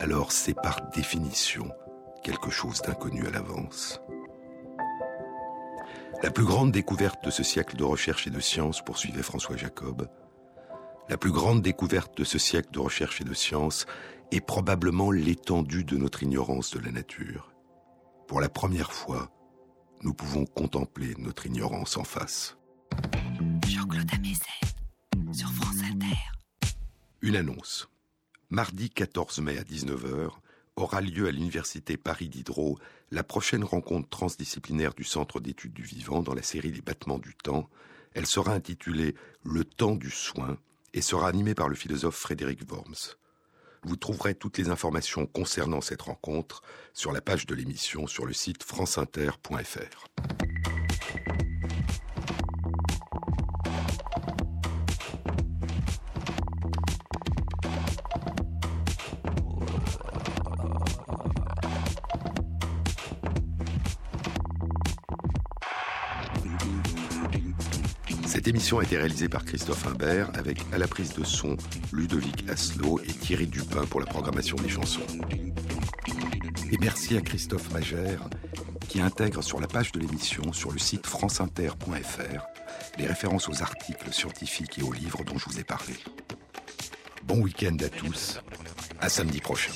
alors 0.00 0.32
c'est 0.32 0.54
par 0.54 0.90
définition 0.90 1.70
quelque 2.22 2.50
chose 2.50 2.82
d'inconnu 2.82 3.26
à 3.26 3.30
l'avance. 3.30 4.00
La 6.22 6.30
plus 6.30 6.44
grande 6.44 6.72
découverte 6.72 7.24
de 7.24 7.30
ce 7.30 7.42
siècle 7.42 7.76
de 7.76 7.84
recherche 7.84 8.26
et 8.26 8.30
de 8.30 8.40
science, 8.40 8.84
poursuivait 8.84 9.22
François 9.22 9.56
Jacob, 9.56 10.08
la 11.08 11.16
plus 11.16 11.32
grande 11.32 11.62
découverte 11.62 12.18
de 12.18 12.24
ce 12.24 12.38
siècle 12.38 12.70
de 12.70 12.80
recherche 12.80 13.20
et 13.22 13.24
de 13.24 13.32
science 13.32 13.86
est 14.30 14.42
probablement 14.42 15.10
l'étendue 15.10 15.84
de 15.84 15.96
notre 15.96 16.22
ignorance 16.22 16.70
de 16.72 16.80
la 16.80 16.90
nature. 16.90 17.54
Pour 18.26 18.42
la 18.42 18.50
première 18.50 18.92
fois, 18.92 19.30
nous 20.02 20.12
pouvons 20.12 20.44
contempler 20.44 21.14
notre 21.16 21.46
ignorance 21.46 21.96
en 21.96 22.04
face. 22.04 22.58
Jean-Claude 23.66 24.10
sur 25.32 25.50
France 25.52 25.82
Inter. 25.90 26.16
Une 27.22 27.36
annonce. 27.36 27.88
Mardi 28.50 28.90
14 28.90 29.40
mai 29.40 29.58
à 29.58 29.62
19h 29.62 30.30
aura 30.78 31.00
lieu 31.00 31.26
à 31.26 31.30
l'Université 31.30 31.96
Paris 31.96 32.28
Diderot 32.28 32.78
la 33.10 33.24
prochaine 33.24 33.64
rencontre 33.64 34.08
transdisciplinaire 34.08 34.94
du 34.94 35.04
Centre 35.04 35.40
d'études 35.40 35.72
du 35.72 35.82
vivant 35.82 36.22
dans 36.22 36.34
la 36.34 36.42
série 36.42 36.72
Les 36.72 36.80
battements 36.80 37.18
du 37.18 37.34
temps. 37.34 37.68
Elle 38.14 38.26
sera 38.26 38.52
intitulée 38.52 39.14
Le 39.44 39.64
temps 39.64 39.94
du 39.94 40.10
soin 40.10 40.58
et 40.94 41.02
sera 41.02 41.28
animée 41.28 41.54
par 41.54 41.68
le 41.68 41.74
philosophe 41.74 42.16
Frédéric 42.16 42.60
Worms. 42.70 43.16
Vous 43.84 43.96
trouverez 43.96 44.34
toutes 44.34 44.58
les 44.58 44.70
informations 44.70 45.26
concernant 45.26 45.80
cette 45.80 46.02
rencontre 46.02 46.62
sur 46.92 47.12
la 47.12 47.20
page 47.20 47.46
de 47.46 47.54
l'émission 47.54 48.06
sur 48.06 48.26
le 48.26 48.32
site 48.32 48.62
franceinter.fr. 48.62 50.47
Cette 68.48 68.54
émission 68.54 68.78
a 68.78 68.82
été 68.82 68.96
réalisée 68.96 69.28
par 69.28 69.44
Christophe 69.44 69.86
Imbert 69.86 70.30
avec 70.32 70.64
à 70.72 70.78
la 70.78 70.88
prise 70.88 71.12
de 71.12 71.22
son 71.22 71.54
Ludovic 71.92 72.48
Asselot 72.48 72.98
et 73.00 73.12
Thierry 73.12 73.46
Dupin 73.46 73.84
pour 73.84 74.00
la 74.00 74.06
programmation 74.06 74.56
des 74.56 74.70
chansons. 74.70 75.02
Et 76.72 76.78
merci 76.80 77.18
à 77.18 77.20
Christophe 77.20 77.70
Magère 77.72 78.26
qui 78.88 79.02
intègre 79.02 79.42
sur 79.42 79.60
la 79.60 79.66
page 79.66 79.92
de 79.92 80.00
l'émission 80.00 80.54
sur 80.54 80.72
le 80.72 80.78
site 80.78 81.06
franceinter.fr 81.06 82.42
les 82.96 83.06
références 83.06 83.50
aux 83.50 83.60
articles 83.60 84.10
scientifiques 84.14 84.78
et 84.78 84.82
aux 84.82 84.92
livres 84.92 85.24
dont 85.24 85.36
je 85.36 85.44
vous 85.44 85.60
ai 85.60 85.64
parlé. 85.64 85.92
Bon 87.24 87.42
week-end 87.42 87.76
à 87.84 87.90
tous, 87.90 88.40
à 88.98 89.10
samedi 89.10 89.42
prochain. 89.42 89.72